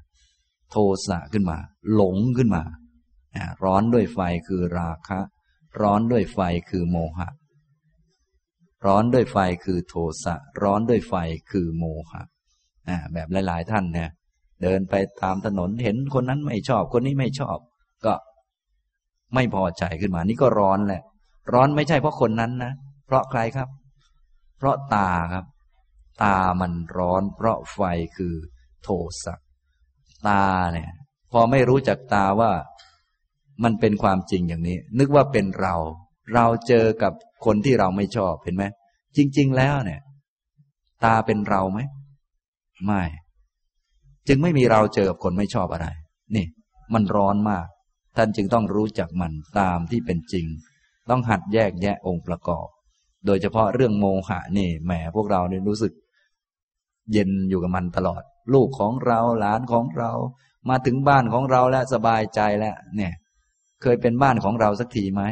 [0.74, 1.58] โทสะขึ้นมา
[1.94, 2.64] หลงขึ้นมา
[3.64, 5.20] ร้อนด้วยไฟคือราคะ
[5.82, 7.30] ร้อนด้วยไฟคือโมหะ
[8.86, 11.14] ร้อนด้วยไฟคือโทสะ ร้อนด้วยไฟ
[11.52, 12.22] คือโมหะ
[13.14, 14.10] แบบหลาย ๆ ท่านเนี่ย
[14.62, 17.58] เดินไปตามถนนเห็นคนนั้นไม่ชอบ คนนี้ไม่ชอบ
[18.06, 18.14] ก็
[19.34, 21.02] ไม่พอใจขึ้นมา นี่ก็ร้อนแหละ
[21.54, 22.74] ร้อนไม่ใช่เพราะคนนั้นนะ
[23.06, 23.70] เพราะใครครับ
[24.58, 25.46] เพราะตาครับ
[26.24, 27.80] ตามันร้อน เพราะไฟ
[28.18, 28.34] คือ
[28.84, 28.90] โท
[29.24, 29.34] สะ
[30.28, 30.92] ตาเนี่ย
[31.32, 32.52] พอไม่รู้จักตาว่า
[33.64, 35.76] มันเป็นความจริงอย่างนี้ นึกว่าเป็นเรา
[36.34, 37.14] เราเจอกับ
[37.46, 38.64] คนที่เราไม่ชอบเห็นไหม
[39.18, 40.02] จริง ๆ แล้วเนี่ย
[41.04, 41.80] ตาเป็นเราไหม
[42.86, 43.04] ไม่
[44.28, 45.88] จึงไม่มีเราเจอกับคนไม่ชอบอะไร
[46.36, 46.46] นี่
[46.94, 47.68] มันร้อนมาก
[48.18, 50.46] ท่านจึงต้องรู้จักมันตามที่เป็นจริง
[51.10, 52.68] ต้องหัดแยกแยะองค์ประกอบ
[53.26, 55.94] โดยเฉพาะเรื่องโมหะนี่แหมพวกเราเนี่ยรู้สึก
[57.14, 60.12] เย็นอยู่กับมันตลอด ลูกของเราหลานของเรา
[60.70, 63.14] มาถึงบ้านของเราแล้วสบายใจแล้วเนี่ย
[63.82, 65.24] เคยเป็นบ้านของเราสักทีไหม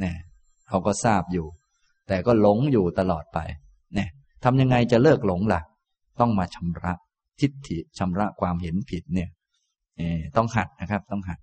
[0.00, 0.16] เนี่ย
[0.68, 1.46] เขาก็ทราบอยู่
[2.08, 3.38] แต่ก็หลงอยู่ตลอดไป
[3.94, 4.08] เนี่ย
[4.44, 5.60] ทำยังไงจะเลิกหลงล่ะ
[6.20, 6.92] ต้องมาชำระ
[7.40, 9.30] ทิฏฐิชำระความเห็นผิดเนี่ย
[10.36, 11.38] ต้องหัดนะครับ ต้องหัด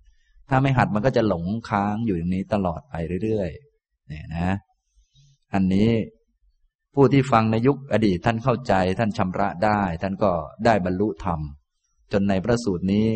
[0.48, 4.48] ถ้าไม่หัดมันก็จะหลงค้างอยู่อย่างนี้ตลอดไปเรื่อยๆเนี่ยนะ
[5.54, 5.88] อันนี้
[6.94, 10.32] ผู้ที่ฟังในยุคอดีตท่านเข้าใจท่านชำระได้ ท่านก็
[10.64, 11.40] ได้บรรลุธรรม
[12.12, 13.06] จนในพระสูตรนี้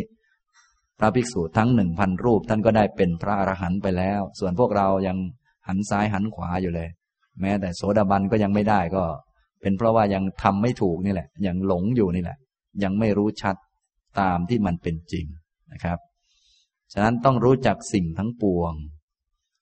[0.98, 5.16] พระภิกษุทั้งหนึ่งพันรูป ท่านก็ได้เป็นพระอรหันต์ไปแล้ว ส่วนพวกเรายัง
[5.68, 6.88] หันซ้ายหันขวาอยู่เลย
[7.40, 9.04] แม้แต่โสดาบันก็ยังไม่ได้ก็
[9.62, 12.38] เป็นเพราะว่ายังทำไม่ถูกนี่แหละ ยังหลงอยู่นี่แหละ
[12.82, 13.56] ยังไม่รู้ชัด
[14.20, 15.26] ตามที่มันเป็นจริง
[15.72, 15.98] นะครับ
[16.92, 18.72] ฉะนั้นต้องรู้จักสิ่งทั้งปวง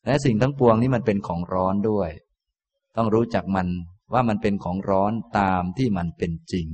[0.06, 2.10] และสิ่งทั้งปวงนี้มันเป็นของร้อนด้วย
[2.96, 3.68] ต้องรู้จักมัน
[4.12, 6.66] ว่ามันเป็นของร้อนตามที่มันเป็นจริง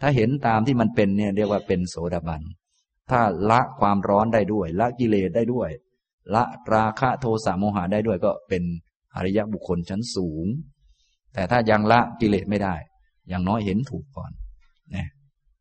[0.00, 2.42] ถ้าเห็นตามที่มันเป็นเนี่ยเรียกว่าเป็นโสดาบัน
[3.10, 3.20] ถ้า
[3.50, 5.70] ละความร้อนได้ด้วย ละกิเลสได้ด้วย
[6.34, 8.62] ละราคะโทสะโมหะได้ด้วยก็เป็น
[9.16, 10.46] อริยบุคคลชั้นสูง
[11.34, 12.74] แต่ถ้ายังละกิเลสไม่ได้
[13.28, 14.30] อย่างน้อยเห็นถูกก่อน
[14.94, 15.08] นี่ย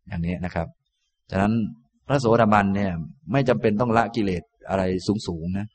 [0.07, 0.67] อย่างนี้นะครับ
[1.32, 1.53] ฉะนั้น
[2.07, 2.91] พระโสดาบันเนี่ย
[3.32, 4.84] ไม่จำเป็นต้องละกิเลสอะไร
[5.28, 5.67] สูงๆนะ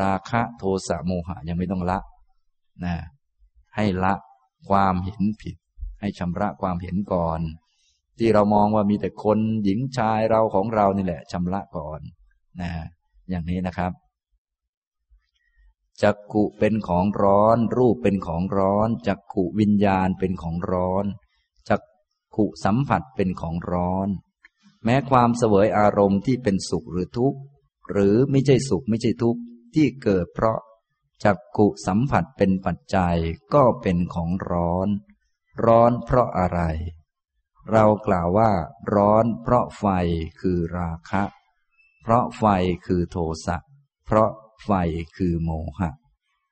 [0.00, 1.98] ราคะโทสะโมหะยังไม่ต้องละ
[2.84, 2.94] นะ
[3.76, 4.14] ให้ละ
[4.68, 5.56] ความเห็นผิด
[6.00, 7.40] ให้ชำระความเห็นก่อน
[8.18, 12.00] ที่เรามองว่ามีแต่คนหญิงชายเราของเรานี่แหละชำระก่อน
[12.60, 12.70] นะ
[13.30, 13.92] อย่างนี้นะครับ
[16.02, 21.04] จักกุเป็นของร้อน รูปเป็นของร้อนจักกุวิญญาณเป็นของร้อน
[21.68, 21.82] จัก
[22.34, 24.08] ขุสัมผัสเป็นของร้อน
[24.84, 27.38] แม้ความเสวยอารมณ์ที่เป็นสุขหรือทุกข์
[27.90, 29.40] หรือไม่ใช่สุขไม่ใช่ทุกข์
[29.74, 30.58] ที่เกิดเพราะ
[31.24, 33.16] จักกุสัมผัสเป็นปัจจัย
[33.54, 34.88] ก็เป็นของร้อน
[35.66, 36.60] ร้อนเพราะอะไร
[37.72, 38.50] เรากล่าวว่า
[38.94, 39.84] ร้อนเพราะไฟ
[40.40, 41.22] คือราคะ
[42.02, 42.44] เพราะไฟ
[42.86, 43.16] คือโท
[43.46, 43.56] สะ
[44.06, 44.30] เพราะ
[44.64, 44.70] ไฟ
[45.16, 45.90] คือโมหะ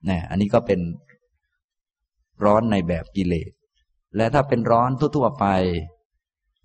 [0.09, 0.81] นี่อันนี้ก็เป็น
[2.45, 3.53] ร้อนในแบบกิเลส
[4.17, 5.47] และถ้าเป็นร้อนทั่วๆไป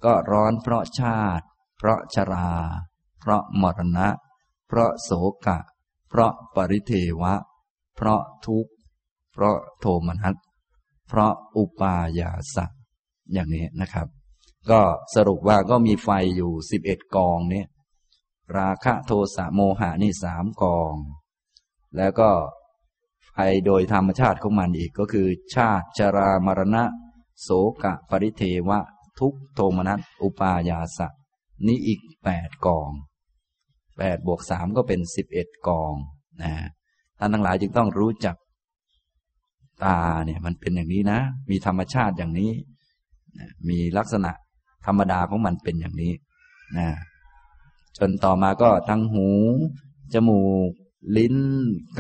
[0.06, 1.46] ก็ร้อนเพราะชาติ
[1.78, 2.52] เพราะชรา
[3.20, 4.10] เพราะมรณะ
[4.68, 5.12] เพราะโศ
[5.46, 5.60] กะ
[6.10, 7.34] เพราะปริเทวะ
[7.96, 8.72] เพราะทุกข์
[9.34, 10.36] เพราะโทมนัส
[11.08, 12.66] เพราะอุปายาสั
[13.34, 14.08] อย่างนี้นะครับ
[14.72, 14.82] ก็
[15.16, 17.64] สรุปว่าก็มีไฟอยู่สิบเอ็ดกองนี้
[18.58, 20.96] ราคะโทสะโมหะนี่สามกอง
[21.98, 22.30] แล้วก็
[23.32, 26.84] ไฟโดยธรรมชาติของมันอีกก็คือ ชาติชรามรณะ
[27.42, 27.50] โส
[27.84, 28.80] กะปริเทวะ
[29.20, 31.08] ทุกโทมนัส อุปายาสะ
[31.66, 32.92] นี้อีกแปดกอง
[33.98, 35.96] แปดบวกสามก็เป็นสิบเอ็ดกอง
[36.44, 36.54] นะ
[37.20, 38.36] ท่านทั้งหลายจึงต้องรู้จัก
[39.84, 42.52] ตาเนี่ย มันเป็นอย่างนี้นะ มีธรรมชาติอย่างนี้
[43.70, 44.32] มีลักษณะ
[44.86, 46.14] ธรรมดาของมันเป็นอย่างนี้
[46.78, 46.88] นะ
[47.98, 49.28] จนต่อมาก็ทั้งหู
[50.14, 50.72] จมูก
[51.18, 51.38] ลิ้น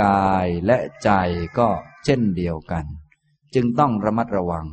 [0.01, 1.11] กายและใจ
[1.57, 1.67] ก็
[2.05, 2.85] เช่นเดียวกัน
[3.55, 4.65] จึงต้องระมัดระวัง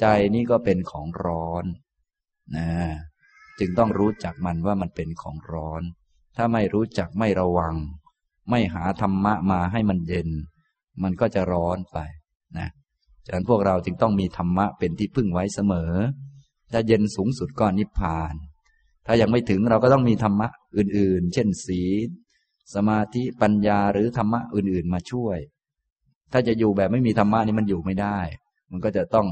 [0.00, 1.64] ใจนี้ก็เป็นของร้อน
[2.56, 2.68] นะ
[3.58, 5.82] จึงต้องรู้จักมันว่ามันเป็นของร้อน
[6.36, 7.74] ถ้าไม่รู้จักไม่ระวัง
[8.50, 10.28] ไม่หาธรรมะมาให้มันเย็น
[11.02, 11.98] มันก็จะร้อนไป
[12.58, 12.68] นะ
[13.26, 15.92] ฉะนั้นพวกเราจึงต้องมีธรรมะเป็นที่พึ่งไว้เสมอ
[16.72, 18.34] ถ้าเย็นสูงสุดก็นิพพาน
[19.06, 22.08] ถ้ายังไม่ถึงเราก็ต้องมีธรรมะอื่น ๆ เช่นศีล
[22.74, 25.38] สมาธิปัญญาหรือธรรมะอื่น ๆ มาช่วย
[26.32, 28.18] ถ้าจะอยู่แบบไม่มีธรรมะนี่มันอยู่ไม่ได้
[28.70, 29.28] มันก็จะต้อง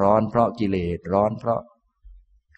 [0.00, 1.60] ร้อนเพราะกิเลสร้อนเพราะ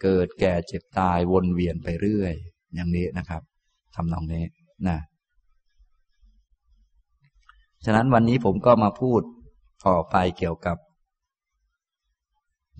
[0.02, 2.34] เกิดแก่เจ็บตายวนเวียนไปเรื่อย
[2.74, 3.42] อย่างนี้นะครับ
[3.96, 4.44] ทำนองนี้
[4.88, 4.98] นะ
[7.84, 9.20] ฉะนั้นวันนี้ผมก็มาพูด
[9.86, 10.76] ต่อไปเกี่ยวกับ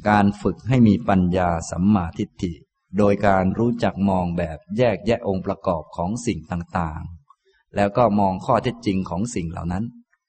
[0.08, 2.52] การฝึกให้มีปัญญาสัมมาทิฏฐิ
[2.98, 9.84] โดยการรู้จักมองแบบแยกแยะองค์ประกอบของสิ่งต่างๆ แล้วก็มองข้อเท็จจริงของสิ่งเหล่านั้น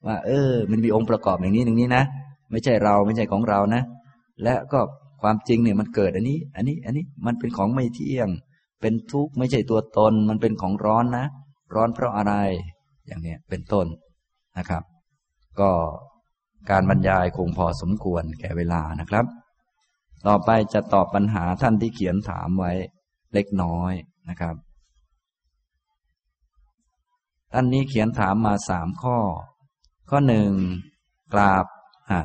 [0.06, 2.04] ว่า เออ มันมีองค์ประกอบอย่างนี้อย่างนี้นะ
[2.50, 3.82] ไม่ใช่เราไม่ใช่ของเรานะ
[4.42, 4.80] และก็
[5.22, 8.28] ความจริงเนี่ยมันเกิดอันนี้ อันนี้ อันนี้มันเป็นของไม่เที่ยง
[8.80, 11.26] เป็นทุกข์ไม่ใช่ตัวตน มันเป็นของร้อนนะ
[11.74, 12.32] ร้อนเพราะอะไร
[13.06, 13.86] อย่างเนี้ยเป็นต้น
[14.58, 14.82] นะครับ
[15.60, 15.70] ก็
[16.70, 19.26] การบรรยายคงพอสมควรแก่เวลานะครับ
[20.26, 22.72] ต่อไปจะตอบปัญหาท่านที่เขียนถามไว้
[23.32, 23.92] เล็กน้อย
[24.28, 24.54] นะครับ
[27.52, 29.18] ท่านนี้เขียนถามมาสามข้อ
[30.10, 30.50] ข้อหนึ่ง
[31.34, 31.66] กราบ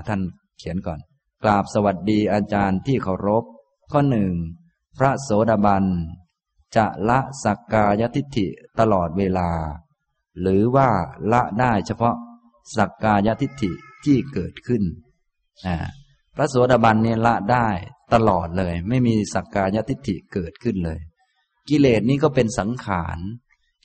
[0.07, 0.21] ท่าน
[0.59, 0.99] เขียนก่อน
[1.43, 3.43] กราบสวัสดีอาจารย์ที่เคารพ
[3.91, 4.33] ข้อหนึ่ง
[4.97, 5.85] พระโสดาบัน
[6.75, 8.47] จะละสักกายทิฏฐิ
[8.79, 9.49] ตลอดเวลา
[10.41, 10.89] หรือว่า
[11.31, 12.15] ละได้เฉพาะ
[12.77, 13.71] สักกายทิฏฐิ
[14.05, 14.83] ที่เกิดขึ้น
[16.35, 17.67] พระโสดาบันเนี่ยละได้
[18.13, 20.99] ตลอดเลย ไม่มีสักกายทิฏฐิเกิดขึ้นเลย
[21.69, 23.17] กิเลสนี้ก็เป็นสังขาร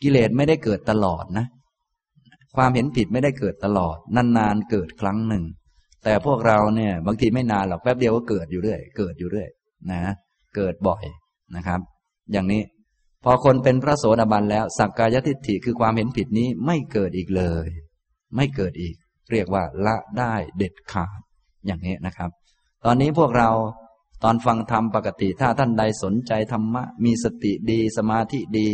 [0.03, 1.47] กิเลสไม่ได้เกิดตลอดนะ
[2.57, 5.45] ความเห็นผิดไม่ได้เกิดตลอด นานๆเกิดครั้งหนึ่ง
[6.05, 9.49] แต่พวกเราเนี่ย บางทีไม่นานหรอกแป๊บเดียวก็เกิดอยู่เรื่อยเกิดอยู่เรื่อย
[9.91, 10.15] นะ
[10.57, 11.05] เกิดบ่อย
[11.57, 11.81] นะครับ
[12.33, 12.61] อย่างนี้
[13.29, 17.69] พอคนเป็นพระโสดาบันแล้ว สักกายทิฏฐิคือความเห็นผิดนี้ไม่เกิดอีกเลย
[18.37, 18.95] ไม่เกิดอีก
[19.31, 21.21] เรียกว่าละได้เด็ดขาด
[21.67, 22.31] อย่างนี้นะครับ
[22.85, 23.51] ตอนนี้พวกเรา
[24.25, 28.69] ตอนฟังธรรมปกติถ้าท่านใดสนใจธรรมะ มีสติดีสมาธิดี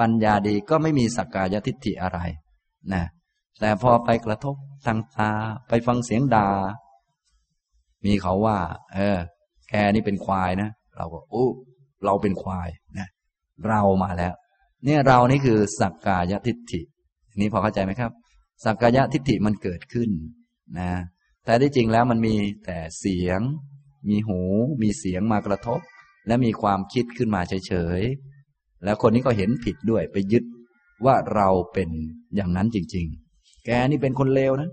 [0.00, 2.18] ปัญญาดีก็ไม่มีสักกายทิฏฐิอะไร
[2.92, 3.04] นะ
[3.60, 4.56] แต่พอไปกระทบ
[4.86, 5.30] ทางตา
[5.68, 6.48] ไปฟังเสียงดา่า
[8.04, 8.58] มีเขาว่า
[8.94, 9.18] เออ
[9.68, 11.50] แกนี่เป็นควายนะ เราก็อู้
[12.04, 12.68] เราเป็นควาย
[12.98, 13.08] นะ
[13.66, 14.32] เรามาแล้ว
[14.84, 16.80] เนี่ยเรานี่คือสักกายทิฏฐิ
[17.40, 18.12] นี้พอเข้าใจไหมครับ
[18.64, 20.10] สักกายทิฏฐิมันเกิดขึ้น
[20.78, 20.92] นะ
[21.44, 22.34] แต่ที่จริงแล้วมันมี
[22.64, 23.40] แต่เสียง
[24.08, 24.40] มีหู
[24.82, 25.80] มีเสียงมากระทบ
[26.26, 30.44] และมีความคิดขึ้นมาเฉยๆแล้วคนนี้ก็เห็นผิดด้วยไปยึด
[31.06, 31.88] ว่าเราเป็น
[32.34, 33.06] อย่างนั้นจริง
[33.36, 34.70] ๆ แกนี่เป็นคนเลวนะ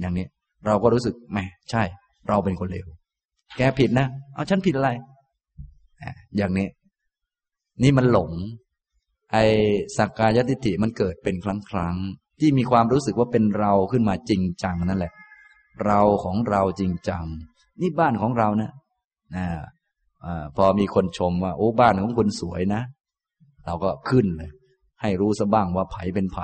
[0.00, 0.26] อย่างนี้
[0.66, 1.38] เราก็รู้สึกแหม
[1.70, 1.82] ใช่
[2.28, 2.86] เราเป็นคนเลว
[3.56, 4.90] แกผิดนะ เอาฉันผิดอะไร
[6.36, 6.66] อย่างนี้
[7.82, 8.30] นี่มันหลง
[9.32, 9.36] ไอ
[9.96, 11.96] สักกายติฐิมันเกิดเป็นครั้งครั้ง
[12.40, 15.12] ที่มีความรู้สึกว่าเป็นเราขึ้นมาจริงจังนั่นแหละ
[15.86, 17.24] เราของเราจริงจัง
[17.80, 18.70] นี่บ้านของเรานะ
[19.36, 19.46] นะ
[20.56, 22.82] พอมีคนชมว่า โอ้บ้านของคุณสวยนะ
[23.66, 24.50] เราก็ขึ้นเลย
[25.02, 26.38] ให้รู้ซะบ้างว่าไผเป็นไผ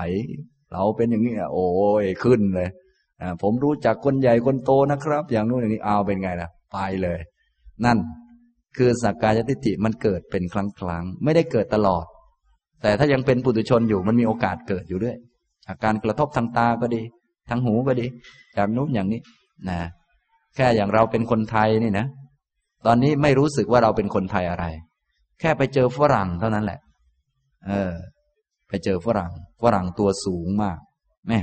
[0.72, 1.66] เราเป็นอย่างนี้โอ้
[2.02, 2.68] ยขึ้นเลย
[3.42, 7.18] ผมรู้จักคนใหญ่คนโตนะครับ อย่างนู้นอย่างนี้เอาเป็นไงล่ะ ไปเลย
[7.84, 7.98] นั่น
[8.76, 12.04] คือสักกายทิฏฐิมันเกิดเป็นครั้งครั้งไม่ได้เกิดตลอด
[12.82, 15.16] แต่ถ้ายังเป็นปุถุชนอยู่มันมีโอกาสเกิดอยู่ด้วย
[15.66, 17.02] จาการกระทบทางตาก็ดี
[17.48, 18.06] ทางหูก็ดี
[18.56, 19.20] จากนู้นอย่างนี้
[19.68, 19.78] นะ
[20.54, 22.06] แค่อย่างเราเป็นคนไทยนี่นะ
[22.86, 24.64] ตอนนี้ไม่รู้สึกว่าเราเป็นคนไทยอะไร
[25.40, 26.80] แค่ไปเจอฝรั่งเท่านั้นแหละ
[27.66, 27.92] เออ
[28.68, 29.32] ไปเจอฝรั่ง
[29.62, 30.78] ฝรั่งตัวสูงมาก
[31.28, 31.40] แม่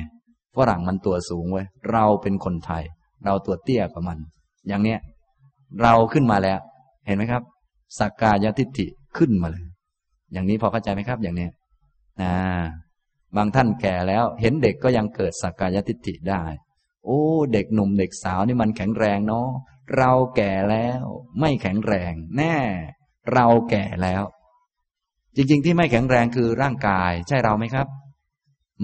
[0.57, 2.83] ฝรั่งมันตัวสูงเว้ยเราเป็นคนไทย
[3.25, 4.17] เราตัวเตี้ยกว่ามัน
[4.67, 4.99] อย่างเนี้ย
[5.81, 6.59] เราขึ้นมาแล้ว
[7.05, 7.43] เห็นไหมครับ
[7.99, 9.65] สักกายทิฏฐิขึ้นมาเลย
[10.33, 11.47] อย่างนี้พอเข้าใจไหมครับ อย่างนี้
[12.21, 12.33] นะ
[13.37, 16.43] บางท่านแก่แล้ว เห็นเด็กก็ยังเกิดสักกายทิฏฐิได้
[17.05, 17.21] โอ้
[17.53, 19.49] เด็กหนุ่มเด็กสาวนี่มันแข็งแรงเนาะ
[19.97, 21.03] เราแก่แล้ว
[21.39, 22.55] ไม่แข็งแรง แน่
[23.33, 24.23] เราแก่แล้ว
[25.35, 27.87] จริง ๆ ที่ไม่แข็งแรงคือร่างกาย ใช่เราไหมครับ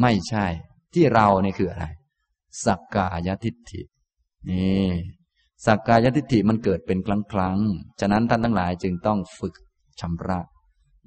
[0.01, 0.45] ไม่ใช่
[0.93, 1.85] ที่เราเนี่ยคืออะไร
[2.65, 3.81] สักกายทิฏฐิ
[4.49, 4.87] นี่
[5.65, 7.57] สักกายทิฏฐิมันเกิดเป็นครั้งครั้ง
[7.99, 9.53] ฉะนั้นท่านทั้งหลายจึงต้องฝึก
[9.99, 10.39] ชำระ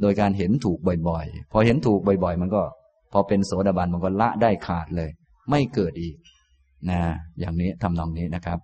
[0.01, 0.79] โดยการเห็นถูก
[1.09, 2.63] บ่อยๆ พอเห็นถูกบ่อยๆ มันก็
[3.13, 5.11] พอเป็นโสดาบันมันก็ละได้ขาดเลย
[5.51, 6.17] ไม่เกิดอีก
[6.91, 7.01] นะ
[7.39, 8.59] อย่างนี้ทำนองนี้นะครับ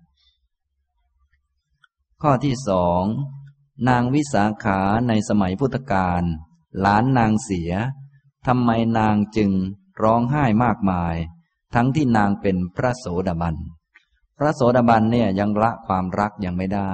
[2.23, 3.03] ข้อที่สอง
[3.89, 6.23] นางวิสาขาในสมัยพุทธกาล
[6.81, 7.73] หลานนางเสีย
[8.47, 9.51] ทำไมนางจึง
[10.03, 11.15] ร้องไห้มากมาย
[11.75, 13.57] ทั้งที่นางเป็นพระโสดาบัน
[14.39, 16.93] พระโสดาบันเนี่ยยังละความรักยังไม่ได้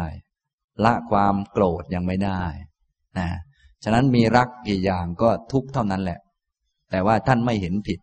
[0.85, 2.43] ละความโกรธยังไม่ได้
[3.19, 3.29] นะ
[3.85, 6.19] ฉะนั้นมีรักกี่อย่างก็ทุกเท่านั้นแหละ
[6.91, 7.99] แต่ว่าท่านไม่เห็นผิด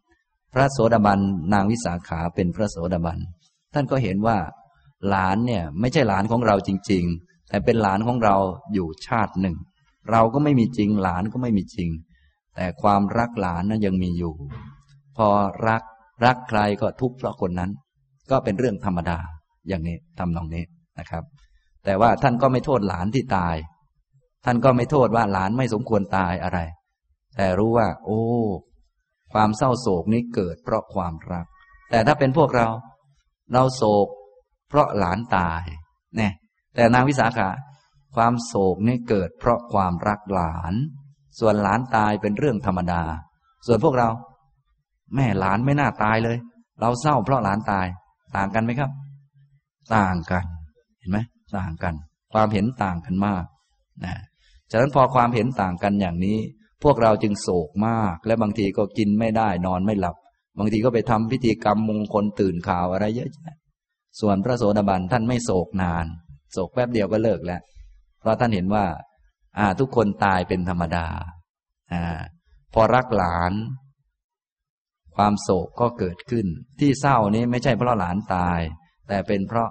[0.54, 1.20] พระโสดาบัน
[1.54, 3.20] นางวิสาขาเป็นพระโสดาบัน
[3.74, 4.38] ท่านก็เห็นว่า
[5.10, 8.36] หลานเนี่ยไม่ใช่หลานของเราจริง ๆ แต่เป็นหลานของเรา
[8.74, 9.56] อยู่ชาติหนึ่ง
[10.12, 11.90] เราก็ไม่มีจริง หลานก็ไม่มีจริง
[12.56, 14.34] แต่ความรักหลานนั้นยังมีอยู่
[15.18, 15.28] พอ
[15.68, 15.84] รัก
[16.26, 17.72] รักใครก็ทุกข์เพราะคนนั้น
[18.32, 19.20] ก็เป็นเรื่องธรรมดา
[19.68, 20.64] อย่างนี้ทำนองนี้
[21.00, 21.24] นะครับ
[21.86, 23.56] แต่ว่าท่านก็ไม่โทษหลานที่ตาย
[24.46, 26.60] ท่านก็ไม่โทษว่าหลานไม่สมควรตายอะไร
[27.36, 28.22] แต่รู้ว่า โอ้
[29.34, 31.46] ความเศร้าโศกนี้เกิดเพราะความรัก
[31.90, 32.68] แต่ถ้าเป็นพวกเรา
[33.54, 34.08] เราโศก
[34.70, 35.64] เพราะหลานตาย
[36.18, 36.34] เนี่ย
[36.76, 37.50] แต่นางวิสาขา
[38.16, 40.74] ความโศกนี้เกิดเพราะความรักหลาน
[41.40, 43.02] ส่วนหลานตายเป็นเรื่องธรรมดา
[43.68, 44.10] ส่วนพวกเรา
[45.16, 46.38] แม่หลานไม่น่าตายเลย
[46.82, 47.88] เราเศร้าเพราะหลานตาย
[48.38, 48.92] ต่างกันไหมครับ
[49.96, 50.46] ต่างกัน
[51.00, 51.20] เห็นไหม
[51.58, 51.94] ต่างกัน
[52.34, 53.46] ความเห็นต่างกันมาก
[54.06, 54.14] นะ
[54.72, 56.38] ฉะนั้นพอความเห็นต่างกันอย่างนี้
[56.84, 60.16] พวกเราจึงโศกมาก และบางทีก็กินไม่ได้นอนไม่หลับ
[60.60, 63.58] บางทีก็ไปทำพิธีกรรมมงคลตื่นข่าวอะไรเยอะแยะ
[64.20, 66.06] ส่วนพระโสดาบันท่านไม่โศกนาน
[66.54, 67.62] โศกแป๊บเดียวก็เลิกแล้ว
[68.20, 68.86] เพราะท่านเห็นว่า
[69.58, 71.08] อ่า ทุกคนตายเป็นธรรมดา
[71.94, 72.20] อ่า
[72.74, 73.54] พอรักหลาน
[75.18, 76.48] ความโศกก็เกิดขึ้น
[76.80, 78.60] ที่เศร้านี้ไม่ใช่เพราะหลานตาย
[79.08, 79.70] แต่เป็นเพราะ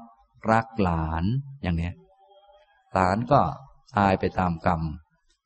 [0.50, 1.24] รักหลาน
[1.62, 1.90] อย่างนี้
[2.94, 3.40] หลานก็
[3.96, 4.80] ตายไปตามกรรม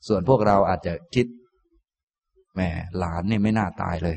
[0.09, 1.27] ส่วนพวกเราอาจจะคิด
[2.55, 2.61] แหม
[2.99, 4.17] หลานเนี่ยไม่น่าตายเลย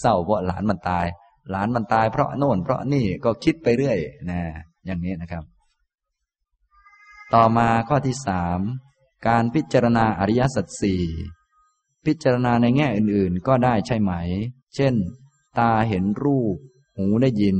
[0.00, 1.06] เศร้าเพราะหลานมันตาย
[1.50, 3.98] หลานมันตายเพราะโน่นเพราะนี่ก็คิดไปเรื่อย
[4.30, 4.40] นะ
[4.86, 5.44] อย่างนี้นะครับ
[7.34, 8.60] ต่อมาข้อที่สาม
[9.28, 11.02] การพิจารณาอริยสัจสี่
[12.06, 14.12] พิจารณาในแง่อื่นๆ ก็ได้ใช่ไหม
[14.74, 14.94] เช่น
[15.58, 16.56] ตาเห็นรูป
[16.96, 17.58] หูได้ยิน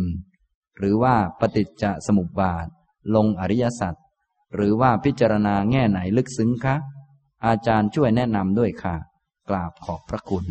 [0.79, 2.67] หรือว่าปฏิจจสมุปบาท
[3.15, 3.95] ลงอริยสัจ
[4.55, 6.77] หรือว่าพิจารณาแง่ไหนลึกซึ้งคะ
[7.47, 8.97] อาจารย์ช่วยแนะนำด้วยค่ะ
[9.49, 10.45] กราบขอบพระคุณ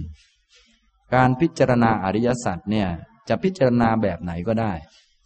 [1.14, 2.88] การพิจารณาอริยสัจเนี่ย
[3.30, 4.72] จะพิจารณาแบบไหนก็ได้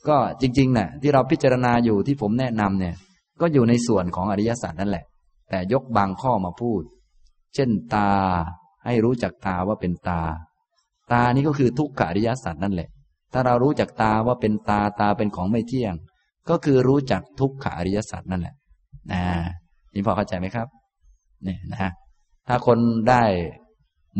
[0.07, 2.95] ก็จริงๆนะ่ะที่เราพิจารณาอยู่ที่ผมแนะนำเนี่ย
[3.41, 5.05] ก็อยู่ในส่วนของอริยสัจนั่นแหละ
[5.49, 6.81] แต่ยกบางข้อมาพูด
[7.55, 8.09] เช่นตา
[8.85, 10.21] ให้รู้จักตาว่าเป็นตา
[11.11, 12.89] ตานี้ก็คือทุกขอริยสัจนั่นแหละ
[13.33, 15.93] ถ้าเรารู้จักตาว่าเป็นตาตาเป็นของไม่เที่ยง
[16.49, 18.55] ก็คือรู้จักทุกขอริยสัจนั่นแหละ
[19.11, 19.23] นะ
[19.93, 20.67] นี่พอเข้าใจไหมครับ
[21.43, 21.91] เนี่ยนะ
[22.47, 22.77] ถ้าคน
[23.09, 23.23] ได้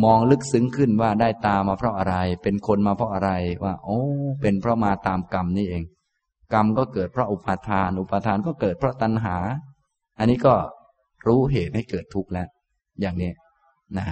[0.04, 3.32] มองลึกซึ้งขึ้นว่าได้ตามาเพราะอะไร เป็นคนมาเพราะอะไร
[3.64, 4.00] ว่า โอ้
[4.42, 5.84] เป็นเพราะมาตามกรรมนี่เอง
[6.54, 9.38] กรรมก็เกิดเพราะอุปาทาน อุปาทานก็เกิดเพราะตัณหา
[10.20, 10.54] อันนี้ก็
[11.28, 12.48] รู้เหตุให้เกิดทุกข์แล้ว
[13.02, 13.32] อย่างนี้
[13.98, 14.06] นะ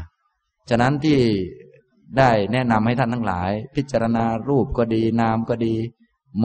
[0.70, 1.20] ฉะนั้นที่
[2.18, 5.76] ได้แนะนำให้ท่านทั้งหลาย พิจารณารูปก็ดีนามก็ดี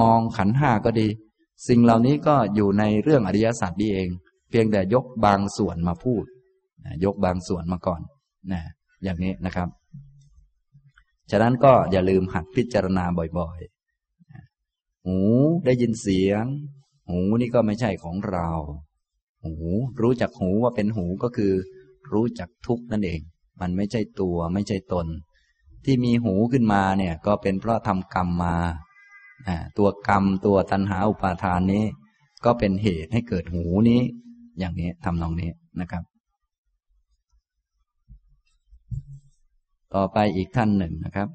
[0.00, 1.08] มองขันห้าก็ดี
[1.68, 4.08] สิ่งเหล่านี้ก็อยู่ในเรื่องอริยสัจนี่เอง
[4.50, 6.24] เพียงแต่ยกบางส่วนมาพูด
[7.04, 8.00] ยกบางส่วนมาก่อน
[8.52, 8.62] นะ
[9.04, 9.68] อย่างนี้นะครับ
[11.30, 13.04] ฉะนั้นก็อย่าลืมหัดพิจารณา
[13.38, 15.18] บ่อยๆ หู
[15.64, 16.44] ได้ยินเสียง
[17.08, 18.48] หูนี่ก็ไม่ใช่ของเรา
[19.44, 19.54] หู
[20.02, 21.52] รู้จักหูว่าเป็นหูก็คือ
[22.12, 23.20] รู้จักทุกนั่นเอง
[23.62, 25.06] มันไม่ใช่ตัวไม่ใช่ตน
[25.84, 28.56] ที่มีหูขึ้นมาเนี่ยก็เป็นเพราะทำกรรมมา
[29.78, 31.84] ตัวกรรมตัวตัณหาอุปาทานนี้
[32.44, 34.00] ก็เป็นเหตุให้เกิดหูนี้
[34.58, 36.02] อย่างนี้ทำนองนี้นะครับ
[39.94, 41.28] ต่อไปอีกท่านหนึ่งนะครับ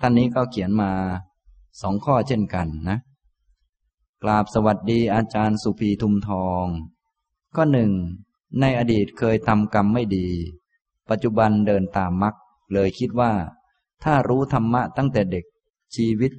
[0.00, 0.90] ท่านนี้ก็เขียนมา
[1.82, 2.98] สองข้อเช่นกันนะ
[4.22, 6.64] กราบสวัสดีอาจารย์สุภีทุมทอง
[7.56, 7.90] ก็หนึ่ง
[8.60, 10.28] ในอดีตเคยทำกรรมไม่ดี
[11.10, 12.34] ปัจจุบันเดินตามมรรค
[12.72, 13.32] เลยคิดว่า
[14.04, 15.44] ถ้ารู้ธรรมะตั้งแต่เด็ก
[15.96, 16.32] ชีวิต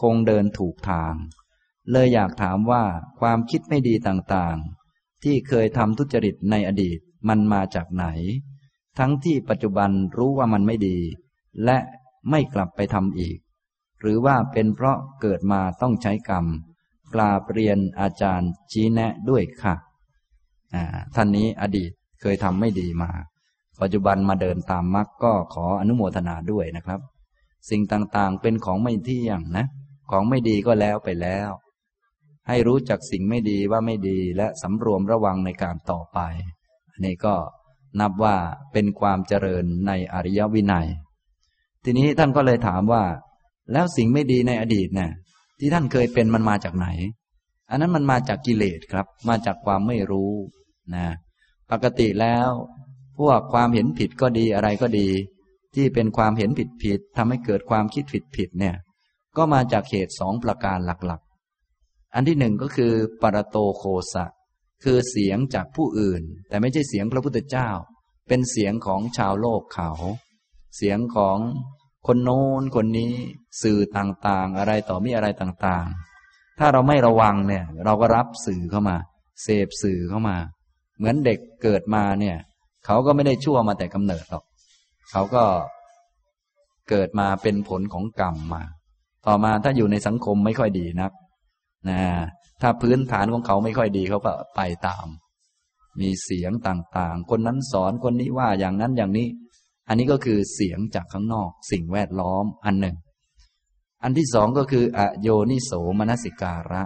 [0.00, 1.14] คงเดินถูกทาง
[1.92, 2.84] เลยอยากถามว่า
[3.20, 6.98] ความคิดไม่ดีต่างๆ ที่เคยทำทุจริตในอดีต
[7.28, 8.06] มันมาจากไหน
[8.98, 10.98] ทั้งที่ปัจจุบันรู้ว่ามันไม่ดี
[11.64, 11.78] และ
[12.30, 13.38] ไม่กลับไปทำอีก
[14.00, 16.46] หรือว่าเป็นเพราะเกิดมาต้องใช้กรรม
[17.14, 19.74] กราเรียนอาจารย์ชี้แนะด้วยค่ะ
[21.14, 21.90] ท่านนี้อดีต
[22.20, 23.10] เคยทำไม่ดีมา
[23.80, 27.00] ปัจจุบันมาเดินตามมรรคก็ขออนุโมทนาด้วยนะครับ
[27.70, 29.66] สิ่งต่างๆเป็นของไม่เที่ยงนะ
[30.10, 31.50] ของไม่ดีก็แล้วไปแล้ว
[32.48, 36.18] ให้รู้จักสิ่งไม่ดีว่าไม่ดีและสำรวมระวังในการต่อไป
[36.92, 37.34] อันนี้ก็
[38.00, 38.36] นับว่า
[38.72, 40.88] เป็นความเจริญในอริยวินัย
[41.84, 43.04] ทีนี้ท่านก็เลยถามว่า
[43.72, 45.10] แล้วสิ่งไม่ดีในอดีตเนี่ย
[45.58, 46.88] ที่ท่านเคยเป็นมันมาจากไหน
[47.70, 50.32] อันนั้นมันมาจากกิเลสครับ มาจากความไม่รู้
[50.94, 51.06] นะ
[51.70, 52.48] ปกติแล้ว
[53.18, 55.08] พวกความเห็นผิดก็ดีอะไรก็ดี
[55.74, 58.76] ที่เป็นความเห็นผิดผิดทำให้เกิดความคิดผิดผิดเนี่ย
[59.36, 64.26] ก็มาจากเหตุสองประการหลักๆ อันที่หนึ่งก็คือปรโตโคสะ
[64.84, 67.68] คือเสียงจากผู้อื่น แต่ไม่ใช่เสียงพระพุทธเจ้า
[68.28, 69.90] เป็นเสียงของชาวโลกเขา
[70.76, 71.38] เสียงของ
[72.06, 73.12] คนโน้นคนนี้
[73.62, 78.96] สื่อต่างๆ อะไรต่อมีอะไรต่างๆ ถ้าเราไม่ระวังเนี่ย เราก็รับสื่อเข้ามา
[79.42, 80.36] เสพสื่อเข้ามา
[80.96, 82.36] เหมือนเด็กเกิดมาเนี่ย
[82.86, 84.44] เขาก็ไม่ได้ชั่วมาแต่กำเนิดหรอก
[85.10, 85.44] เขาก็
[86.88, 88.62] เกิดมาเป็นผลของกรรมมา
[89.26, 91.12] ต่อมาถ้าอยู่ในสังคมไม่ค่อยดีนัก
[91.88, 92.00] นะ
[92.62, 95.06] ถ้าพื้นฐานของเขาไม่ค่อยดีเขาก็ไปตาม
[96.00, 99.28] มีเสียงต่างๆ คนนั้นสอนคนนี้ว่าอย่างนั้นอย่างนี้
[99.88, 102.96] อันนี้ก็คือเสียงจากข้างนอก สิ่งแวดล้อมอันหนึ่ง
[104.02, 106.82] อันที่สองก็คืออโยนิโสมนสิการะ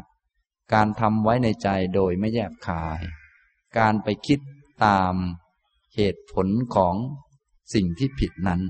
[0.75, 3.01] การทำไว้ในใจโดยไม่แยบคาย
[3.79, 4.41] การไปคิด
[4.85, 5.15] ตาม
[6.01, 6.95] เหตุผลของ
[7.75, 8.61] สิ่งที่ผิดนั้น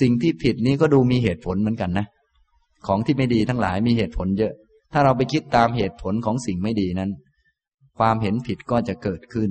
[0.00, 2.06] สิ่งที่ผิดนี้ก็ดูมีเหตุผลเหมือนกันนะ
[2.86, 4.52] ของที่ไม่ดีทั้งหลายมีเหตุผลเยอะ
[4.92, 7.10] ถ้าเราไปคิดตามเหตุผลของสิ่งไม่ดีนั้น
[7.98, 9.50] ความเห็นผิดก็จะเกิดขึ้น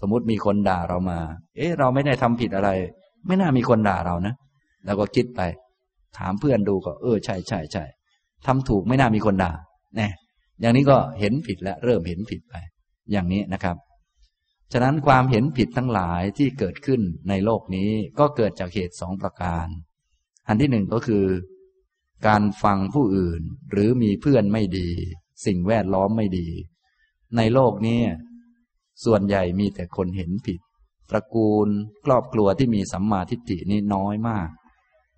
[0.00, 1.18] สมมุติมีคนด่าเรามา
[1.56, 2.70] เอ๊ะ เราไม่ได้ทำผิดอะไร
[3.26, 4.34] ไม่น่ามีคนด่าเรานะ
[4.86, 5.40] เราก็คิดไป
[6.18, 7.84] ถามเพื่อนดูก็ เออใช่ใช่ใช่
[8.46, 9.52] ทำถูกไม่น่ามีคนด่า
[9.96, 10.08] แน่
[10.60, 12.54] อย่างนี้ก็เห็นผิดแล้วเริ่มเห็นผิดไป
[13.12, 13.76] อย่างนี้นะครับ
[14.72, 19.66] ฉะนั้นความเห็นผิดทั้งหลายที่เกิดขึ้นในโลกนี้ก็เกิดจากเหตุสองประการ
[20.48, 21.26] อันที่หนึ่งก็คือ
[22.26, 24.90] การฟังผู้อื่นหรือมีเพื่อนไม่ดี
[25.46, 26.48] สิ่งแวดล้อมไม่ดี
[27.36, 28.00] ในโลกนี้
[29.04, 30.60] ส่วนใหญ่มีแต่คนเห็นผิด
[31.10, 31.68] ตระกูล
[32.04, 34.48] ครอบครัวที่มีสัมมาทิฏฐินี่น้อยมาก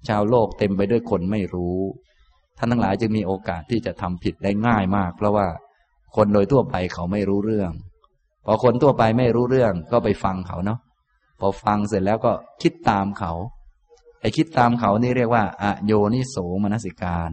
[0.08, 1.78] ชาวโลกเต็มไปด้วยคนไม่รู้
[2.58, 5.48] ท่านทั้งหลายจึงมีโอกาสที่จะทำผิดได้ง่ายมาก เพราะว่า
[6.16, 7.72] คนโดยทั่วไปเขาไม่รู้เรื่อง
[8.50, 10.78] พอคนทั่วไปไม่รู้เรื่องก็ไปฟังเขาเนาะ
[11.40, 13.32] พอฟังเสร็จแล้วก็คิดตามเขา
[14.20, 17.30] ไอ้คิดตามเขานี่เรียกว่าอโยนิโสมนสิการ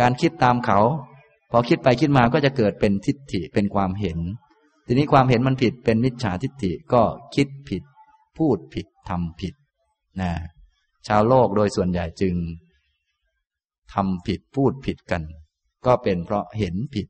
[0.00, 0.80] การคิดตามเขา
[1.50, 4.18] พอคิดไปคิดมาก็จะเกิดเป็นทิฏฐิเป็นความเห็น
[4.86, 7.02] ทีนี้ความเห็นมันผิดเป็นมิจฉาทิฏฐิก็
[7.34, 7.82] คิดผิด
[8.38, 9.54] พูดผิดทำผิด
[10.20, 10.32] นะ
[11.06, 12.34] ชาวโลกโดยส่วนใหญ่จึง
[13.94, 15.22] ทำผิดพูดผิดกัน
[15.86, 17.06] ก็เป็นเพราะเห็นผิด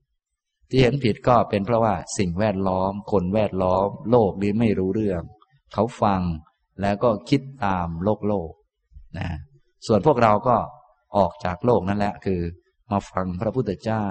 [0.75, 5.23] ที่เห็นผิดก็เป็นเพราะว่าสิ่งแวดล้อม คนแวดล้อม โลกนี้ไม่รู้เรื่อง
[5.73, 6.21] เขาฟัง
[6.81, 8.51] แล้วก็คิดตามโลกโลก
[9.19, 9.29] นะ
[9.87, 10.57] ส่วนพวกเราก็
[11.17, 12.41] ออกจากโลกนั่นแหละคือ
[12.91, 14.07] มาฟังพระพุทธเจ้า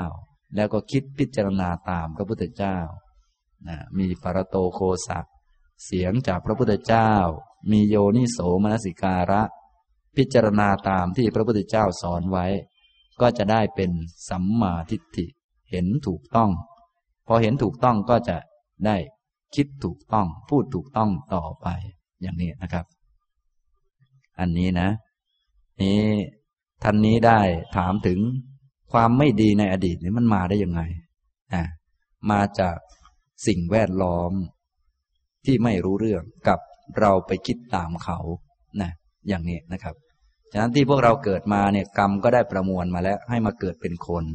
[0.56, 2.78] แล้วก็คิดพิจารณาตามพระพุทธเจ้า
[3.68, 5.28] นะมีปรโตโคสัก
[5.86, 7.12] เสียงจากพระพุทธเจ้า
[7.72, 9.42] มีโยนิโสมนสิการะ
[10.18, 12.46] พิจารณาตามที่พระพุทธเจ้าสอนไว้
[13.22, 13.92] ก็จะได้เป็น
[14.30, 15.28] สัมมาทิฏฐิ
[15.74, 16.50] เห็นถูกต้อง
[17.28, 18.38] พอเห็นถูกต้องก็จะ
[18.86, 18.98] ได้
[19.56, 21.68] คิดถูกต้อง พูดถูกต้องต่อไป
[22.22, 22.86] อย่างนี้นะครับ
[24.40, 24.90] อันนี้นะ
[25.82, 26.02] นี้
[26.84, 27.40] ท่านนี้ได้
[27.78, 28.20] ถามถึง
[28.92, 30.82] ความไม่ดีในอดีตนี้มันมาได้ยังไง
[31.54, 31.64] อ่า
[32.32, 32.78] มาจาก
[33.48, 34.32] สิ่งแวดล้อม
[35.46, 36.60] ที่ไม่รู้เรื่องกับ
[37.00, 38.20] เราไปคิดตามเขา
[38.82, 38.92] นะ
[39.28, 39.96] อย่างนี้นะครับ
[40.52, 44.26] ฉะนั้นที่พวกเราเกิดมาเนี่ยกรรมก็ได้ประมวลมาแล้ว ให้มาเกิดเป็นคน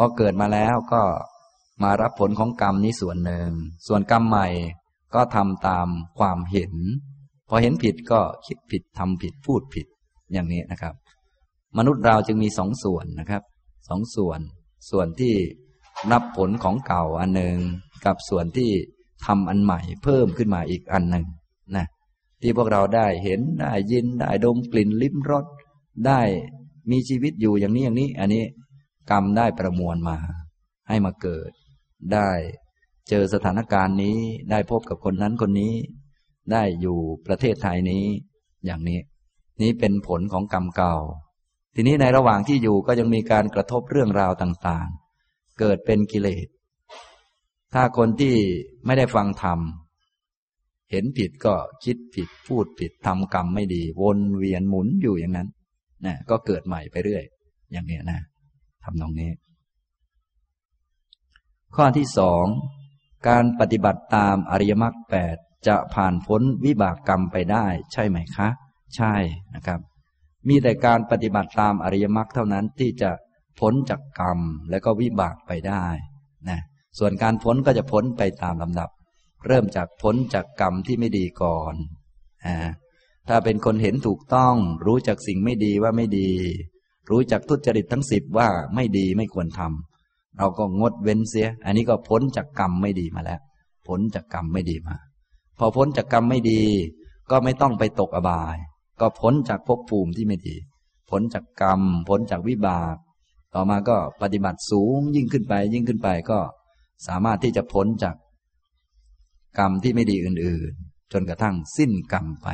[0.00, 1.02] พอเกิดมาแล้วก็
[1.82, 3.48] มารับผลของกรรมนี้ส่วนหนึ่ง
[3.86, 4.48] ส่วนกรรมใหม่
[5.14, 5.88] ก็ทำตาม
[6.18, 6.74] ความเห็น
[7.48, 9.86] พอเห็นผิดก็คิดผิดทำผิดพูดผิด
[10.32, 10.94] อย่างนี้นะครับ
[11.78, 13.42] มนุษย์เราจึงมีสองส่วนนะครับ
[13.88, 14.40] สองส่วน
[14.90, 15.34] ส่วนที่
[16.12, 17.56] รับผลของเก่าอันหนึ่ง
[18.06, 18.70] กับส่วนที่
[19.26, 21.26] ทำอันใหม่เพิ่มขึ้นมาอีกอันหนึ่ง
[21.76, 21.86] นะ
[22.42, 25.44] ที่พวกเราได้เห็นได้ยินได้ดมกลิ่นลิ้มรส
[26.06, 26.20] ได้
[26.90, 28.44] มีชีวิตอยู่อย่างนี้อย่างนี้ อันนี้
[29.10, 30.18] กรรมได้ประมวลมา
[30.88, 31.50] ให้มาเกิด
[32.14, 32.30] ได้
[33.08, 34.18] เจอสถานการณ์นี้
[34.50, 35.74] ได้พบกับคนนั้นคนนี้
[36.52, 38.04] ได้อยู่ประเทศไทยนี้
[38.64, 39.00] อย่างนี้
[39.62, 40.94] นี้เป็นผลของกรรมเก่า
[41.74, 46.46] ทีนี้ในระหว่างที่อยู่ก็ยังมีการกระทบเรื่องราวต่างๆ เกิดเป็นกิเลส
[47.74, 48.34] ถ้าคนที่
[48.86, 49.58] ไม่ได้ฟังธรรม
[50.90, 51.54] เห็นผิดก็
[51.84, 55.48] คิดผิดพูดผิดทำกรรมไม่ดี วนเวียนหมุนอยู่อย่างนั้น
[56.06, 57.24] นะก็เกิดใหม่ไปเรื่อย
[57.72, 58.20] อย่างนี้นะ
[58.84, 59.30] ทำตรงนี้
[61.76, 62.44] ข้อที่สอง
[63.28, 65.36] การปฏิบัติตามอริยมรรคแปด
[65.66, 68.48] จะผ่านพ้นวิบากกรรมไปได้ ใช่ไหมคะ
[68.96, 69.14] ใช่
[69.54, 69.80] นะครับ
[70.48, 73.10] มีแต่การปฏิบัติตามอริยมรรคเท่านั้นที่จะ
[73.60, 74.38] พ้นจากกรรม
[74.70, 75.86] และก็วิบากไปได้
[76.48, 76.60] นะ
[76.98, 78.90] ส่วนการพ้นก็จะพ้นไปตามลำดับ
[79.46, 81.74] เริ่มจากพ้นจากกรรมที่ไม่ดีก่อน
[82.46, 82.56] อ่า
[83.28, 84.54] ถ้าเป็นคนเห็นถูกต้อง
[84.86, 86.30] รู้จักสิ่งไม่ดีว่าไม่ดี
[87.10, 93.40] รู้จักทุจริตทั้งสิบว่าไม่ดีไม่ควรทำเราก็งดเว้นเสีย อันนี้ก็พ้นจากกรรมไม่ดีมาแล้ว
[93.88, 94.96] พ้นจากกรรมไม่ดีมา
[95.58, 96.60] พอพ้นจากกรรมไม่ดี
[97.30, 98.56] ก็ไม่ต้องไปตกอบาย
[99.00, 100.56] ก็พ้นจากภพภูมิที่ไม่ดี
[101.10, 102.96] พ้นจากกรรม พ้นจากวิบาก
[103.54, 106.38] ต่อมาก็ปฏิบัติสูงยิ่งขึ้นไป ยิ่งขึ้นไปก็
[107.06, 108.16] สามารถที่จะพ้นจาก
[109.58, 112.48] กรรมที่ไม่ดีอื่น ๆ จนกระทั่งสิ้นกรรมไป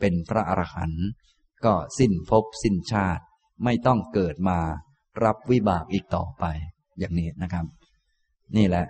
[0.00, 1.06] เป็นพระอรหันต์
[1.64, 3.24] ก็สิ้นภพสิ้นชาติ
[3.64, 4.58] ไม่ต้องเกิดมา
[5.24, 6.44] รับวิบากอีกต่อไป
[6.98, 7.66] อย่างนี้นะครับ
[8.56, 8.86] นี่แหละ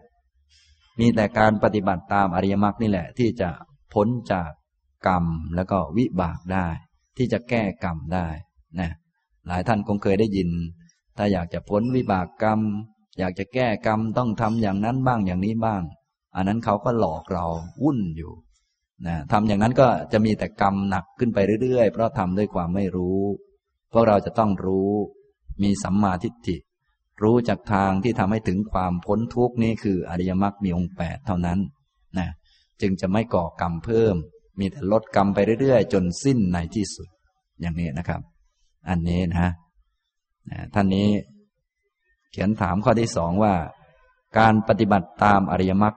[1.00, 3.50] มีแต่การปฏิบัติตามอริยมรรคนี่แหละ ที่จะ
[3.94, 4.50] พ้นจาก
[5.08, 5.24] กรรม
[5.56, 6.66] แล้วก็วิบากได้
[7.16, 8.26] ที่จะแก้กรรมได้
[8.80, 8.90] นะ
[9.46, 10.50] หลายท่านคงเคยได้ยิน
[11.16, 12.60] ถ้าอยากจะพ้นวิบากกรรม
[13.18, 15.82] อยากจะแก้กรรมต้องทำอย่างนั้นบ้างอย่างนี้บ้าง
[16.36, 17.46] อันนั้นเขาก็หลอกเรา
[17.82, 18.32] วุ่นอยู่
[19.06, 23.20] นะทำอย่างนั้นก็จะมีแต่กรรมหนักขึ้นไปเรื่อยๆ เพราะทำด้วยความไม่รู้
[23.94, 24.92] พวกเราจะต้องรู้
[25.62, 26.56] มีสัมมาทิฏฐิ
[27.22, 31.58] รู้จากทางที่ทำให้ถึงความพ้นทุกนี้คืออริยมรรคมีองค์แปดเท่านั้น
[32.18, 32.28] นะ
[32.80, 34.14] จึงจะไม่ก่อกรรมเพิ่ม
[34.58, 37.08] มีแต่ลดกรรมไปเรื่อยๆ จนสิ้นในที่สุด
[37.60, 38.20] อย่างนี้นะครับ
[38.88, 39.50] อันนี้นะ
[40.50, 41.08] นะท่านนี้
[42.30, 43.54] เขียนถามข้อที่สองว่า
[44.38, 45.94] การปฏิบัติตามอริยมรรค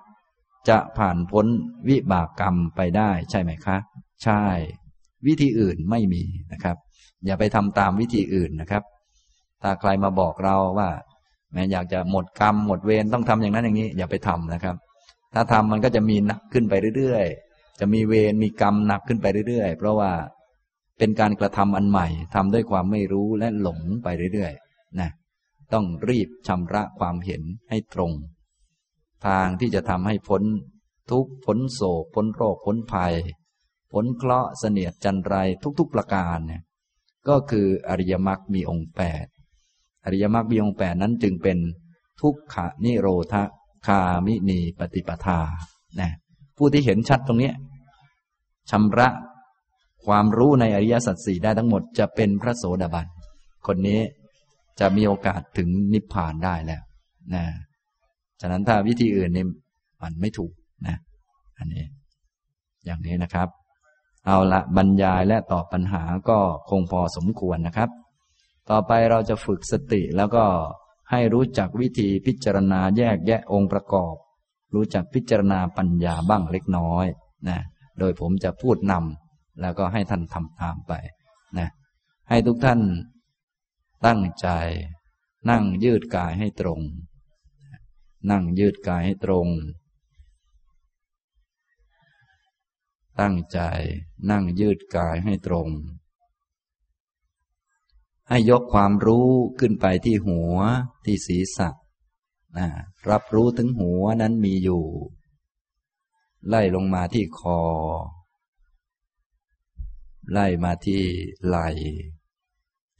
[0.70, 1.46] จะผ่านพ้น
[1.90, 3.78] วิบากกรรมไปได้ใช่ไหมคะ
[4.24, 4.44] ใช่
[5.28, 6.78] วิธีอื่นไม่มีนะครับ
[7.26, 8.84] อย่าไปทำตามวิธีอื่นนะครับ
[9.64, 10.90] ถ้าใครมาบอกเราว่า
[11.54, 14.76] แม้อยากจะหมดกรรมหมดเวรต้องทำอย่างนั้นอย่างนี้ อย่าไปทำนะครับ
[15.34, 20.12] ถ้าทำมันก็จะมีหนักขึ้นไปเรื่อยๆ จะมีเวรมีกรรมหนักขึ้นไปเรื่อยๆ เพราะว่า
[20.98, 25.10] เป็นการกระทำอันใหม่ทำด้วยความไม่รู้และหลงไปเรื่อยๆนะ
[25.74, 28.12] ต้องรีบชำระความเห็นให้ตรง
[29.28, 30.44] ทางที่จะทำให้พ้น
[31.12, 33.14] ทุกพ้นโศกพ้นโรคพ้นภัย
[33.94, 35.36] พ้นเคราะห์เสนียดจันไร
[35.80, 36.62] ทุกๆประการเนี่ย
[37.30, 39.26] ก็คืออริยมรรคมีองค์แปด
[40.06, 41.58] อริยมรรคมีองค์แปดนั้นจึงเป็น
[42.22, 43.34] ทุกขนิโรธ
[43.88, 45.40] คามินีปฏิปทา
[46.02, 46.12] นะ
[46.58, 47.52] ผู้ที่เห็นชัดตรงนี้
[48.72, 49.10] ชำระ
[50.06, 53.08] ความรู้ในอริยสัจสี่ได้ทั้งหมดจะเป็นพระโสดาบัน
[53.68, 54.00] คนนี้
[54.80, 56.82] จะมีโอกาสถึงนิพพานได้แล้ว
[57.36, 57.44] นะ
[58.42, 59.46] ฉะนั้นถ้าวิธีอื่นนี่
[60.04, 60.52] มันไม่ถูก
[60.88, 60.96] นะ
[61.58, 61.84] อันนี้
[62.86, 63.48] อย่างนี้นะครับ
[64.28, 66.40] เอาละบรรยายและตอบปัญหาก็
[66.70, 67.90] คงพอสมควรนะครับ
[68.70, 70.46] ต่อไปเราจะฝึกสติแล้วก็
[71.12, 74.16] ให้รู้จักวิธีพิจารณาแยกแยะองค์ประกอบ
[74.74, 77.06] รู้จักพิจารณาปัญญาบ้างเล็กน้อย
[77.50, 77.60] นะ
[78.00, 80.94] โดยผมจะพูดนำแล้วก็ให้ท่านทำตามไป
[81.58, 81.70] นะ
[82.30, 82.80] ให้ทุกท่าน
[84.06, 84.48] ตั้งใจ
[85.50, 86.80] นั่งยืดกายให้ตรง
[88.32, 89.48] นั่งยืดกายให้ตรง
[93.20, 93.60] ตั้งใจ
[94.30, 95.70] นั่งยืดกายให้ตรง
[98.30, 99.30] ให้ยกความรู้
[99.60, 100.56] ขึ้นไปที่หัว
[101.06, 101.70] ที่ศีรษะ
[102.58, 102.68] นะ
[103.10, 104.86] รับรู้ถึงหัวนั้นมีอยู่
[106.48, 107.62] ไล่ลงมาที่คอ
[110.32, 111.04] ไล่มาที่
[111.46, 111.70] ไหล่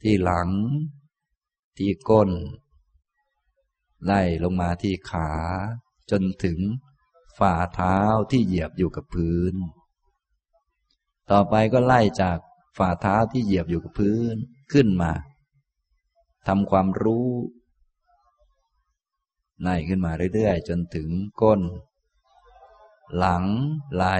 [0.02, 0.50] ที่หลัง
[1.76, 2.30] ที่ก้น
[4.04, 5.30] ไล่ลงมาที่ขา
[6.10, 6.58] จนถึง
[7.38, 7.98] ฝ่าเท้า
[8.30, 9.54] ที่เหยียบอยู่กับพื้น
[11.30, 12.38] ต่อไปก็ไล่จาก
[12.78, 14.36] ฝ่าเท้าที่เหยียบอยู่กับพื้น
[14.72, 15.12] ขึ้นมา
[16.48, 17.28] ทำความรู้
[19.62, 21.08] ไล่ขึ้นมาเรื่อยๆ จนถึง
[21.42, 21.60] ก้น
[23.16, 23.44] หลัง
[23.94, 24.18] ไหล่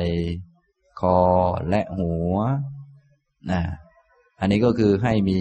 [1.01, 1.19] คอ
[1.69, 2.35] และหัว
[3.51, 3.63] นะ
[4.41, 5.41] อันนี้ก็คือให้มี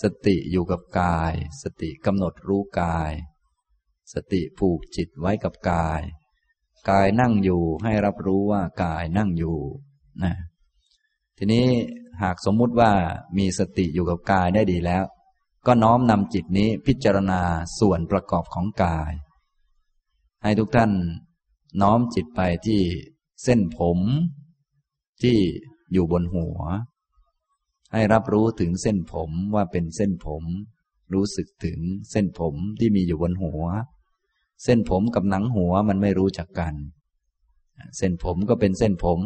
[0.00, 1.32] สติอยู่กับกาย
[1.62, 3.12] สติกำหนดรู้กาย
[4.14, 6.02] สติผูกจิตไว้กับกาย
[6.90, 9.56] กายนั่งอยู่ให้รับรู้ว่ากายนั่งอยู่
[10.24, 10.34] นะ
[11.38, 11.66] ทีนี้
[12.22, 12.92] หากสมมุติว่า
[13.38, 15.04] มีสติอยู่กับกายได้ดีแล้ว
[15.66, 17.40] ก็น้อมนำจิตนี้พิจารณา
[17.78, 19.12] ส่วนประกอบของกาย
[20.42, 20.92] ให้ทุกท่าน
[21.82, 22.80] น้อมจิตไปที่
[23.44, 23.98] เส้นผม
[25.22, 25.38] ที่
[25.92, 26.58] อยู่บนหัว
[27.92, 30.44] ให้รับรู้ถึงเส้นผมว่าเป็นเส้นผม
[31.14, 31.78] รู้สึกถึง
[32.10, 33.64] เส้นผมที่มีอยู่บนหัว
[34.64, 36.74] เส้นผมกับหนังหัวมันไม่รู้จักกัน
[37.96, 39.20] เส้นผมก็เป็นเส้นผม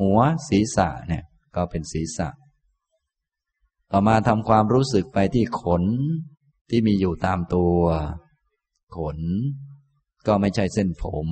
[0.00, 0.18] หัว
[0.48, 1.24] ศีรษะเนี่ย
[1.56, 2.28] ก็เป็นศีรษะ
[3.90, 5.84] ต่อมาทำความรู้สึกไปที่ขน
[6.70, 7.80] ที่มีอยู่ตามตัว
[8.96, 9.18] ขน
[10.26, 11.26] ก็ไม่ใช่เส้นผม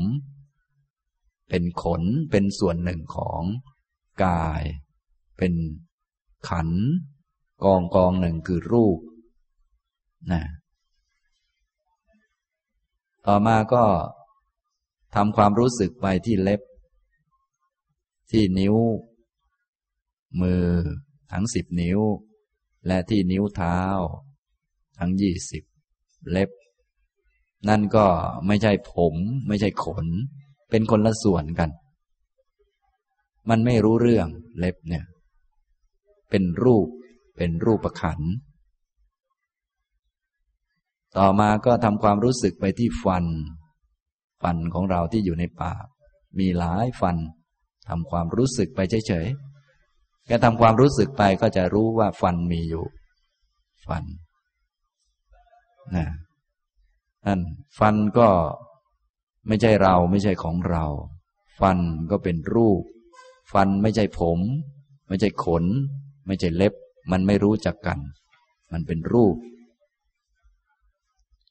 [1.48, 3.43] เป็นขนเป็นส่วนหนึ่งของ
[4.24, 4.62] กาย
[5.39, 5.55] เป็น
[6.48, 6.68] ขัน
[7.64, 8.98] กองกองหนึ่งคือรูป
[10.32, 10.43] นะ
[13.29, 13.85] ต่อมาก็
[15.15, 16.61] ทำความรู้สึกไปที่เล็บ
[18.31, 18.77] ที่นิ้ว
[20.41, 20.65] มือ
[21.33, 22.01] ทั้งสิบนิ้ว
[22.87, 23.79] และที่นิ้วเท้า
[24.99, 25.65] ทั้งยี่สิบ
[26.31, 26.51] เล็บ
[27.69, 28.07] นั่นก็
[28.47, 29.15] ไม่ใช่ผม
[29.49, 30.07] ไม่ใช่ขน
[30.71, 31.71] เป็นคนละส่วนกัน
[33.49, 34.29] มันไม่รู้เรื่อง
[34.59, 35.05] เล็บเนี่ย
[36.31, 36.89] เป็นรูป
[37.37, 38.21] เป็นรูปประขัน
[41.19, 43.24] ต่อมาก็ทำความรู้สึกไปที่ฟัน
[44.43, 45.85] ฟันของเราที่อยู่ในปาก
[46.39, 47.16] มีหลายฟัน
[47.89, 52.85] ทำความรู้สึกไปเฉยๆแค่ทำความรู้สึกไปก็จะรู้ว่าฟันมีอยู่
[53.86, 54.05] ฟัน
[55.97, 56.07] นะ
[57.27, 57.40] นั่น
[57.78, 58.28] ฟันก็
[59.49, 60.85] ไม่ใช่เราไม่ใช่ของเรา
[61.61, 61.78] ฟัน
[62.11, 62.82] ก็เป็นรูป
[63.53, 64.39] ฟันไม่ใช่ผม
[65.09, 65.65] ไม่ใช่ขน
[66.27, 66.74] ไม่ใช่เล็บ
[67.11, 67.99] มันไม่รู้จักกัน
[68.73, 69.36] มันเป็นรูป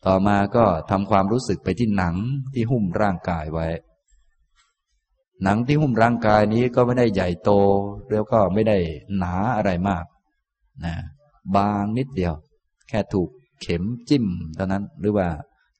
[0.07, 2.15] ต่อมาก็ทำความรู้สึกไปที่หนัง
[2.53, 3.67] ที่หุ้มร่างกายไว้
[5.43, 7.51] หนังที่หุ้มร่างกายนี้ก็ไม่ได้ใหญ่โต
[8.11, 8.77] แล้วก็ไม่ได้
[9.17, 10.05] หนาอะไรมาก
[10.85, 10.95] นะ
[11.55, 12.33] บางนิดเดียว
[12.89, 13.29] แค่ถูก
[13.61, 14.25] เข็มจิ้ม
[14.55, 15.27] เท่านั้น หรือว่า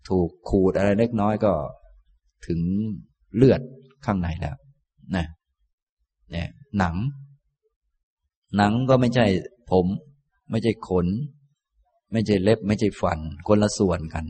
[0.09, 1.53] ถูกขูดอะไรเล็กน้อยก็
[2.47, 2.59] ถึง
[3.35, 3.61] เลือด
[4.05, 4.55] ข้างในแล้ว
[5.15, 5.25] นะ
[6.31, 6.95] เนี่ยหนัง
[8.57, 9.25] หนังก็ไม่ใช่
[9.71, 9.85] ผม
[10.51, 11.07] ไม่ใช่ขน
[12.11, 14.25] ไม่ใช่เล็บ ไม่ใช่ฟัน คนละส่วนกัน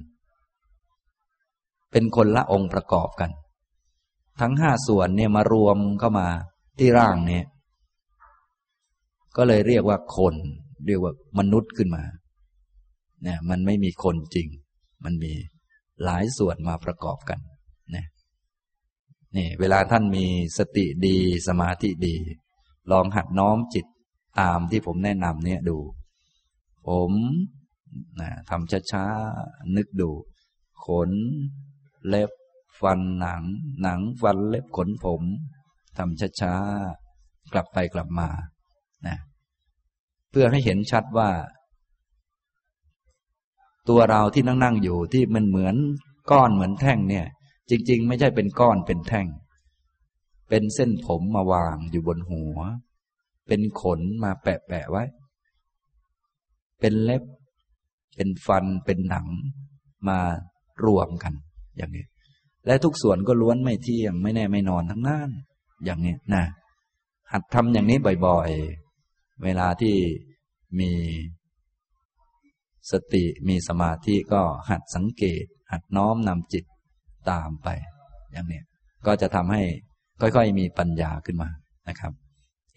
[1.91, 3.31] เป็นคนละองค์ประกอบกัน
[4.39, 6.27] ทั้งห้าส่วนเนี่ยมารวมเข้ามา
[6.79, 7.45] ที่ร่างเนี่ย
[9.37, 10.35] ก็เลยเรียกว่าคน
[10.87, 12.03] เรียกว่ามนุษย์ขึ้นมา
[13.23, 14.47] เนี่ย มันไม่มีคนจริง
[15.03, 15.33] มันมี
[16.03, 17.39] หลายส่วนมาประกอบกัน
[17.91, 18.07] เนี่ย
[19.35, 20.25] นี่เวลาท่านมี
[20.57, 21.17] สติดี
[21.47, 22.15] สมาธิดี
[22.91, 23.85] ลองหัดน้อมจิต
[24.39, 25.77] ตามที่ผมแนะนำเนี่ยดู
[26.87, 27.11] ผม
[28.21, 30.09] นะทำช้าๆ นึกดู
[30.85, 31.11] ขน
[32.07, 32.31] เล็บ
[32.81, 33.43] ฟันหนัง
[33.81, 35.21] หนังฟันเล็บขนผม
[35.97, 38.29] ทำช้าๆ กลับไปกลับมา
[39.07, 39.17] นะ
[40.31, 41.29] เพื่อให้เห็นชัดว่า
[43.89, 45.75] ตัวเราที่นั่งนั่งอยู่ที่มันเหมือน
[46.31, 47.25] ก้อนเหมือนแท่งเนี่ย
[47.69, 49.27] จริง ๆ ไม่ใช่เป็นก้อนเป็นแท่ง
[50.49, 52.57] เป็นเส้นผมมาวางอยู่บนหัว
[53.47, 55.03] เป็นขนมาแปะแปะไว้
[56.79, 57.23] เป็นเล็บ
[58.17, 59.27] เป็นฟันเป็นหนัง
[60.07, 60.19] มา
[60.85, 61.33] รวมกัน
[61.77, 62.05] อย่างนี้
[62.65, 65.29] และทุกส่วนก็ล้วนไม่เที่ยงไม่แน่ไม่นอนทั้งนั้น
[65.85, 66.43] อย่างนี้นะ
[67.31, 69.95] หัดทำอย่างนี้บ่อยๆ เวลาที่
[70.79, 70.91] มี
[72.91, 76.65] สติมีสมาธิก็หัดสังเกต หัดน้อมนำจิต
[77.29, 77.67] ตามไป
[78.31, 78.61] อย่างนี้
[79.05, 79.61] ก็จะทำให้
[80.21, 81.49] ค่อยๆ มีปัญญาขึ้นมา
[81.89, 82.13] นะครับ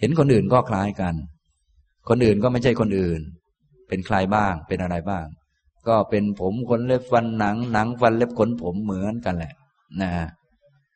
[0.00, 1.14] เห็นคนอื่นก็คล้ายกัน
[2.08, 3.20] คนอื่นก็ไม่ใช่คนอื่น
[3.90, 5.26] เป็นใครบ้าง เป็นอะไรบ้าง
[5.88, 9.54] ก็เป็นผมขนเล็บฟันหนัง หนังฟันเล็บขนผมเหมือนกันแหละ
[10.02, 10.10] นะ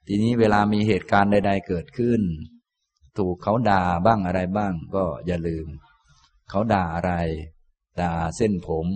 [0.07, 2.21] ทีนี้เวลามีเหตุการณ์ใด ๆ เกิดขึ้น
[3.19, 5.67] ถูกเขาด่าบ้างอะไรบ้าง ก็อย่าลืม
[6.51, 7.13] เขาด่าอะไร
[8.01, 8.87] ด่าเส้นผม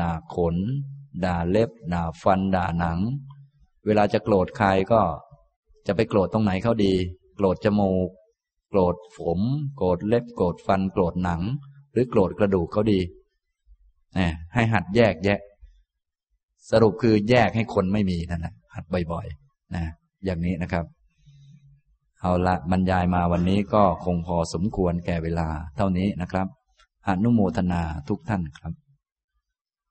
[0.00, 0.56] ด่าขน
[1.24, 2.98] ด่าเล็บ ด่าฟัน ด่าหนัง
[3.86, 5.02] เวลาจะโกรธใครก็
[5.86, 6.94] จะไปโกรธตรงไหนเขาดี
[7.36, 8.08] โกรธจมูก
[8.70, 9.40] โกรธผม
[9.76, 11.42] โกรธเล็บ โกรธฟัน โกรธหนัง
[11.92, 13.00] หรือโกรธกระดูกเขาดี
[14.18, 15.38] นะให้หัดแยกแยะ
[16.70, 19.84] สรุปคือแยกให้คนไม่มีนั่นแหละหัดบ่อยๆนะ
[20.24, 20.84] อย่างนี้นะครับ
[22.20, 26.46] เอาละบรรยายมาวันนี้ก็คงพอสมควรแก่เวลาเท่านี้นะครับ
[27.08, 28.72] อนุโมทนาทุกท่านครับ